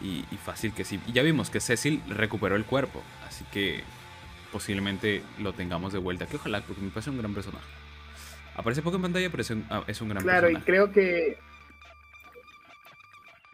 [0.00, 1.00] y, y fácil que sí.
[1.06, 3.82] Y ya vimos que Cecil recuperó el cuerpo, así que
[4.52, 7.66] posiblemente lo tengamos de vuelta, que ojalá, porque me parece un gran personaje.
[8.56, 10.66] Aparece poco en pantalla, pero es un, ah, es un gran Claro, y personaje.
[10.66, 11.38] creo que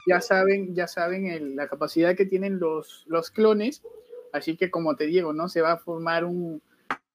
[0.07, 3.83] ya saben, ya saben el- la capacidad que tienen los, los clones,
[4.33, 5.49] así que como te digo, ¿no?
[5.49, 6.63] Se va a formar un,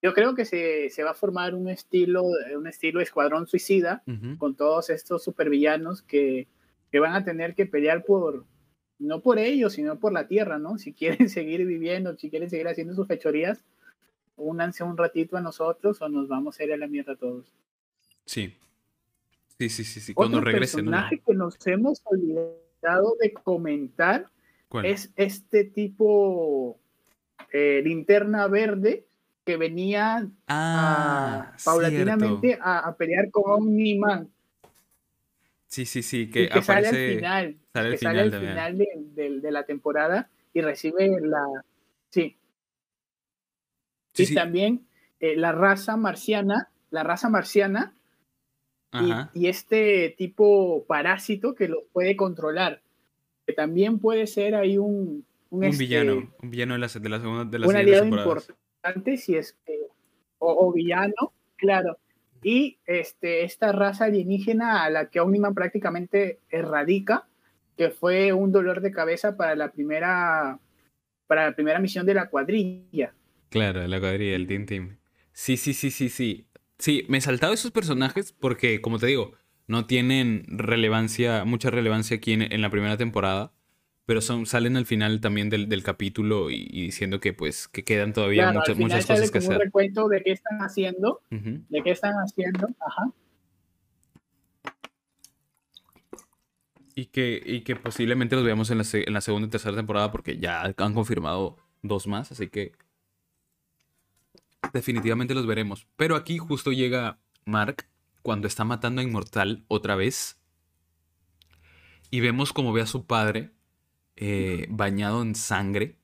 [0.01, 2.23] yo creo que se, se va a formar un estilo,
[2.55, 4.03] un estilo escuadrón suicida
[4.37, 6.47] con todos estos supervillanos que,
[6.91, 8.45] que van a tener que pelear por,
[8.99, 10.77] no por ellos, sino por la tierra, ¿no?
[10.77, 13.63] Si quieren seguir viviendo, si quieren seguir haciendo sus fechorías,
[14.37, 17.45] únanse un ratito a nosotros o nos vamos a ir a la mierda todos.
[18.25, 18.55] Sí.
[19.57, 20.13] Sí, sí, sí, sí.
[20.13, 20.91] Cuando Otro regrese, ¿no?
[20.91, 24.27] personaje que nos hemos olvidado de comentar
[24.69, 24.85] ¿Cuál?
[24.85, 26.79] es este tipo
[27.51, 29.05] eh, linterna verde
[29.45, 34.29] que venía Ah, a- paulatinamente a, a pelear con Omni-Man.
[35.69, 37.15] Sí, sí, sí, y que, que sale al aparece.
[37.15, 37.57] final.
[37.71, 38.87] sale al que final sale al final de,
[39.23, 41.43] de- de la temporada y recibe la.
[42.09, 42.35] Sí.
[44.13, 44.33] Sí, y sí.
[44.35, 44.87] también
[45.19, 47.93] eh, la raza marciana, la raza marciana
[49.35, 52.81] y, este tipo parásito que lo puede controlar.
[53.45, 57.09] Que también puede ser ahí un, un, Un este, villano, un villano de la, de
[57.09, 59.87] la segunda de las un aliado importante si es que-
[60.39, 61.97] o, o villano, claro.
[62.41, 67.27] Y este, esta raza alienígena a la que Omniman prácticamente erradica,
[67.77, 70.59] que fue un dolor de cabeza para la primera
[71.27, 73.13] para la primera misión de la cuadrilla.
[73.49, 74.97] Claro, la cuadrilla, el Team Team.
[75.31, 76.47] Sí, sí, sí, sí, sí.
[76.79, 79.33] Sí, me he esos personajes porque, como te digo,
[79.67, 83.51] no tienen relevancia, mucha relevancia aquí en, en la primera temporada,
[84.09, 87.83] pero son, salen al final también del, del capítulo y, y diciendo que pues que
[87.83, 89.65] quedan todavía Claro, muchas, muchas cosas que como un hacer.
[89.67, 93.11] recuento de qué están haciendo, de qué están haciendo, ajá.
[96.95, 100.11] Y que, y que posiblemente los veamos en la, en la segunda y tercera temporada
[100.11, 102.71] porque ya han confirmado dos más, así que
[104.73, 105.85] definitivamente los veremos.
[105.97, 107.85] Pero aquí justo llega Mark
[108.23, 110.41] cuando está matando a Inmortal otra vez
[112.09, 113.51] y vemos como ve a su padre
[114.19, 115.97] eh, bañado en sangre,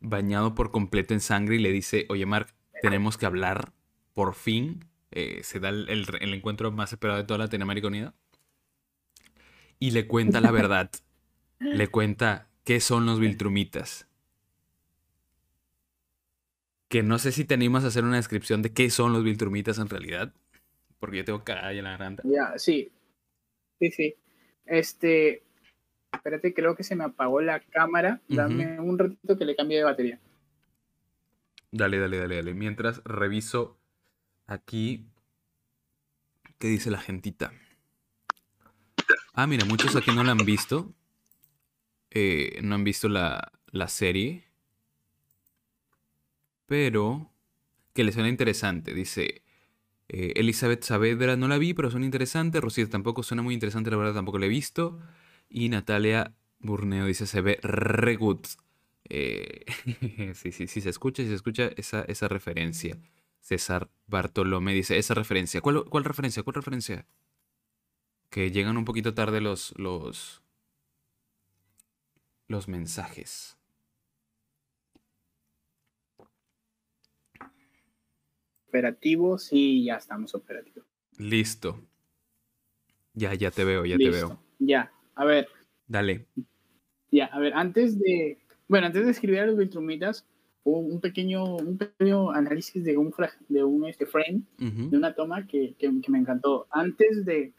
[0.00, 3.72] bañado por completo en sangre y le dice, oye Mark, tenemos que hablar
[4.14, 4.86] por fin.
[5.10, 8.14] Eh, se da el, el- el encuentro más esperado de toda Latinoamérica Unida
[9.78, 10.90] y le cuenta la verdad.
[11.60, 14.06] le cuenta qué son los Viltrumitas.
[16.88, 19.78] Que no sé si te animas a hacer una descripción de qué son los Viltrumitas
[19.78, 20.34] en realidad.
[20.98, 22.22] Porque yo tengo cagada en la garganta.
[22.26, 22.90] Ya, sí.
[23.78, 24.16] Sí, sí.
[24.66, 25.42] Este,
[26.12, 28.20] espérate, creo que se me apagó la cámara.
[28.28, 30.20] Dame un ratito que le cambie de batería.
[31.72, 32.54] Dale, dale, dale, dale.
[32.54, 33.78] Mientras reviso
[34.46, 35.06] aquí.
[36.58, 37.52] ¿Qué dice la gentita?
[39.32, 40.92] Ah, mira, muchos aquí no la han visto.
[42.10, 44.44] Eh, no han visto la, la serie.
[46.66, 47.30] Pero
[47.94, 48.92] que les suena interesante.
[48.92, 49.42] Dice
[50.08, 52.60] eh, Elizabeth Saavedra, no la vi, pero suena interesante.
[52.60, 55.00] Rosita tampoco suena muy interesante, la verdad tampoco la he visto.
[55.50, 58.40] Y Natalia Burneo dice, se ve re good.
[59.04, 59.64] Eh,
[60.34, 62.96] sí, sí, sí, se escucha, sí se escucha esa, esa referencia.
[63.40, 65.60] César Bartolomé dice, esa referencia.
[65.60, 66.44] ¿Cuál, cuál referencia?
[66.44, 67.06] ¿Cuál referencia?
[68.30, 70.40] Que llegan un poquito tarde los, los,
[72.46, 73.56] los mensajes.
[78.68, 80.86] Operativo, sí, ya estamos operativos.
[81.18, 81.80] Listo.
[83.14, 84.12] Ya, ya te veo, ya Listo.
[84.12, 84.42] te veo.
[84.60, 85.48] Ya, a ver,
[85.86, 86.26] Dale.
[87.10, 88.38] ya, a ver, antes de,
[88.68, 90.26] bueno, antes de escribir a los Viltrumitas,
[90.62, 93.12] hubo un pequeño, un pequeño análisis de un,
[93.48, 96.66] de un este, frame, de una toma que, que, que me encantó.
[96.70, 97.52] Antes de,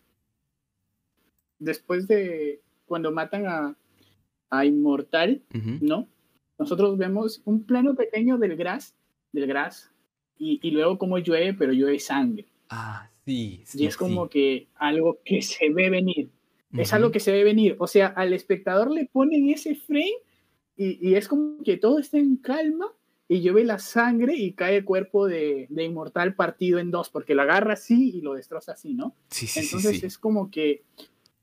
[1.59, 3.75] después de, cuando matan a,
[4.51, 5.41] a Inmortal.
[5.81, 6.07] ¿no?
[6.59, 8.93] Nosotros vemos un plano pequeño del gras,
[9.31, 9.91] del gras,
[10.37, 12.45] y, y luego como llueve, pero llueve sangre.
[12.69, 16.29] Ah, sí, sí, Y es como que algo que se ve venir.
[16.77, 17.75] Es algo que se ve venir.
[17.79, 20.13] O sea, al espectador le ponen ese frame
[20.77, 22.87] y, y es como que todo está en calma
[23.27, 27.33] y llueve la sangre y cae el cuerpo de, de Inmortal partido en dos, porque
[27.35, 29.15] lo agarra así y lo destroza así, ¿no?
[29.29, 30.05] Sí, sí, Entonces sí.
[30.05, 30.83] es como que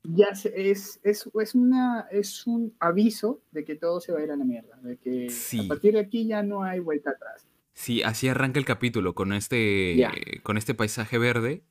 [0.03, 4.23] ya se- es, es, es, una, es un aviso de que todo se va a
[4.23, 5.27] ir a la mierda, de que
[5.63, 7.45] a partir de aquí ya no hay vuelta atrás.
[7.73, 9.95] Sí, así arranca el capítulo con este,
[10.43, 11.63] con este paisaje verde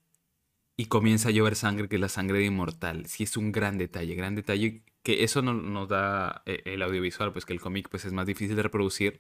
[0.81, 3.07] y comienza a llover sangre, que es la sangre de inmortal.
[3.07, 7.33] Sí, es un gran detalle, gran detalle que eso no, nos da eh, el audiovisual,
[7.33, 9.19] pues que el cómic pues es más difícil de reproducir,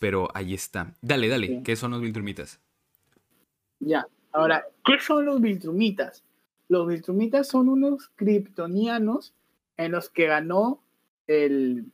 [0.00, 0.94] pero ahí está.
[1.02, 1.62] Dale, dale.
[1.62, 2.60] ¿qué son los Viltrumitas?
[3.78, 6.24] Ya, ahora, ¿qué son los Viltrumitas?
[6.68, 9.34] Los Viltrumitas son unos kryptonianos
[9.76, 10.82] en los que ganó
[11.26, 11.92] el...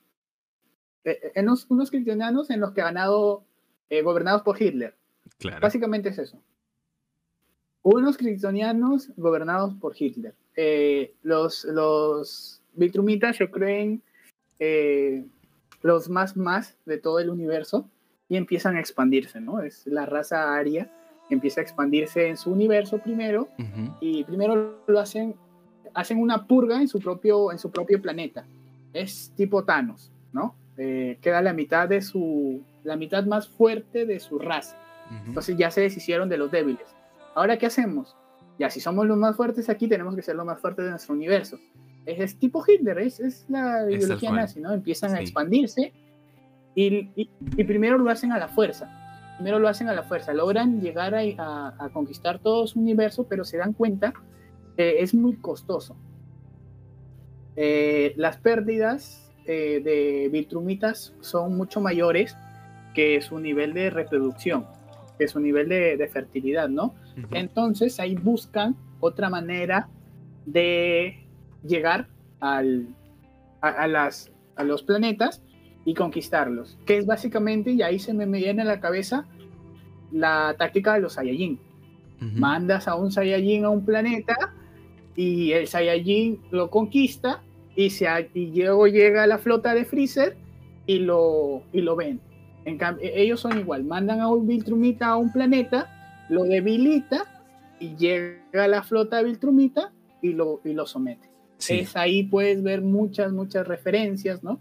[1.02, 3.42] eh, eh, En unos, unos kryptonianos en los que ha ganado
[3.90, 4.94] eh, gobernados por Hitler.
[5.38, 5.60] Claro.
[5.60, 6.40] Básicamente es eso.
[7.82, 10.34] Unos kryptonianos gobernados por Hitler.
[10.56, 14.02] Eh, los, los Viltrumitas se creen
[14.59, 15.24] eh,
[15.82, 17.88] los más más de todo el universo
[18.28, 19.60] y empiezan a expandirse, ¿no?
[19.60, 20.90] Es la raza aria
[21.28, 23.48] que empieza a expandirse en su universo primero
[24.00, 25.34] y primero lo hacen
[25.94, 28.46] hacen una purga en su propio en su propio planeta
[28.92, 34.18] es tipo Thanos no Eh, queda la mitad de su la mitad más fuerte de
[34.20, 34.76] su raza
[35.10, 35.28] Ujú.
[35.28, 36.86] entonces ya se deshicieron de los débiles
[37.34, 38.16] ahora qué hacemos
[38.59, 41.14] ya si somos los más fuertes aquí tenemos que ser los más fuertes de nuestro
[41.14, 41.59] universo
[42.06, 45.22] es, es tipo Hitler es, es la Es ideología nazi no empiezan a Sí.
[45.24, 45.92] expandirse
[46.74, 48.98] y, y- y primero lo hacen a la fuerza
[49.38, 53.26] primero lo hacen a la fuerza, logran llegar a, a- a conquistar todo su universo,
[53.28, 54.12] pero se dan cuenta
[54.76, 55.96] que es muy costoso.
[57.56, 62.36] Eh, las pérdidas eh, de Viltrumitas son mucho mayores
[62.94, 64.66] que su nivel de reproducción,
[65.18, 66.94] que su nivel de, de fertilidad, ¿no?
[67.32, 69.89] Entonces ahí buscan otra manera
[70.47, 71.24] de
[71.64, 72.09] llegar
[72.40, 72.89] al,
[73.60, 75.43] a, a las, a los planetas
[75.84, 79.26] y conquistarlos, que es básicamente, y ahí se me viene a la cabeza
[80.12, 81.59] la táctica de los Saiyajin.
[82.20, 82.39] Ujú.
[82.39, 84.36] Mandas a un Saiyajin a un planeta
[85.16, 87.43] y el Saiyajin lo conquista
[87.74, 90.36] y, se, y luego llega la flota de Freezer
[90.86, 92.20] y lo, y lo ven.
[92.64, 97.42] En cambio, ellos son igual, mandan a un Viltrumita a un planeta, lo debilita
[97.78, 101.28] y llega la flota de Viltrumita y lo, y lo somete.
[101.58, 101.80] Sí.
[101.80, 104.60] Es ahí puedes ver muchas, muchas referencias, ¿no?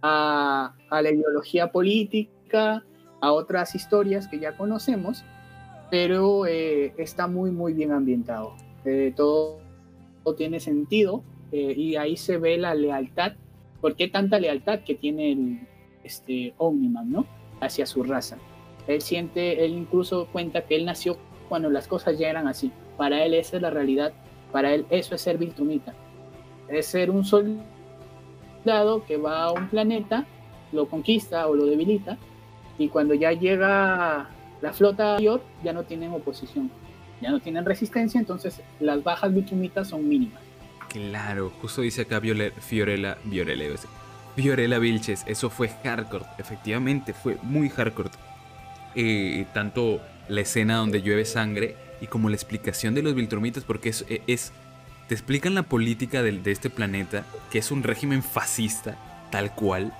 [0.00, 2.84] A, a la ideología política,
[3.20, 5.24] a otras historias que ya conocemos,
[5.90, 8.54] pero eh, está muy, muy bien ambientado.
[8.84, 9.60] Eh, todo,
[10.24, 11.22] todo tiene sentido
[11.52, 13.34] eh, y ahí se ve la lealtad.
[13.80, 15.68] ¿Por qué tanta lealtad que tiene el
[16.02, 17.26] este, Omniman, ¿no?
[17.60, 18.38] Hacia su raza.
[18.86, 21.16] Él siente, él incluso cuenta que él nació
[21.48, 22.72] cuando las cosas ya eran así.
[22.96, 24.12] Para él esa es la realidad.
[24.50, 25.94] Para él eso es ser Viltrumita.
[26.68, 30.26] Es ser un soldado que va a un planeta,
[30.72, 32.16] lo conquista o lo debilita,
[32.78, 34.28] y cuando ya llega
[34.60, 36.70] la flota mayor, ya no tienen oposición,
[37.20, 40.40] ya no tienen resistencia, entonces las bajas Viltrumitas son mínimas.
[40.88, 43.90] Claro, justo dice acá Viole- Fiorella, Viorella, iba a decir,
[44.36, 48.10] Fiorella Vilches, eso fue hardcore, efectivamente, fue muy hardcore.
[48.94, 53.88] Eh, tanto la escena donde llueve sangre y como la explicación de los Viltrumitas, porque
[53.90, 54.52] es, e, es-
[55.08, 58.96] te explican la política del- de, este planeta, que es un régimen fascista,
[59.30, 59.92] tal cual,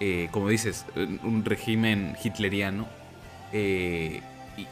[0.00, 2.86] eh, como dices, un régimen hitleriano,
[3.52, 4.22] eh,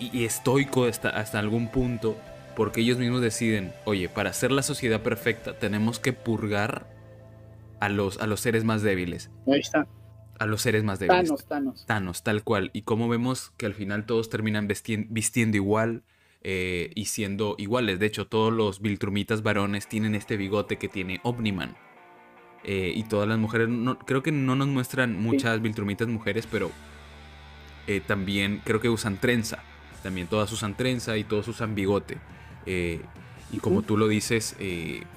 [0.00, 2.16] y, y estoico hasta, hasta algún punto,
[2.56, 6.86] porque ellos mismos deciden, oye, para hacer la sociedad perfecta tenemos que purgar
[7.80, 9.86] a los, a los seres más débiles, Ahí está,
[10.38, 11.24] a los seres más débiles.
[11.28, 11.86] Thanos, Thanos.
[11.86, 12.70] Thanos, tal cual.
[12.72, 16.02] Y como vemos que al final todos terminan vistiendo igual
[16.42, 17.98] eh, y siendo iguales.
[17.98, 21.76] De hecho, todos los Viltrumitas varones tienen este bigote que tiene Omniman.
[22.64, 26.70] Eh, y todas las mujeres, no- creo que no nos muestran muchas Viltrumitas mujeres, pero
[27.86, 29.58] eh, también creo que usan trenza.
[30.02, 32.18] También todas usan trenza y todos usan bigote.
[33.52, 34.56] Y como tú lo dices,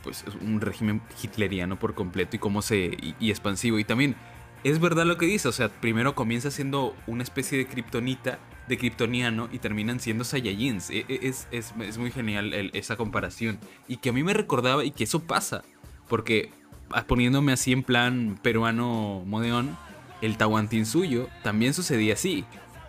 [0.03, 2.77] pues es un régimen hitleriano por completo y cómo se.
[3.01, 3.79] y, y expansivo.
[3.79, 4.15] Y también
[4.63, 5.47] es verdad lo que dice.
[5.47, 10.89] O sea, primero comienza siendo una especie de kriptonita, de kryptoniano, y terminan siendo Saiyajins.
[10.89, 13.59] E- e- Es, es- es muy genial esa comparación.
[13.87, 15.63] Y que a mí me recordaba, y que eso pasa.
[16.09, 16.51] Porque
[16.91, 19.77] ah, poniéndome así en plan peruano modeón,
[20.21, 22.45] el Tahuantinsuyo también sucedía así.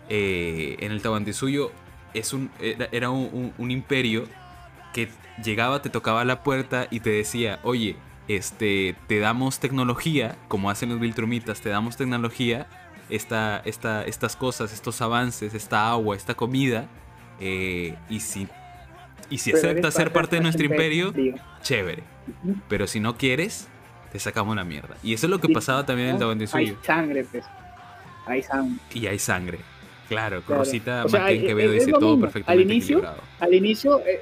[0.09, 1.71] Eh, en el Tahuantinsuyo
[2.13, 4.25] es un, era, un- un imperio
[4.93, 5.09] que
[5.43, 7.95] llegaba, te tocaba la puerta y te decía, oye,
[8.29, 12.67] este, te damos tecnología, como hacen los Viltrumitas, te damos tecnología,
[13.09, 16.87] esta, esta, estas cosas, estos avances, esta agua, esta comida,
[17.39, 18.47] eh, y si,
[19.31, 21.11] y si aceptas ser parte de nuestro imperio,
[21.63, 22.03] chévere.
[22.67, 23.67] Pero si no quieres,
[24.11, 24.95] te sacamos la mierda.
[25.01, 26.19] Y eso es lo que Sí, pasaba también en el.
[26.19, 26.77] Tahuantinsuyo.
[26.79, 27.45] Hay sangre, pues.
[28.27, 28.79] Hay sangre.
[28.93, 29.57] Y hay sangre.
[30.07, 30.63] Claro, Claro.
[30.63, 33.23] Rosita O sea, Quevedo dice todo perfectamente Al inicio, equilibrado.
[33.39, 34.21] Al inicio, eh,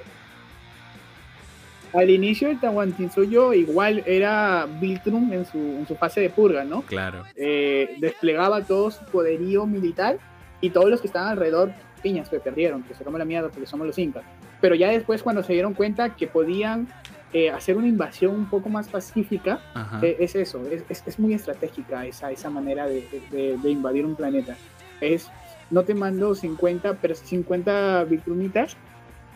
[1.94, 6.82] al inicio el Tahuantinsuyo igual era Viltrum en su, en su fase de purga, ¿no?
[6.84, 7.24] Claro.
[7.36, 10.18] Eh, desplegaba todo su poderío militar
[10.62, 13.66] y todos los que estaban alrededor, piñas, que perdieron, que se comen la mierda porque
[13.68, 14.24] somos los incas.
[14.62, 16.88] Pero ya después cuando se dieron cuenta que podían
[17.34, 19.60] eh, hacer una invasión un poco más pacífica,
[20.02, 24.06] eh, es eso, es, es- es muy estratégica esa, esa manera de, de- de invadir
[24.06, 24.56] un planeta.
[25.02, 25.30] Es,
[25.70, 28.78] no te mando 50, pero 50 Viltrumitas,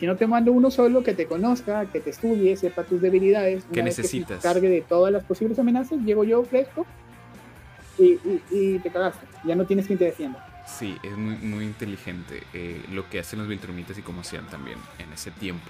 [0.01, 3.65] sino te mando uno solo que te conozca, que te estudie, sepa tus debilidades.
[3.65, 4.41] ¿Qué Una vez que necesitas?
[4.41, 6.87] cargue de todas las posibles amenazas, llego yo fresco
[7.99, 9.27] y, y- y te cagaste.
[9.45, 10.43] Ya no tienes quien te defienda.
[10.65, 14.79] Sí, es muy, muy inteligente eh, lo que hacen los Viltrumitas y cómo hacían también
[14.97, 15.69] en ese tiempo.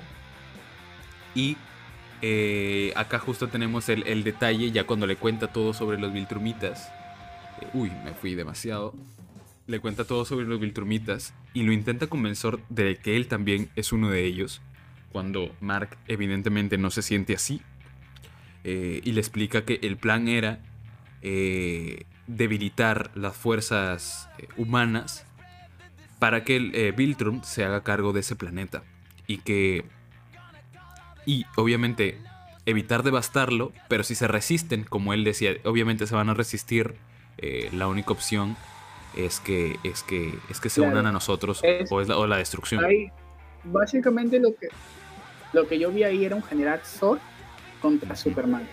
[1.35, 1.57] Y
[2.21, 6.87] eh, acá justo tenemos el, el detalle, ya cuando le cuenta todo sobre los Viltrumitas.
[7.61, 8.93] eh, uy, me fui demasiado.
[9.71, 13.93] Le cuenta todo sobre los Viltrumitas y lo intenta convencer de que él también es
[13.93, 14.61] uno de ellos.
[15.13, 17.61] Cuando Mark evidentemente no se siente así.
[18.65, 20.59] eh, y le explica que el plan era
[21.21, 25.25] eh, debilitar las fuerzas eh, humanas
[26.19, 28.83] para que el Viltrum se haga cargo de ese planeta
[29.25, 29.85] y que
[31.25, 32.19] y obviamente
[32.65, 36.95] evitar devastarlo, pero si se resisten, como él decía, obviamente se van a resistir.
[37.71, 38.55] la única opción
[39.15, 40.93] es que, es que, es que se Claro.
[40.93, 42.83] unan a nosotros Es- o, es la, o la destrucción.
[42.83, 43.09] Ahí,
[43.63, 44.67] básicamente lo que,
[45.53, 47.19] lo que yo vi ahí era un general Zord
[47.81, 48.67] contra Superman.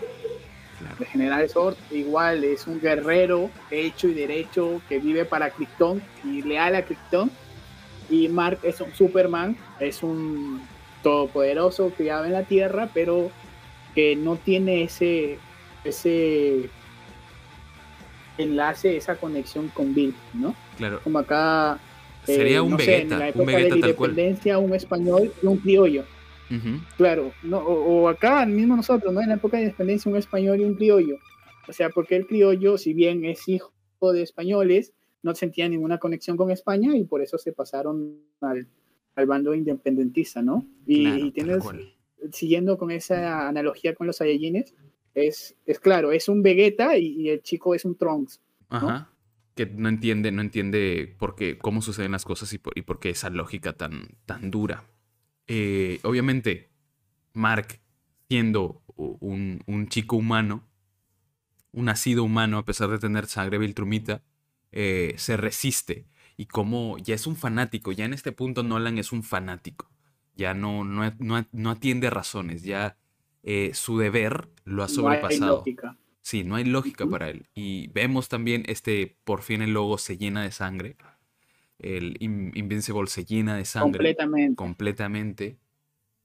[0.79, 0.95] Claro.
[0.99, 6.41] El general Zord igual es un guerrero hecho y derecho que vive para Krypton y
[6.41, 7.29] leal a Krypton.
[8.09, 10.61] Y Mark es un Superman, es un
[11.03, 13.29] todopoderoso criado en la Tierra, pero
[13.93, 15.37] que no tiene ese,
[15.83, 16.69] ese
[18.39, 20.55] enlace, esa conexión con Bill, ¿no?
[20.77, 20.99] Claro.
[21.03, 21.79] Como acá
[22.27, 24.09] eh, Sería un no sé, Vegeta, en la un época Vegeta de la tal cual.
[24.11, 26.03] independencia, un español y un criollo.
[26.97, 29.21] Claro, no, o, o acá mismo nosotros, ¿no?
[29.21, 31.17] En la época de independencia, un español y un criollo.
[31.67, 33.71] O sea, porque el criollo, si bien es hijo
[34.01, 38.67] de españoles, no sentía ninguna conexión con España y por eso se pasaron al,
[39.15, 40.65] al bando independentista, ¿no?
[40.87, 41.63] Y, Claro, y tal tienes,
[42.31, 44.73] siguiendo con esa analogía con los Saiyajines,
[45.19, 48.41] es, es claro, es un Vegeta y, el chico es un Trunks.
[48.69, 49.11] Ajá.
[49.55, 52.99] Que no entiende, no entiende por qué, cómo suceden las cosas y por, y por
[52.99, 54.85] qué esa lógica tan, tan dura.
[55.47, 56.69] Eh, obviamente,
[57.33, 57.79] Mark,
[58.29, 60.67] siendo un, un chico humano,
[61.71, 64.23] un nacido humano, a pesar de tener sangre viltrumita,
[64.71, 66.07] eh, se resiste.
[66.37, 69.89] Y como ya es un fanático, ya en este punto Nolan es un fanático.
[70.35, 72.97] Ya no, no, no, no atiende razones, ya
[73.43, 75.57] eh, su deber lo ha No hay sobrepasado.
[75.57, 75.97] lógica.
[76.21, 77.47] Sí, no hay lógica para él.
[77.55, 80.95] Y vemos también, este, por fin el logo se llena de sangre.
[81.79, 84.55] El In- Invincible se llena de sangre Completamente.
[84.55, 85.57] completamente.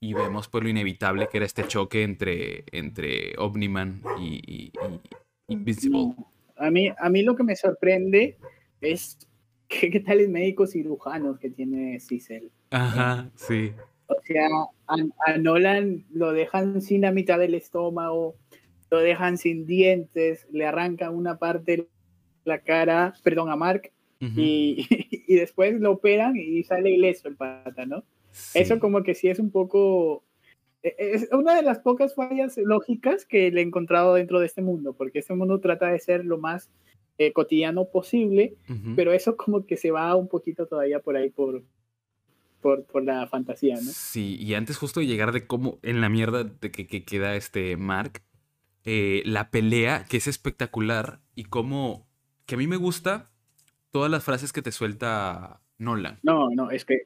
[0.00, 4.72] Y vemos pues lo inevitable que era este choque entre, entre Omniman y, y-
[5.48, 5.98] y Invincible.
[5.98, 6.30] No.
[6.56, 8.36] A mí, a mí lo que me sorprende
[8.80, 9.18] es
[9.68, 12.50] qué, qué tales médicos cirujanos que tiene Cicel.
[12.70, 13.72] Ajá, sí.
[14.06, 14.48] O sea,
[14.86, 18.36] a, a Nolan lo dejan sin la mitad del estómago,
[18.90, 21.88] lo dejan sin dientes, le arrancan una parte de
[22.44, 23.90] la cara, perdón, a Mark,
[24.20, 24.86] y,
[25.28, 28.04] y después lo operan y sale ileso el pata, ¿no?
[28.30, 28.58] sí.
[28.58, 30.24] Eso como que sí es un poco...
[30.82, 34.62] e- Es una de las pocas fallas lógicas que le he encontrado dentro de este
[34.62, 36.70] mundo, porque este mundo trata de ser lo más
[37.18, 38.56] eh, cotidiano posible,
[38.96, 41.62] pero eso como que se va un poquito todavía por ahí por,
[42.64, 43.82] por, por la fantasía, ¿no?
[43.82, 47.36] Sí, y antes justo de llegar de cómo en la mierda de que, que queda
[47.36, 48.22] este Mark,
[48.84, 52.08] eh, la pelea que es espectacular y cómo,
[52.46, 53.30] que a mí me gusta
[53.90, 56.20] todas las frases que te suelta Nolan.
[56.22, 57.02] No, no, es que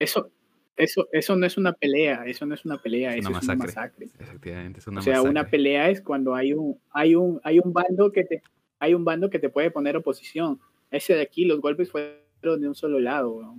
[0.00, 0.32] eso,
[0.76, 3.44] eso, eso no es una pelea, eso no es una pelea, Es eso una es
[3.44, 4.06] una masacre.
[4.18, 4.74] masacre.
[4.76, 5.50] Es una O sea, una masacre.
[5.52, 8.42] pelea es cuando hay un, hay un, hay un bando que te,
[8.80, 10.58] hay un bando que te puede poner oposición.
[10.90, 13.54] Ese de aquí, los golpes fueron de un solo lado,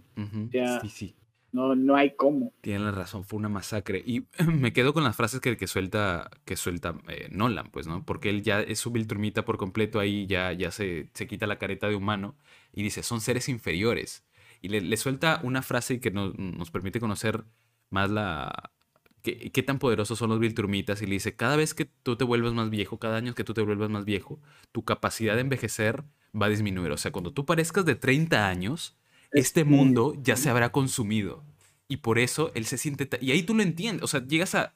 [0.52, 1.16] sea, Sí, sí.
[1.58, 2.54] No, no hay cómo.
[2.62, 4.04] Tienen la razón, fue una masacre.
[4.06, 8.06] Y me quedo con las frases que, suelta, que suelta eh, Nolan, pues, ¿no?
[8.06, 11.58] Porque él ya es su Viltrumita por completo, ahí ya, ya se, se quita la
[11.58, 12.36] careta de humano
[12.72, 14.24] y dice, son seres inferiores.
[14.62, 17.44] Y le, suelta una frase que nos permite conocer
[17.90, 18.72] más la...
[19.24, 21.02] Qué, qué tan poderosos son los Viltrumitas.
[21.02, 23.54] Y le dice, cada vez que tú te vuelvas más viejo, cada año que tú
[23.54, 24.40] te vuelvas más viejo,
[24.72, 26.04] tu capacidad de envejecer
[26.40, 26.92] va a disminuir.
[26.92, 28.98] O sea, cuando tú parezcas de 30 años,
[29.32, 31.44] este mundo ya se habrá consumido.
[31.88, 33.10] Y por eso él se siente...
[33.22, 34.04] Y ahí tú lo entiendes.
[34.04, 34.74] O sea, llegas a...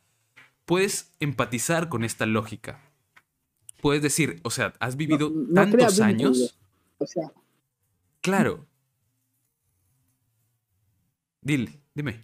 [0.66, 2.80] Puedes empatizar con esta lógica.
[3.82, 6.58] Puedes decir, o sea, has vivido no tantos años.
[7.00, 7.32] O sea,
[8.22, 8.68] Claro.
[11.42, 12.24] Dile, dime.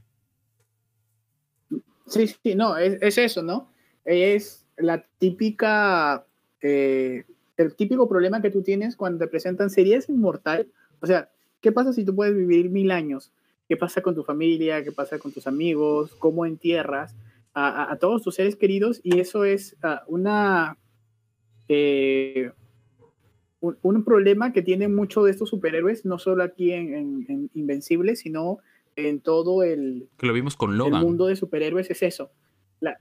[2.06, 3.72] sí, sí, no, es, es eso, ¿no?
[4.06, 6.26] Es la típica,
[6.62, 7.26] eh,
[7.58, 10.68] el típico problema que tú tienes cuando te presentan series inmortal.
[11.00, 11.32] O sea,
[11.62, 13.32] ¿qué pasa si tú puedes vivir mil años?
[13.68, 14.84] ¿Qué pasa con tu familia?
[14.84, 16.14] ¿Qué pasa con tus amigos?
[16.20, 17.16] ¿Cómo entierras
[17.54, 19.02] a, a- a todos tus seres queridos?
[19.04, 20.78] Y eso es ah, una...
[21.68, 22.52] eh,
[23.60, 27.50] un, un problema que tienen muchos de estos superhéroes, no solo aquí en, en- en
[27.56, 28.60] Invencible, sino
[28.96, 31.02] en todo el, Que lo vimos con el Logan.
[31.02, 32.32] mundo de superhéroes es eso.
[32.80, 33.00] La,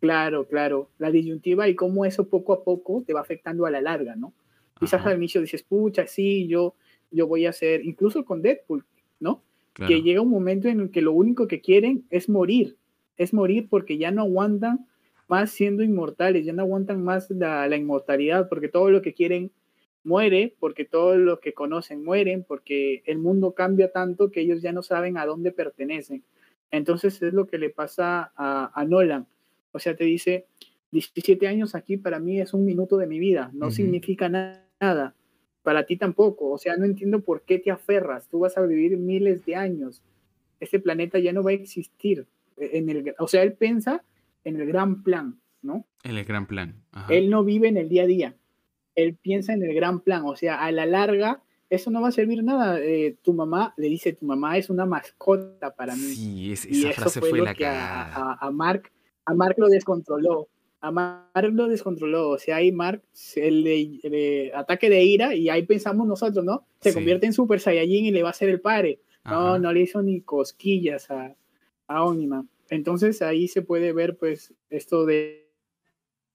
[0.00, 0.90] claro, claro.
[0.98, 4.32] La disyuntiva y cómo eso poco a poco te va afectando a la larga, ¿no?
[4.78, 6.74] Quizás Ajá, al inicio dices, pucha, sí, yo,
[7.10, 8.84] yo voy a hacer, incluso con Deadpool,
[9.18, 9.42] ¿no?
[9.72, 9.88] claro.
[9.88, 12.76] Que llega un momento en el que lo único que quieren es morir.
[13.16, 14.86] Es morir porque ya no aguantan
[15.28, 19.50] más siendo inmortales, ya no aguantan más la, la inmortalidad, porque todo lo que quieren
[20.02, 24.72] muere, porque todo lo que conocen mueren, porque el mundo cambia tanto que ellos ya
[24.72, 26.22] no saben a dónde pertenecen.
[26.70, 29.26] Entonces es lo que le pasa a, a Nolan.
[29.72, 30.46] O sea, te dice,
[30.90, 35.14] 17 años aquí para mí es un minuto de mi vida, no significa na- nada.
[35.62, 36.50] Para ti tampoco.
[36.50, 38.28] O sea, no entiendo por qué te aferras.
[38.28, 40.02] Tú vas a vivir miles de años.
[40.58, 42.26] Este planeta ya no va a existir.
[42.56, 44.02] En el, o sea, él piensa
[44.44, 45.84] en el gran plan, ¿no?
[46.02, 46.74] En el gran plan.
[46.92, 47.12] Ajá.
[47.12, 48.36] Él no vive en el día a día.
[48.94, 50.22] Él piensa en el gran plan.
[50.24, 52.78] O sea, a la larga, eso no va a servir nada.
[52.80, 56.02] Eh, tu mamá, le dice, tu mamá es una mascota para mí.
[56.02, 58.32] Sí, es- y esa eso frase fue, fue lo la que a, cagada.
[58.40, 58.90] a, a Mark,
[59.24, 60.48] a Mark lo descontroló.
[60.82, 62.30] A Mark lo descontroló.
[62.30, 66.64] O sea, ahí Mark se le, le- ataque de ira y ahí pensamos nosotros, ¿no?
[66.80, 66.94] Se Sí.
[66.94, 69.00] convierte en Super Saiyajin y le va a hacer el padre.
[69.24, 69.58] No, Ajá.
[69.58, 71.36] no le hizo ni cosquillas a,
[71.86, 72.48] a Omniman.
[72.70, 75.46] Entonces ahí se puede ver pues esto de,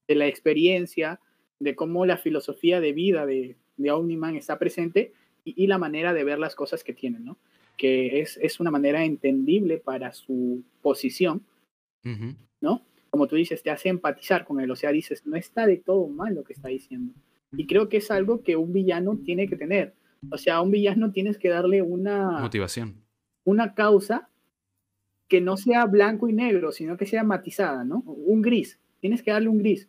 [0.07, 1.19] de la experiencia,
[1.59, 5.13] de cómo la filosofía de vida de, de Omniman está presente
[5.43, 7.37] y, y la manera de ver las cosas que tiene, ¿no?
[7.77, 11.41] Que es, es una manera entendible para su posición.
[12.61, 12.81] ¿no?
[13.15, 16.09] Como tú dices, te hace empatizar con él, o sea, dices, no está de todo
[16.09, 17.13] mal lo que está diciendo.
[17.55, 19.93] Y creo que es algo que un villano tiene que tener.
[20.29, 22.95] O sea, a un villano tienes que darle una, Motivación.
[23.45, 24.27] una causa
[25.29, 27.99] que no sea blanco y negro, sino que sea matizada, ¿no?
[28.05, 28.81] Un gris.
[28.99, 29.87] Tienes que darle un gris.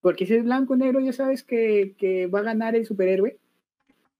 [0.00, 3.38] Porque si es blanco y negro, ya sabes que, que va a ganar el superhéroe,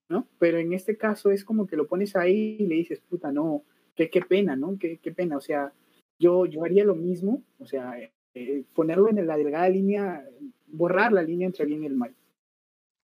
[0.09, 0.29] ¿no?
[0.39, 3.65] Pero en este caso es como que lo pones ahí y le dices, puta, no,
[3.97, 4.79] qué, qué pena, ¿no?
[4.79, 5.37] Qué, qué pena.
[5.37, 5.73] O sea,
[6.21, 7.97] yo, yo haría lo mismo, o sea,
[8.35, 10.25] eh, ponerlo en la delgada línea,
[10.67, 12.15] borrar la línea entre bien y el mal.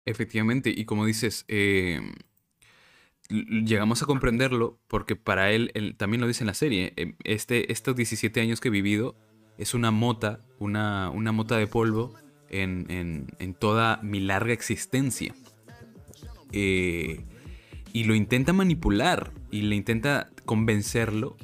[0.05, 2.01] Efectivamente, y como dices, eh,
[3.29, 7.95] llegamos a comprenderlo porque para él, también lo dice en la serie, eh, este, estos
[7.97, 9.15] 17 años que he vivido
[9.59, 12.15] es una mota, una, una mota de polvo
[12.51, 15.35] en, en- en toda mi larga existencia.
[16.55, 21.37] Y lo intenta manipular y le intenta convencerlo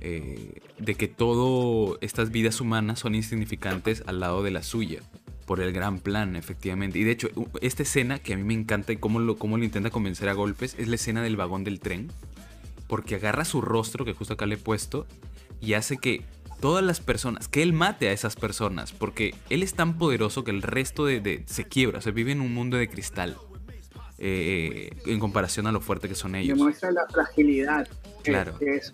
[0.00, 5.00] eh, de que todas estas vidas humanas son insignificantes al lado de la suya
[5.46, 6.98] por el gran plan, efectivamente.
[6.98, 7.28] Y de hecho,
[7.60, 10.32] esta escena que a mí me encanta y cómo lo, cómo lo intenta convencer a
[10.32, 12.10] golpes es la escena del vagón del tren.
[12.88, 15.06] Porque agarra su rostro, que justo acá le he puesto,
[15.60, 16.22] y hace que
[16.60, 20.50] todas las personas, que él mate a esas personas, porque él es tan poderoso que
[20.50, 23.36] el resto de- se quiebra, se vive en un mundo de cristal.
[24.18, 26.56] Eh, en comparación a lo fuerte que son ellos.
[26.56, 27.86] Demuestra la fragilidad.
[28.22, 28.54] Claro.
[28.60, 28.92] es.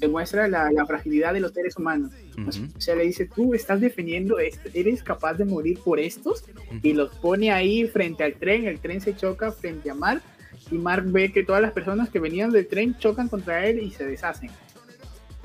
[0.00, 2.10] Demuestra la, la fragilidad de los seres humanos.
[2.36, 2.68] Ujú.
[2.76, 6.44] O sea, le dice, tú estás defendiendo esto, eres capaz de morir por estos,
[6.82, 10.22] y los pone ahí frente al tren, el tren se choca frente a Mark,
[10.70, 13.92] y Mark ve que todas las personas que venían del tren chocan contra él y
[13.92, 14.50] se deshacen,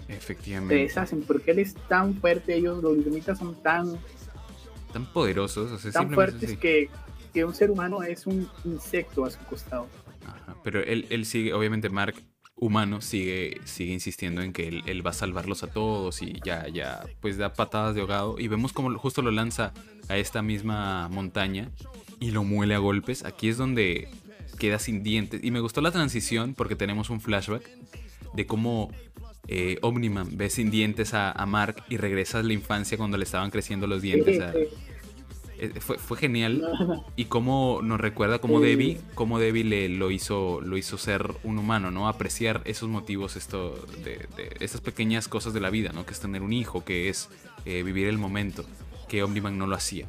[0.08, 0.76] se Efectivamente.
[0.76, 4.00] deshacen, porque él es tan fuerte, ellos los vietnamitas son tan,
[4.92, 6.58] Tan poderosos, o sea, tan fuertes sí.
[6.58, 6.90] que,
[7.34, 9.88] que un ser humano es un insecto a su costado.
[10.26, 12.16] Ajá, Pero él, él sigue, obviamente Mark,
[12.56, 16.68] humano, sigue, sigue insistiendo en que él, él va a salvarlos a todos y ya,
[16.68, 18.36] ya, pues da patadas de ahogado.
[18.38, 19.74] Y vemos como justo lo lanza
[20.10, 21.70] a esta misma montaña
[22.20, 23.24] y lo muele a golpes.
[23.24, 24.10] Aquí es donde
[24.60, 25.42] queda sin dientes.
[25.44, 27.64] Y me gustó la transición porque tenemos un flashback
[28.34, 28.92] de cómo
[29.48, 33.24] eh, Omniman ve sin dientes a, a Mark y regresa a la infancia cuando le
[33.24, 34.40] estaban creciendo los dientes.
[34.42, 34.54] a-
[35.80, 36.66] fue, fue genial.
[37.16, 38.66] Y cómo nos recuerda cómo Sí.
[38.66, 42.08] Debbie, cómo Debbie le, lo, hizo, lo hizo ser un humano, ¿no?
[42.08, 46.06] Apreciar esos motivos, esto de, de estas pequeñas cosas de la vida, ¿no?
[46.06, 47.30] Que es tener un hijo, que es
[47.66, 48.64] eh, vivir el momento,
[49.08, 50.08] que Omniman no lo hacía.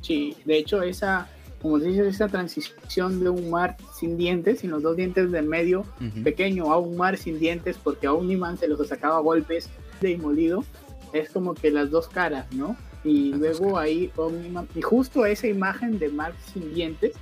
[0.00, 1.28] Sí, de hecho esa,
[1.60, 5.86] como dices, esa transición de un mar sin dientes, sin los dos dientes del medio,
[6.24, 9.70] pequeño, a un mar sin dientes, porque a Omniman se los sacaba a golpes
[10.00, 10.64] de inmolido,
[11.12, 12.76] es como que las dos caras, ¿no?
[13.04, 17.14] Y Las luego ahí Omniman, y justo esa imagen de Mark sin dientes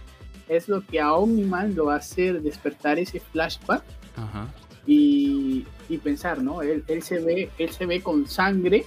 [0.48, 3.82] es lo que a Omniman lo hace despertar ese flashback
[4.16, 4.52] Ajá.
[4.86, 6.62] y, y pensar, ¿no?
[6.62, 8.84] Él, él, se ve, él se ve con sangre,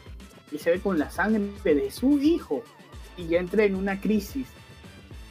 [0.51, 2.63] él se ve con la sangre de su hijo
[3.17, 4.47] y ya entra en una crisis.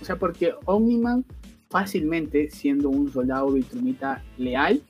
[0.01, 1.24] O sea, porque Omniman
[1.70, 4.82] fácilmente, siendo un soldado vitrumita leal,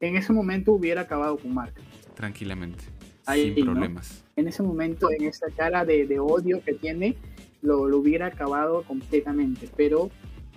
[0.00, 1.74] en ese momento hubiera acabado con Mark.
[2.14, 2.95] Tranquilamente.
[3.26, 3.72] Ahí, sin ¿no?
[3.72, 4.24] problemas.
[4.36, 7.16] En ese momento, en esa cara de, de odio que tiene,
[7.62, 9.68] lo, lo hubiera acabado completamente.
[9.76, 10.10] Pero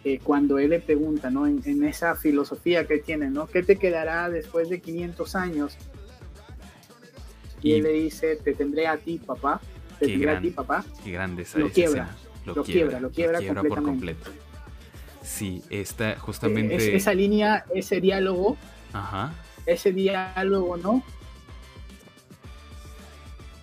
[0.04, 1.48] eh, cuando él le pregunta, ¿no?
[1.48, 3.48] En, en esa filosofía que tiene, ¿no?
[3.48, 5.78] ¿Qué te quedará después de 500 años?
[7.62, 9.60] Y, Y- él le dice, te tendré a ti, papá.
[10.00, 10.86] Te tendré a ti, papá.
[11.04, 12.18] Qué grande esa, Lo quiebra, escena.
[12.46, 13.84] lo quiebra, lo quiebra por completamente.
[13.84, 14.32] completo.
[15.22, 16.76] Sí, esta Eh, justamente.
[16.76, 18.56] es- esa línea, ese diálogo,
[18.94, 19.34] Ajá.
[19.66, 21.04] ese diálogo, ¿no?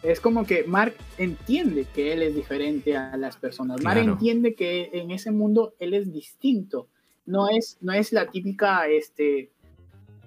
[0.03, 3.83] Es como que Mark entiende que él es diferente a las personas.
[3.83, 6.89] Mark entiende que en ese mundo él es distinto.
[7.25, 9.51] No es, no es la típica, este,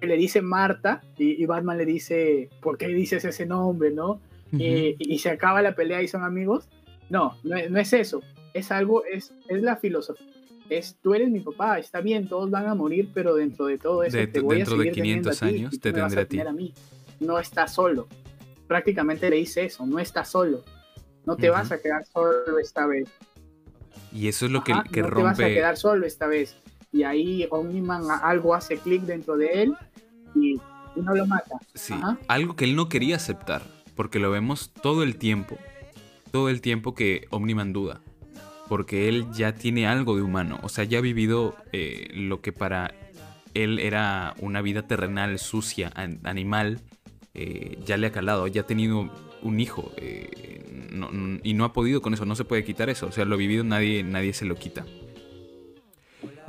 [0.00, 4.20] que le dice Marta y, y Batman le dice, ¿por qué dices ese nombre, no?
[4.52, 6.68] y, y se acaba la pelea y son amigos.
[7.08, 8.20] No, no es, no es eso.
[8.52, 10.26] Es algo, es, es la filosofía.
[10.68, 14.02] Es, tú eres mi papá, está bien, todos van a morir, pero dentro de todo
[14.04, 15.82] eso De- te voy dentro a de seguir teniendo 500 a ti, años y tú
[15.82, 16.36] te tendré a ti.
[16.38, 16.74] tener mí.
[17.20, 18.08] No estás solo.
[18.70, 20.62] Prácticamente le dice eso, no estás solo.
[21.26, 23.08] No te vas a quedar solo esta vez.
[24.12, 25.54] Y eso es lo que, Ajá, que no te vas a rompe.
[25.54, 26.54] quedar solo esta vez.
[26.92, 29.74] Y ahí Omniman algo hace clic dentro de él
[30.36, 30.52] y,
[30.94, 31.56] y no lo mata.
[31.74, 32.16] Sí, Ajá.
[32.28, 33.62] algo que él no quería aceptar,
[33.96, 35.58] porque lo vemos todo el tiempo,
[36.30, 38.00] todo el tiempo que Omniman duda,
[38.68, 42.52] porque él ya tiene algo de humano, o sea, ya ha vivido eh, lo que
[42.52, 42.94] para
[43.54, 46.78] él era una vida terrenal, sucia, an- animal,
[47.42, 49.10] eh, ya le ha calado, ya ha tenido
[49.42, 52.90] un hijo eh, no- no- y no ha podido con eso, no se puede quitar
[52.90, 54.84] eso, o sea, lo vivido nadie, nadie se lo quita.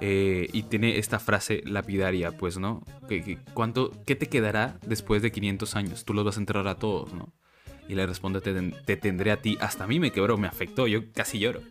[0.04, 2.84] Eh, y tiene esta frase lapidaria, pues, ¿no?
[3.08, 6.04] Que, que- ¿cuánto, ¿Qué te quedará después de 500 años?
[6.06, 7.32] Tú los vas a enterrar a todos, ¿no?
[7.88, 8.54] Y le responde, te,
[8.86, 9.58] te tendré a ti.
[9.62, 11.62] Hasta a mí me quebró, me afectó, yo casi lloro.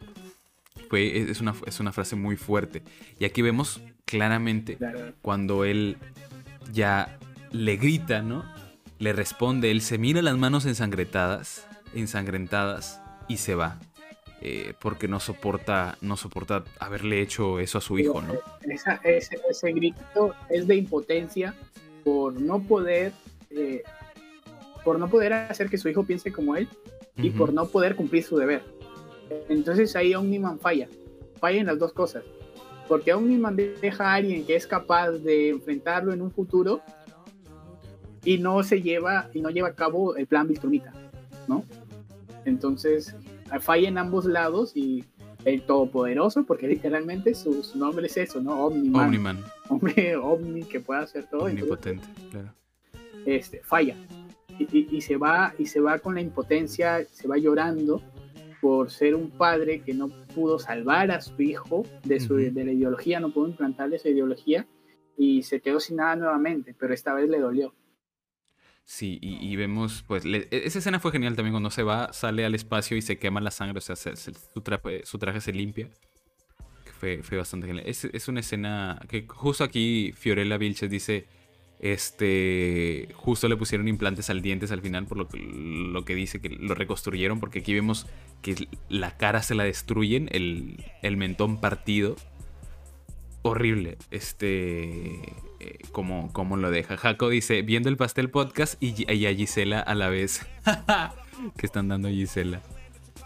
[0.88, 2.82] Fue, es, es una, es una frase muy fuerte.
[3.18, 4.76] Y aquí vemos claramente
[5.22, 5.97] cuando él
[6.72, 7.18] ya
[7.52, 8.44] le grita, ¿no?
[9.01, 13.78] Le responde, él se mira las manos ensangrentadas, ensangrentadas y se va.
[14.43, 18.32] eh, porque no soporta, no soporta haberle hecho eso a su hijo, ¿no?
[18.62, 21.55] Esa- ese, ese grito es de impotencia
[22.05, 23.12] por no poder
[23.51, 23.82] eh,
[24.82, 26.68] por no poder hacer que su hijo piense como él
[27.18, 28.62] y por no poder cumplir su deber.
[29.51, 30.89] Entonces ahí Omniman falla,
[31.39, 32.24] falla en las dos cosas,
[32.89, 36.81] porque Omniman deja a alguien que es capaz de enfrentarlo en un futuro
[38.24, 40.92] y no se lleva y no lleva a cabo el plan Viltrumita,
[41.48, 41.64] ¿no?
[42.44, 43.14] Entonces
[43.60, 45.05] falla en ambos lados y
[45.44, 48.66] el todopoderoso, porque literalmente su, su nombre es eso, ¿no?
[48.66, 49.38] Omniman, Omniman,
[49.68, 51.48] hombre ovni que puede hacer todo.
[51.48, 52.52] entonces, omnipotente, claro.
[53.26, 53.97] este, falla
[54.59, 58.02] y, y- y se va y se va con la impotencia, se va llorando
[58.60, 62.72] por ser un padre que no pudo salvar a su hijo de, su, de la
[62.72, 64.66] ideología, no pudo implantarle esa ideología
[65.16, 67.72] y se quedó sin nada nuevamente, pero esta vez le dolió.
[68.85, 72.57] Sí, y, vemos, pues, e- esa escena fue genial también cuando se va, sale al
[72.57, 75.52] espacio y se quema la sangre, o sea, se- se- su, traje, su traje se
[75.52, 75.89] limpia.
[76.98, 77.86] Fue, fue bastante genial.
[77.86, 81.27] Es, es una escena que justo aquí Fiorella Vilches dice,
[81.78, 86.40] este, justo le pusieron implantes al dientes al final, por lo que, lo que dice
[86.40, 88.07] que lo reconstruyeron, porque aquí vemos
[88.43, 92.16] que la cara se la destruyen, el, el mentón partido.
[93.43, 95.20] Horrible, este,
[95.61, 96.97] eh, como, como lo deja.
[96.97, 100.47] Jaco dice, viendo el pastel podcast y, y a Gisela a la vez.
[101.57, 102.61] que están dando a Gisela.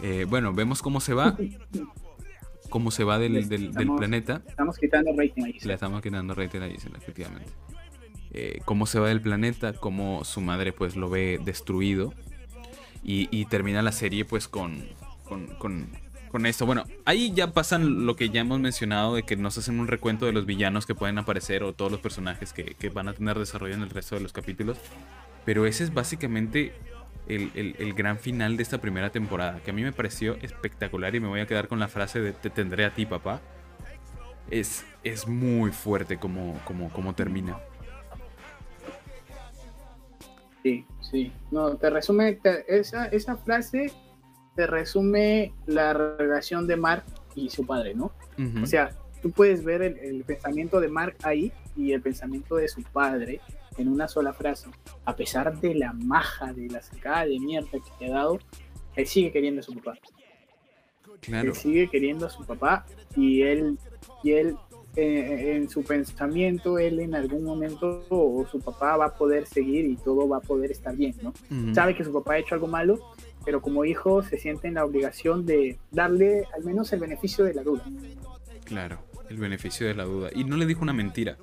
[0.03, 1.37] Eh, bueno, vemos cómo se va.
[2.71, 4.43] Cómo se va del, del- planeta.
[4.49, 5.59] Estamos quitando rating ahí.
[5.63, 7.51] Le estamos quitando rating a Gisela, efectivamente.
[8.33, 12.13] Eh, cómo se va del planeta, cómo su madre pues lo ve destruido.
[13.05, 14.83] Y, y termina la serie pues con,
[15.25, 15.89] con, con,
[16.35, 16.67] con esto.
[16.67, 20.27] Bueno, ahí ya pasan lo que ya hemos mencionado de que nos hacen un recuento
[20.27, 23.39] de los villanos que pueden aparecer o todos los personajes que, que van a tener
[23.39, 24.77] desarrollo en el resto de los capítulos.
[25.45, 26.73] Pero ese es básicamente
[27.29, 31.21] el, el- gran final de esta primera temporada, que a mí me pareció espectacular y
[31.21, 33.41] me voy a quedar con la frase de te tendré a ti, papá.
[34.51, 36.61] Es, es muy fuerte como,
[37.15, 37.61] termina.
[40.65, 41.31] Sí, sí.
[41.53, 43.93] No, te resume, esa, esa frase
[44.55, 47.05] te resume la relación de Mark
[47.35, 48.13] y su padre, ¿no?
[48.63, 48.91] O sea,
[49.23, 53.41] tú puedes ver el, el pensamiento de Mark ahí y el pensamiento de su padre
[53.79, 54.69] en una sola frase.
[55.05, 58.39] A pesar de la maja, de la sacada de mierda que te ha dado,
[58.97, 59.99] él sigue queriendo a su papá.
[61.21, 61.51] claro.
[61.51, 62.87] Él sigue queriendo a su papá
[63.17, 63.79] y él,
[64.23, 64.57] y él
[64.97, 69.87] eh, en su pensamiento, él en algún momento o su papá va a poder seguir
[69.87, 71.33] y todo va a poder estar bien, ¿no?
[71.75, 73.01] Sabe que su papá ha hecho algo malo,
[73.45, 77.55] pero como hijo se siente en la obligación de darle al menos el beneficio de
[77.55, 77.93] la duda.
[78.65, 80.31] Claro, el beneficio de la duda.
[80.35, 81.39] Y no le dijo una mentira.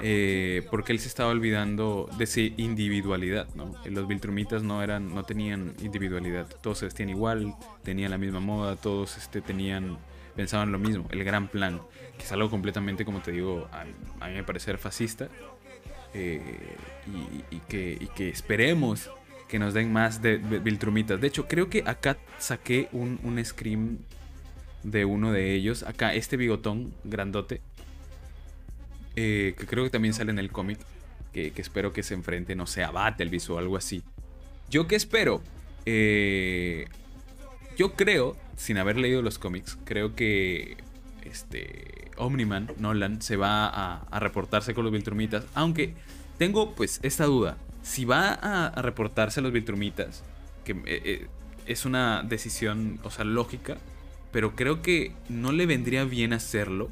[0.00, 3.74] eh, porque él se estaba olvidando de su individualidad, ¿no?
[3.84, 6.48] Los Viltrumitas no eran, no tenían individualidad.
[6.62, 9.98] Todos se vestían igual, tenían la misma moda, todos este, tenían,
[10.36, 11.82] pensaban lo mismo, el gran plan,
[12.16, 13.82] que es algo completamente, como te digo, a,
[14.20, 15.28] a mí me parece fascista.
[16.14, 16.76] eh,
[17.50, 19.10] y, que, y que esperemos
[19.48, 21.20] que nos den más de, Viltrumitas.
[21.20, 23.98] De hecho, creo que acá saqué un, un scream
[24.82, 25.82] de uno de ellos.
[25.82, 27.62] Acá, este bigotón grandote.
[29.16, 30.78] eh, que creo que también sale en el cómic.
[31.32, 34.02] Que, que espero que se enfrente, no sé, a Battlebeast o algo así.
[34.70, 35.42] ¿Yo qué espero?
[35.86, 36.86] Eh,
[37.76, 40.76] yo creo, sin haber leído los cómics, creo que
[41.22, 45.46] este Omniman, Nolan, se va a, a reportarse con los Viltrumitas.
[45.54, 45.94] Aunque
[46.38, 47.58] tengo pues esta duda.
[47.88, 50.22] Si va a, a reportarse a los Viltrumitas,
[50.62, 51.26] que eh, eh,
[51.64, 53.78] es una decisión, o sea, lógica,
[54.30, 56.90] pero creo que no le vendría bien hacerlo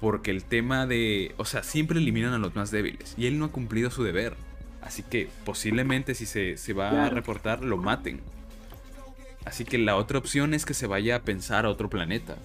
[0.00, 3.46] porque el tema de, o sea, siempre eliminan a los más débiles y él no
[3.46, 4.34] ha cumplido su deber.
[4.82, 8.20] Así que posiblemente si se, se va a reportar, lo maten.
[9.44, 12.36] Así que la otra opción es que se vaya a pensar a otro planeta.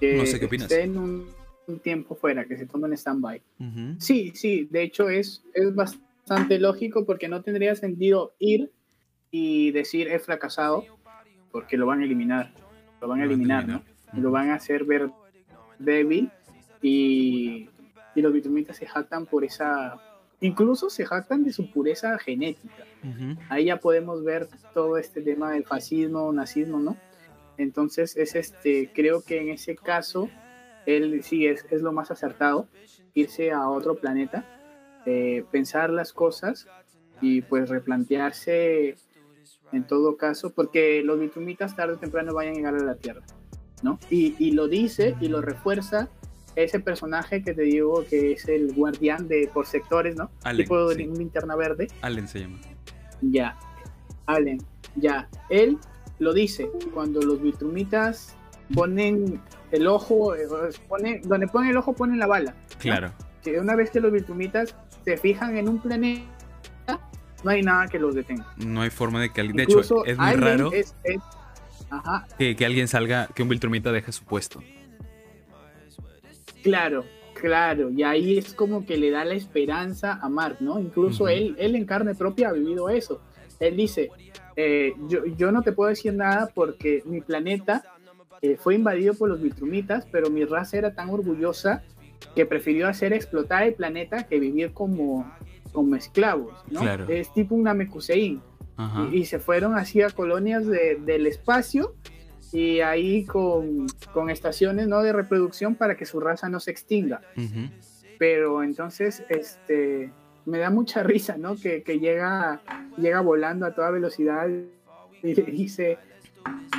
[0.00, 0.68] que No sé qué opinas.
[0.68, 3.42] esté en un, un tiempo fuera, que se tome en stand-by.
[3.58, 3.94] Ujú.
[3.98, 8.70] Sí, sí, de hecho es, es bastante lógico porque no tendría sentido ir
[9.30, 10.86] y decir he fracasado
[11.50, 12.52] porque lo van a eliminar,
[13.00, 13.82] lo van a eliminar, ¿no?
[14.12, 15.10] Lo van a hacer ver
[15.78, 16.30] débil
[16.82, 17.68] y,
[18.14, 20.00] y los vitrumitas se jactan por esa,
[20.40, 22.84] incluso se jactan de su pureza genética.
[23.02, 23.40] Ujú.
[23.48, 26.96] Ahí ya podemos ver todo este tema del fascismo, nazismo, ¿no?
[27.56, 30.30] Entonces es este, creo que en ese caso
[30.86, 32.68] él sí es, es lo más acertado,
[33.14, 34.44] irse a otro planeta,
[35.06, 36.66] eh, pensar las cosas
[37.20, 38.96] y pues replantearse
[39.72, 43.22] en todo caso, porque los vitrumitas tarde o temprano vayan a llegar a la Tierra,
[43.82, 43.98] ¿no?
[44.10, 46.08] Y, y lo dice y lo refuerza
[46.56, 50.30] ese personaje que te digo que es el guardián de por sectores, ¿no?
[50.42, 51.04] Allen, tipo de sí.
[51.06, 51.88] linterna verde.
[52.02, 52.58] Allen se llama.
[53.22, 53.56] Ya,
[54.26, 54.58] Allen,
[54.96, 55.28] ya.
[55.48, 55.78] Él
[56.18, 58.36] lo dice cuando los vitrumitas
[58.74, 59.40] ponen
[59.72, 60.46] el ojo, eh,
[60.88, 62.54] pone, donde ponen el ojo ponen la bala.
[62.78, 63.12] Claro.
[63.42, 64.74] Que una vez que los vitrumitas
[65.04, 66.26] se fijan en un planeta,
[67.42, 68.46] no hay nada que los detenga.
[68.58, 69.56] No hay forma de que alguien.
[69.56, 71.20] De hecho, es muy raro es- es-
[71.88, 74.60] ajá, que, que alguien salga, que un Viltrumita deje su puesto.
[76.62, 80.78] Claro, claro, y ahí es como que le da la esperanza a Mark, ¿no?
[80.78, 83.22] Incluso él, él en carne propia ha vivido eso.
[83.58, 84.10] Él dice,
[84.56, 87.82] eh, yo, yo no te puedo decir nada porque mi planeta
[88.42, 91.82] eh, fue invadido por los vitrumitas, pero mi raza era tan orgullosa
[92.34, 95.30] que prefirió hacer explotar el planeta que vivir como,
[95.72, 96.80] como esclavos, ¿no?
[96.80, 97.06] Claro.
[97.08, 98.40] Es tipo un Namekusein.
[99.12, 101.94] Y, y se fueron así a colonias de- del espacio
[102.50, 105.02] y ahí con, con estaciones ¿no?
[105.02, 107.20] de reproducción para que su raza no se extinga.
[108.18, 110.10] Pero entonces este,
[110.46, 111.56] me da mucha risa ¿no?
[111.56, 112.62] que, que llega,
[112.96, 114.48] llega volando a toda velocidad
[115.22, 115.98] y le dice,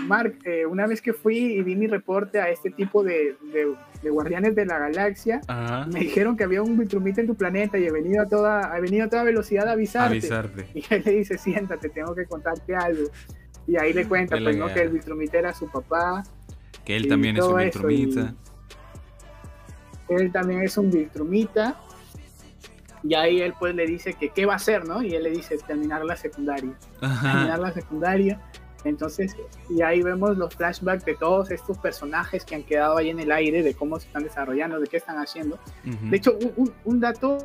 [0.07, 3.75] Mark, eh, una vez que fui y di mi reporte a este tipo de, de-
[4.01, 5.85] de guardianes de la galaxia, Ajá.
[5.85, 8.81] me dijeron que había un vitrumita en tu planeta y he venido a toda, he
[8.81, 10.15] venido a toda velocidad a avisarte.
[10.17, 10.67] Avisarte.
[10.73, 13.09] Y él le dice, siéntate, tengo que contarte algo.
[13.67, 14.73] Y ahí le cuenta, pues, ¿no?
[14.73, 16.23] Que el Vitrumita era su papá,
[16.83, 18.33] Que él Y también es un eso, Viltrumita.
[20.09, 21.79] él también es un Vitrumita.
[23.03, 25.01] Y ahí él pues le dice que qué va a hacer, ¿no?
[25.01, 26.71] Y él le dice terminar la secundaria.
[26.99, 28.39] Terminar la secundaria.
[28.83, 29.35] Entonces,
[29.69, 33.31] y ahí vemos los flashbacks de todos estos personajes que han quedado ahí en el
[33.31, 35.59] aire, de cómo se están desarrollando, de qué están haciendo.
[35.85, 36.09] Ujú.
[36.09, 37.37] De hecho, un, un- dato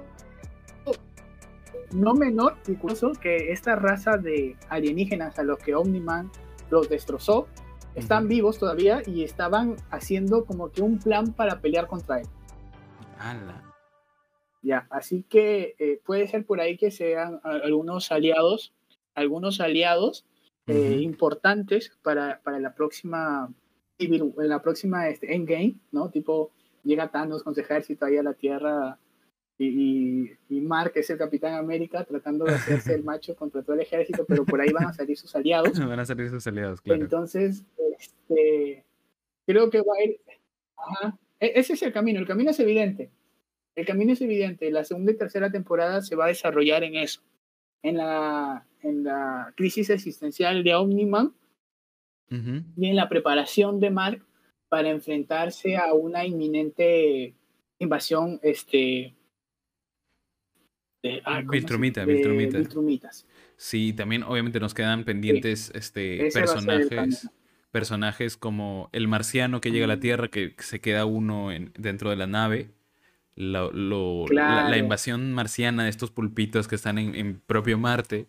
[1.93, 6.31] no menor, incluso, que esta raza de alienígenas a los que Omniman
[6.71, 7.47] los destrozó,
[7.95, 8.29] están Ujú.
[8.29, 12.27] vivos todavía y estaban haciendo como que un plan para pelear contra él.
[13.19, 13.63] Ala.
[14.63, 18.73] Ya, así que eh, puede ser por ahí que sean algunos aliados,
[19.15, 20.27] algunos aliados
[20.67, 21.01] eh, Ujú.
[21.01, 23.53] importantes para, para la próxima
[23.99, 26.11] la próxima este, Endgame, ¿no?
[26.11, 26.51] Tipo,
[26.85, 28.99] llega Thanos con su ejército ahí a la Tierra
[29.57, 33.73] y, y, y Mark es el Capitán América tratando de hacerse el macho contra todo
[33.75, 35.79] el ejército, pero por ahí van a salir sus aliados.
[35.89, 37.01] Van a salir sus aliados, claro.
[37.05, 37.65] Entonces,
[37.99, 38.85] este,
[39.47, 40.21] creo que va a ir.
[40.77, 41.19] Ajá.
[41.41, 42.21] E- Ese es el camino.
[42.21, 43.11] El camino es evidente.
[43.75, 44.71] El camino es evidente.
[44.71, 47.23] La segunda y tercera temporada se va a desarrollar en eso.
[47.83, 51.35] En la, en la crisis existencial de Omniman
[52.31, 52.63] Ujú.
[52.77, 54.23] y en la preparación de Mark
[54.69, 57.35] para enfrentarse a una inminente
[57.79, 59.15] invasión este,
[61.03, 62.59] de, ah, ¿cómo se- Viltrumita, de Viltrumita.
[62.59, 63.27] Viltrumitas.
[63.57, 67.29] Sí, también obviamente nos quedan pendientes este, Ese personajes,
[67.71, 71.73] personajes como el marciano que llega a la Tierra, que que se queda uno en-
[71.79, 72.71] dentro de la nave,
[73.35, 78.27] lo- lo- la, la invasión marciana de estos pulpitos que están en, en propio Marte.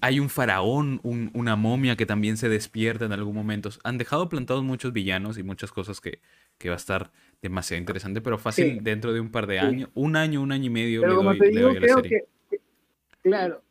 [0.00, 3.70] Hay un faraón, un- una momia que también se despierta en algún momento.
[3.84, 6.20] Han dejado plantados muchos villanos y muchas cosas que,
[6.58, 7.10] que va a estar
[7.42, 8.78] demasiado interesante, pero fácil Sí.
[8.80, 9.64] dentro de un par de Sí.
[9.64, 11.70] años, un año, un año y medio Pero le como doy, te le digo, doy
[11.76, 12.10] a la creo serie.
[12.50, 12.62] que, que-
[13.22, 13.62] claro,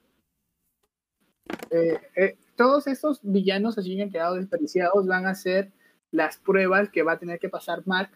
[1.70, 5.72] Eh, eh, todos estos villanos así que han quedado desperdiciados van a ser
[6.12, 8.10] las pruebas que va a tener que pasar Mark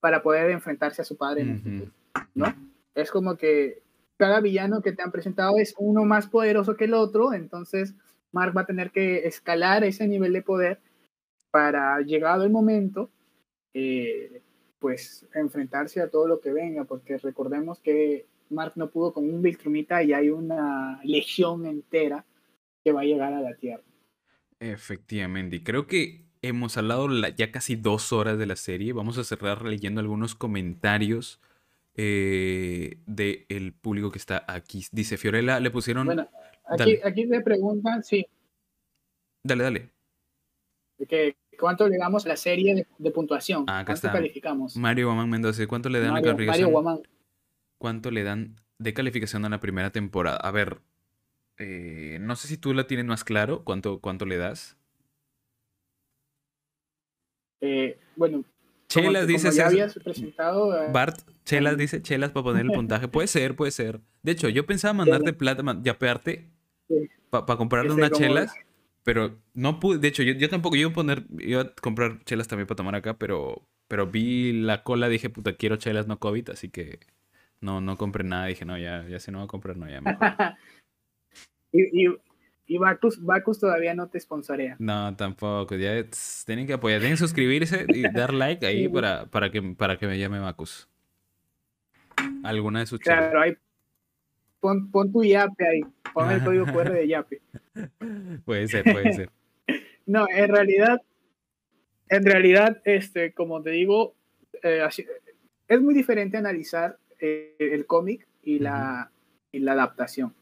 [0.00, 1.70] para poder enfrentarse a su padre en el Ujú.
[1.70, 1.92] futuro,
[2.34, 2.54] ¿no?
[2.94, 3.82] Es como que
[4.18, 7.94] cada villano que te han presentado es uno más poderoso que el otro, entonces
[8.32, 10.80] Mark va a tener que escalar ese nivel de poder
[11.50, 13.10] para, llegado el momento,
[13.74, 14.42] eh,
[14.78, 19.40] pues enfrentarse a todo lo que venga, porque recordemos que Mark no pudo con un
[19.40, 22.24] Viltrumita y hay una legión entera
[22.84, 23.82] que va a llegar a la Tierra.
[24.60, 28.92] Efectivamente, creo que hemos hablado la- ya casi dos horas de la serie.
[28.92, 31.40] Vamos a cerrar leyendo algunos comentarios
[32.00, 34.86] eh, del público que está aquí.
[34.92, 36.06] Dice Fiorella, le pusieron...
[36.06, 36.28] Bueno,
[37.04, 38.24] aquí, te preguntan, sí,
[39.42, 39.90] Dale, dale.
[41.08, 43.64] que, ¿Cuánto le damos a la serie de, de puntuación?
[43.66, 44.12] Ah, acá ¿Cuánto está.
[44.12, 44.76] calificamos?
[44.76, 46.70] Mario Guamán Mendoza, ¿cuánto le dan Mario, la Mario calificación?
[46.72, 47.02] Guamán.
[47.78, 50.36] ¿Cuánto le dan de calificación a la primera temporada?
[50.36, 50.78] A ver,
[51.58, 54.76] eh, no sé si tú la tienes más claro, ¿cuánto, cuánto le das?
[57.60, 58.44] Eh, bueno,
[58.88, 62.72] Chelas como dice ya César- habías presentado, eh, Bart, Chelas dice, Chelas para poner el
[62.72, 63.06] puntaje.
[63.08, 64.00] Puede ser, puede ser.
[64.22, 66.48] De hecho, yo pensaba mandarte plata, man- yapearte
[66.88, 67.08] Sí.
[67.30, 68.54] para comprarle Este, unas chelas,
[69.02, 69.98] pero no pude.
[69.98, 72.94] De hecho, yo, yo tampoco, iba a poner, iba a comprar chelas también para tomar
[72.94, 77.00] acá, pero, pero vi la cola, dije, puta, quiero chelas no COVID, así que
[77.60, 78.46] no, no compré nada.
[78.46, 80.18] Dije, no, ya, ya si no voy a comprar, no, ya mejor.
[81.72, 82.16] y, y,
[82.68, 84.76] y Bacus, Bacus todavía no te sponsorea.
[84.78, 85.74] No, tampoco.
[85.74, 88.88] Ya tss, tienen que apoyar, tienen que suscribirse y dar like ahí Sí.
[88.88, 90.88] para, para, que, para que me llame Bacus.
[92.44, 93.30] Alguna de sus chelas.
[93.30, 93.56] Claro, ahí
[94.60, 95.80] pon, pon tu yape ahí,
[96.12, 97.40] pon el código QR de yape.
[98.44, 99.30] Puede ser, puede ser.
[100.06, 101.02] No, en realidad,
[102.08, 104.14] en realidad, este, como te digo,
[104.62, 104.82] eh,
[105.68, 109.10] es muy diferente analizar eh, el cómic y la,
[109.52, 110.32] y la adaptación.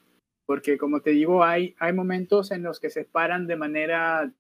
[0.47, 4.33] Porque como te digo, hay, hay momentos en los que se paran de manera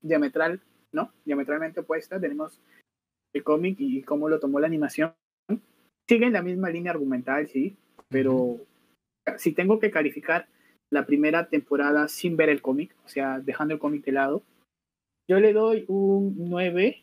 [0.00, 0.60] diametral,
[0.92, 1.12] ¿no?
[1.24, 2.18] Diametralmente opuesta.
[2.18, 2.60] Tenemos
[3.34, 5.14] el cómic y cómo lo tomó la animación.
[6.08, 7.76] Siguen la misma línea argumental, sí,
[8.08, 8.58] pero
[9.38, 10.48] si tengo que calificar
[10.90, 14.42] la primera temporada sin ver el cómic, o sea, dejando el cómic de lado,
[15.28, 17.02] yo le doy un 9,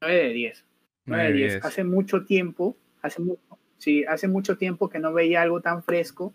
[0.00, 0.66] 9 de 10.
[1.06, 1.64] 9 de 10.
[1.64, 3.40] Hace mucho tiempo, hace mucho,
[3.78, 6.34] sí, hace mucho tiempo que no veía algo tan fresco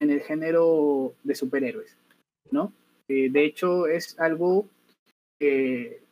[0.00, 1.96] en el género de superhéroes,
[2.50, 2.72] ¿no?
[3.08, 4.68] Eh, de hecho, es algo
[5.38, 6.02] que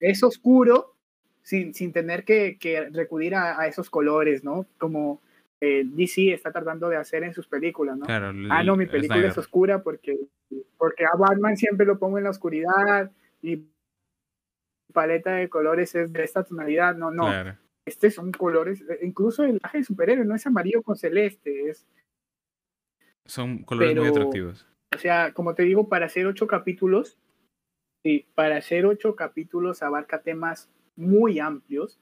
[0.00, 0.94] es oscuro
[1.42, 4.66] sin, sin tener que, que recurrir a, a esos colores, ¿no?
[4.78, 5.20] Como
[5.60, 8.04] eh, DC está tratando de hacer en sus películas, ¿no?
[8.04, 10.18] Claro, Ah, no, mi el película es oscura porque,
[10.76, 13.10] porque a Batman siempre lo pongo en la oscuridad
[13.42, 13.64] y
[14.92, 16.96] paleta de colores es de esta tonalidad.
[16.96, 17.26] No, no.
[17.26, 17.56] Claro.
[17.86, 21.86] Estos son colores, eh, incluso el traje de superhéroe no es amarillo con celeste, es,
[23.26, 24.66] Son colores muy Pero- atractivos.
[24.94, 27.18] o sea, como te digo, para hacer ocho capítulos,
[28.04, 31.98] sí, para hacer ocho capítulos abarca temas muy amplios,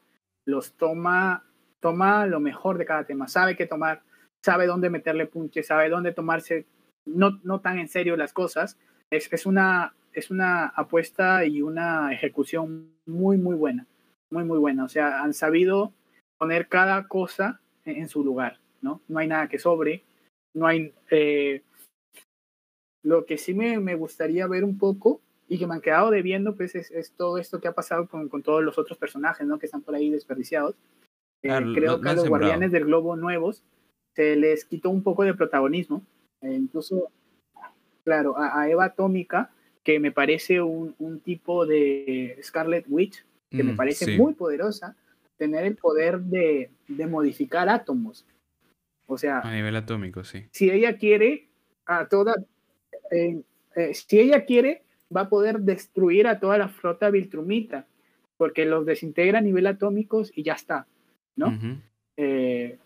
[0.47, 1.45] los toma,
[1.81, 4.03] toma lo mejor de cada tema, sabe qué tomar,
[4.45, 6.67] sabe dónde meterle punche, sabe dónde tomarse
[7.07, 8.79] no, no tan en serio las cosas.
[9.11, 13.87] Es, es, una, es una apuesta y una ejecución muy, muy buena,
[14.31, 14.85] muy, muy buena.
[14.85, 15.93] O sea, han sabido
[16.39, 19.01] poner cada cosa en, en su lugar, ¿no?
[19.09, 20.03] No hay nada que sobre,
[20.55, 20.93] no hay...
[21.11, 21.63] eh,
[23.03, 26.57] lo que sí me, me gustaría ver un poco y que me han quedado debiendo,
[26.57, 29.59] pues es, es todo esto que ha pasado con, con todos los otros personajes, ¿no?
[29.59, 30.75] Que están por ahí desperdiciados.
[31.43, 32.29] Eh, Ah, creo que a los.
[32.29, 33.63] Guardianes del Globo nuevos
[34.15, 36.03] se les quitó un poco de protagonismo.
[36.41, 37.11] Eh, incluso,
[38.05, 39.51] claro, a, a Eva Atómica,
[39.83, 44.17] que me parece un, un tipo de Scarlet Witch, que me Mm, parece sí.
[44.17, 44.97] muy poderosa,
[45.37, 48.25] tener el poder de, de modificar átomos.
[49.07, 50.47] O sea, A nivel atómico, sí.
[50.51, 51.49] si ella quiere
[51.87, 52.35] a toda
[53.11, 53.43] eh,
[53.77, 54.83] eh, si ella quiere
[55.15, 57.87] va a poder destruir a toda la flota Viltrumita
[58.37, 60.87] porque los desintegra a nivel atómicos y ya está
[61.37, 61.49] ¿no?
[62.17, 62.79] Eh,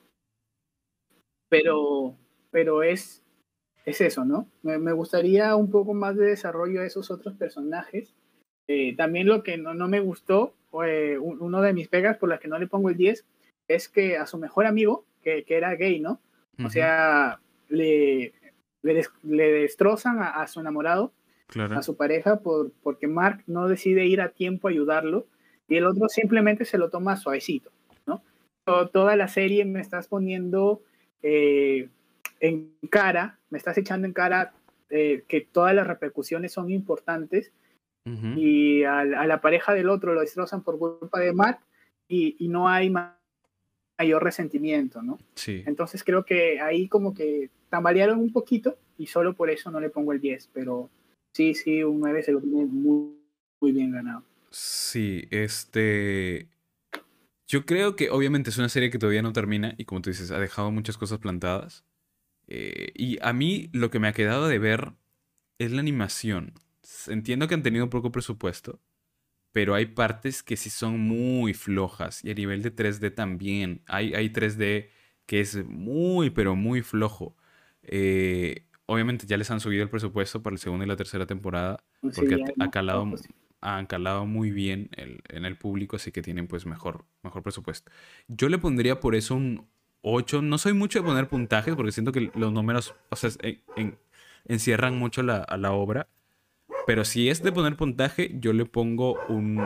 [1.49, 2.17] pero
[2.51, 3.23] pero es
[3.85, 8.15] es eso no me, me gustaría un poco más de desarrollo de esos otros personajes
[8.71, 10.53] Eh, también lo que no, no me gustó
[10.85, 13.25] eh, un- uno de mis pegas por las que no le pongo el 10
[13.67, 16.21] es que a su mejor amigo que, que era gay no
[16.59, 16.71] o Ujú.
[16.71, 17.39] sea,
[17.69, 18.33] le,
[18.83, 21.13] le, des- le destrozan a, a su enamorado,
[21.47, 21.77] claro.
[21.79, 25.27] a su pareja, por, porque Mark no decide ir a tiempo a ayudarlo
[25.69, 27.71] y el otro simplemente se lo toma suavecito,
[28.07, 28.23] ¿no?
[28.65, 30.83] To- toda la serie me estás poniendo
[31.23, 31.89] eh,
[32.41, 34.53] en cara, me estás echando en cara
[34.91, 37.53] eh, que todas las repercusiones son importantes
[38.07, 38.39] Ujú.
[38.39, 41.59] y a, la- a la pareja del otro lo destrozan por culpa de Mark
[42.09, 43.18] y, y no hay ma-
[43.99, 45.19] mayor resentimiento, ¿no?
[45.35, 45.63] Sí.
[45.67, 49.91] Entonces creo que ahí como que tambalearon un poquito y solo por eso no le
[49.91, 50.89] pongo el 10, pero
[51.33, 53.15] sí, sí, un 9 se lo tiene muy,
[53.61, 54.25] muy bien ganado.
[54.51, 56.49] Sí, este.
[57.47, 60.31] Yo creo que obviamente es una serie que todavía no termina y como tú dices,
[60.31, 61.85] ha dejado muchas cosas plantadas.
[62.47, 64.93] Eh, y a mí lo que me ha quedado de ver
[65.59, 66.55] es la animación.
[67.07, 68.81] Entiendo que han tenido poco presupuesto,
[69.53, 73.83] pero hay partes que sí son muy flojas y a nivel de 3D también.
[73.87, 74.91] Hay, hay 3D
[75.27, 77.37] que es muy, pero muy flojo.
[77.83, 81.83] Eh, obviamente ya les han subido el presupuesto para la segunda y la tercera temporada
[82.03, 83.29] Sí, porque ha- ha calado, sí.
[83.61, 87.91] han calado muy bien el- en el público, así que tienen pues mejor, mejor presupuesto.
[88.29, 89.67] Yo le pondría por eso un
[90.03, 90.43] 8.
[90.43, 93.99] No soy mucho de poner puntajes porque siento que los números, o sea, en- en-
[94.45, 96.09] encierran mucho la, a la obra.
[96.89, 99.61] Pero si es de poner puntaje, yo le pongo un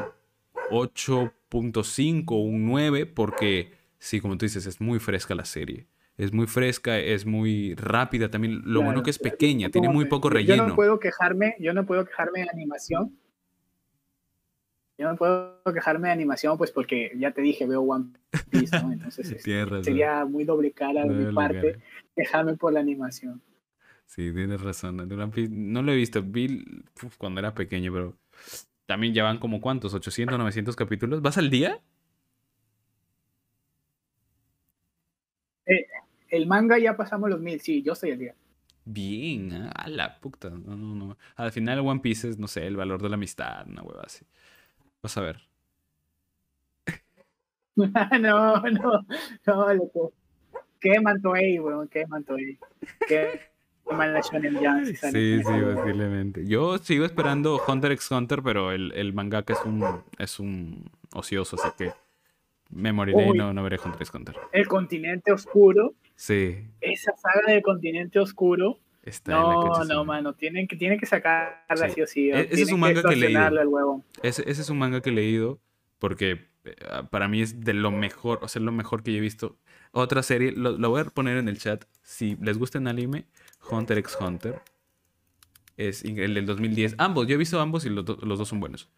[0.73, 3.70] 8.5 o un 9 porque,
[4.01, 5.86] sí, como tú dices, es muy fresca la serie.
[6.16, 8.62] Es muy fresca, es muy rápida también.
[8.65, 10.66] Lo bueno Claro, que es pequeña, tiene muy poco Yo relleno.
[10.66, 13.16] no puedo quejarme, yo no puedo quejarme de animación.
[14.99, 18.15] Yo no puedo quejarme de animación, pues porque ya te dije, veo One
[18.51, 18.93] Piece, ¿no?
[18.93, 21.78] Entonces este, sería muy doble cara de mi parte
[22.16, 23.40] quejarme por la animación.
[24.14, 24.98] Sí, tienes razón.
[24.98, 26.22] No lo he visto.
[26.22, 26.62] Vi
[27.02, 28.18] uf, cuando era pequeño, pero
[28.84, 31.22] también ya van como cuántos, 800, 900 capítulos.
[31.22, 31.80] ¿Vas al día?
[36.28, 38.34] El manga ya pasamos los mil, sí, yo estoy al día.
[38.84, 40.51] Bien, a la puta.
[40.51, 41.16] No, no, no.
[41.36, 44.26] Al final One Piece es, no sé, el valor de la amistad, una hueva así.
[45.02, 45.40] Vas a ver.
[47.76, 47.89] no,
[48.20, 49.06] no,
[49.47, 50.12] no, loco.
[50.78, 52.59] Qué Toei, weón, qué Toei.
[53.09, 53.52] Qué
[53.90, 56.46] la Shonen Jump, si sale Sí, sí, posiblemente.
[56.46, 61.56] Yo sigo esperando Hunter x Hunter, pero el, el mangaka es un, es un ocioso,
[61.56, 61.92] así que
[62.70, 63.38] me moriré y Uy.
[63.38, 64.36] no, no veré Hunter x Hunter.
[64.52, 68.78] El continente oscuro, Sí, esa saga del continente oscuro.
[69.02, 71.94] está No, no, mano, tienen que, tienen que sacarla Sí.
[71.94, 72.30] sí o sí.
[72.30, 74.02] E- ese es un manga que he leído.
[74.22, 75.59] Ese, ese es un manga que he leído
[75.98, 76.74] porque eh,
[77.10, 79.56] para mí es de lo mejor, o sea, lo mejor que yo he visto.
[79.90, 81.84] Otra serie, lo, lo voy a poner en el chat.
[82.02, 83.26] Si les gusta el anime,
[83.70, 84.60] Hunter x Hunter.
[85.76, 86.94] Es el del 2010.
[86.98, 88.89] Ambos, yo he visto ambos y los, do- los dos son buenos.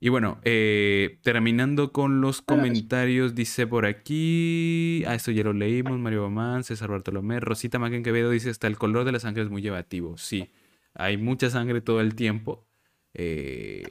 [0.00, 5.02] Y bueno, eh, terminando con los comentarios, dice por aquí.
[5.06, 5.98] Ah, esto ya lo leímos.
[5.98, 9.50] Mario Bomán, César Bartolomé, Rosita Magen Quevedo dice: Hasta el color de la sangre es
[9.50, 10.18] muy llevativo.
[10.18, 10.50] Sí,
[10.94, 12.66] hay mucha sangre todo el tiempo.
[13.14, 13.84] Eh,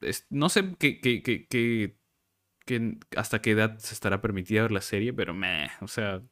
[0.00, 1.96] es- no sé qué, qué- qué- qué-
[2.66, 6.22] qué- hasta qué edad se estará permitida ver la serie, pero meh, o sea,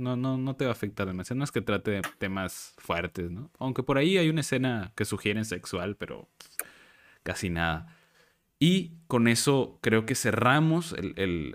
[0.00, 1.38] no, no, no te va a afectar demasiado.
[1.38, 3.50] No es que trate temas fuertes, ¿no?
[3.58, 6.28] Aunque por ahí hay una escena que sugieren sexual, pero
[7.22, 7.96] casi nada.
[8.58, 11.54] Y con eso creo que cerramos el, el-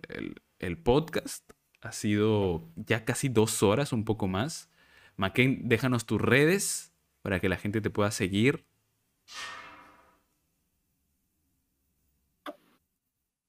[0.59, 1.49] el- podcast.
[1.81, 4.71] Ha sido ya casi dos horas, un poco más.
[5.17, 8.65] Macken, déjanos tus redes para que la gente te pueda seguir.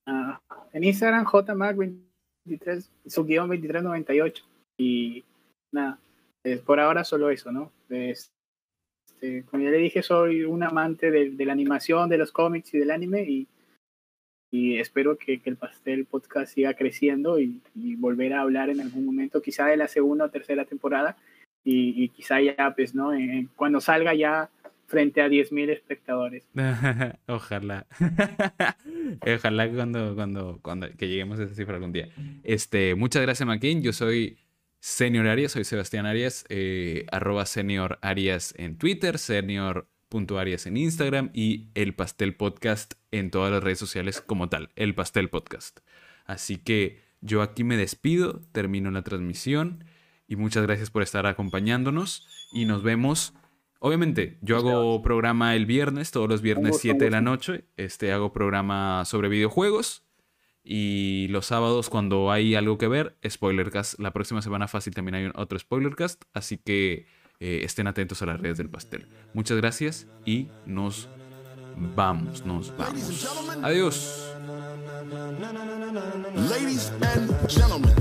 [0.07, 0.41] Ah,
[0.73, 4.45] en Instagram, JMac23, su guion 2398.
[4.79, 5.25] Y
[5.73, 5.99] nada,
[6.45, 7.73] es por ahora solo eso, ¿no?
[7.89, 8.31] Es-
[9.09, 12.75] este, como ya le dije, soy un amante de, de la animación, de los cómics
[12.75, 13.23] y del anime.
[13.23, 13.49] Y,
[14.53, 18.81] y espero que, que el Pastel Podcast siga creciendo y, y volver a hablar en
[18.81, 21.17] algún momento, quizá de la segunda o tercera temporada.
[21.65, 23.13] Y, y quizá ya, pues, ¿no?
[23.15, 24.51] En- cuando salga ya
[24.87, 26.47] frente a 10.000 espectadores.
[27.27, 27.87] Ojalá.
[29.27, 32.09] Ojalá cuando, cuando, cuando que lleguemos a esa cifra algún día.
[32.45, 33.83] Este, muchas gracias, Maquin.
[33.83, 34.39] Yo soy
[34.89, 41.71] Senior Arias, soy Sebastián Arias, eh, arroba Senior Arias en Twitter, Senior.arias en Instagram y
[41.75, 45.81] El Pastel Podcast en todas las redes sociales como tal, El Pastel Podcast.
[46.25, 49.85] Así que yo aquí me despido, termino la transmisión
[50.29, 53.35] y muchas gracias por estar acompañándonos y nos vemos.
[53.81, 57.65] Obviamente, yo hago programa el viernes, todos los viernes gusto, 7 de la noche.
[57.77, 60.06] Este, hago programa sobre videojuegos.
[60.69, 64.01] Y los sábados, cuando hay algo que ver, Spoilercast.
[64.01, 66.25] La próxima semana fácil también hay otro Spoilercast.
[66.35, 67.07] Así que
[67.39, 69.07] eh, estén atentos a las redes del pastel.
[69.33, 71.09] Muchas gracias y nos
[71.95, 73.29] vamos, nos vamos.
[73.63, 74.33] Adiós.
[76.35, 77.95] Ladies and gentlemen,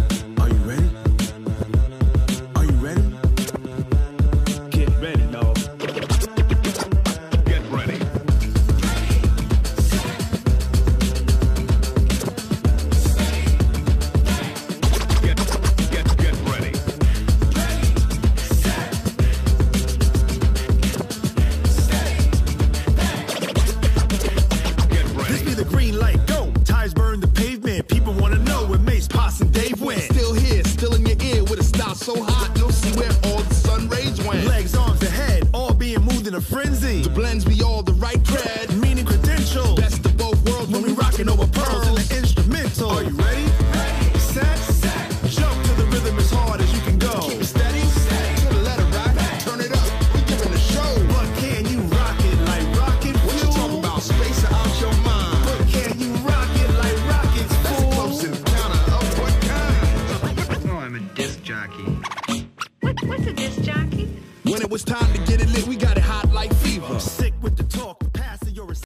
[37.04, 38.55] The blends be all the right crowd.